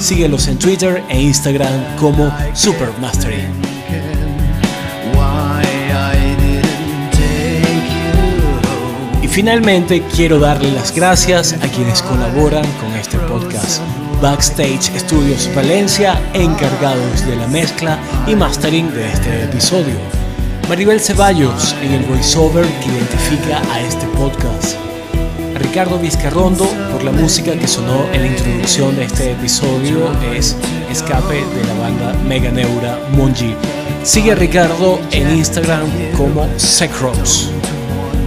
Síguelos 0.00 0.48
en 0.48 0.58
Twitter 0.58 1.04
e 1.08 1.20
Instagram 1.20 1.96
como 2.00 2.36
Super 2.52 2.90
Mastering. 3.00 3.63
Finalmente 9.34 10.00
quiero 10.14 10.38
darle 10.38 10.70
las 10.70 10.94
gracias 10.94 11.54
a 11.54 11.66
quienes 11.66 12.02
colaboran 12.02 12.64
con 12.80 12.94
este 12.94 13.18
podcast. 13.18 13.82
Backstage 14.22 14.96
Studios 14.96 15.50
Valencia, 15.56 16.20
encargados 16.34 17.26
de 17.26 17.34
la 17.34 17.48
mezcla 17.48 17.98
y 18.28 18.36
mastering 18.36 18.94
de 18.94 19.10
este 19.10 19.42
episodio. 19.42 19.96
Maribel 20.68 21.00
Ceballos 21.00 21.74
en 21.82 21.94
el 21.94 22.04
voiceover 22.04 22.64
que 22.64 22.90
identifica 22.90 23.60
a 23.72 23.80
este 23.80 24.06
podcast. 24.16 24.76
Ricardo 25.56 25.98
Vizcarrondo 25.98 26.66
por 26.92 27.02
la 27.02 27.10
música 27.10 27.58
que 27.58 27.66
sonó 27.66 28.06
en 28.12 28.20
la 28.20 28.28
introducción 28.28 28.94
de 28.94 29.06
este 29.06 29.32
episodio 29.32 30.12
es 30.32 30.56
Escape 30.92 31.34
de 31.34 31.64
la 31.66 31.74
banda 31.80 32.14
Mega 32.28 32.52
Neura 32.52 33.00
Monji. 33.16 33.56
Sigue 34.04 34.30
a 34.30 34.36
Ricardo 34.36 35.00
en 35.10 35.38
Instagram 35.38 35.88
como 36.16 36.46
Secros 36.56 37.50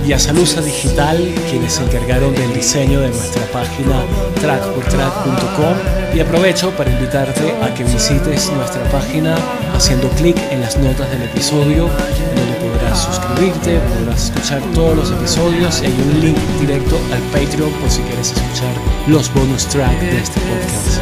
y 0.08 0.14
a 0.14 0.20
Salusa 0.20 0.62
Digital, 0.62 1.18
quienes 1.50 1.74
se 1.74 1.84
encargaron 1.84 2.34
del 2.34 2.54
diseño 2.54 3.02
de 3.02 3.10
nuestra 3.10 3.44
página 3.52 4.04
trackportrack.com. 4.40 6.16
Y 6.16 6.22
aprovecho 6.22 6.72
para 6.72 6.92
invitarte 6.92 7.54
a 7.62 7.74
que 7.74 7.84
visites 7.84 8.50
nuestra 8.54 8.84
página 8.90 9.36
haciendo 9.76 10.08
clic 10.12 10.38
en 10.50 10.62
las 10.62 10.78
notas 10.78 11.10
del 11.12 11.24
episodio, 11.24 11.90
donde 12.36 12.54
podrás 12.62 13.04
suscribirte, 13.04 13.80
podrás 14.00 14.26
escuchar 14.26 14.62
todos 14.74 14.96
los 14.96 15.12
episodios 15.12 15.82
y 15.82 15.88
hay 15.88 15.92
un 15.92 16.22
link 16.22 16.38
directo 16.62 16.98
al 17.12 17.22
Patreon 17.34 17.72
por 17.72 17.90
si 17.90 18.02
quieres 18.04 18.32
escuchar 18.32 18.74
los 19.08 19.34
bonus 19.34 19.66
tracks 19.68 20.00
de 20.00 20.20
este 20.20 20.40
podcast. 20.40 21.02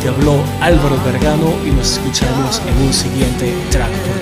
Te 0.00 0.08
habló 0.08 0.42
Álvaro 0.62 0.96
Vergano 1.04 1.52
y 1.66 1.70
nos 1.70 1.92
escuchamos 1.92 2.62
en 2.66 2.86
un 2.86 2.92
siguiente 2.92 3.52
Track 3.70 3.92
Track. 3.92 4.21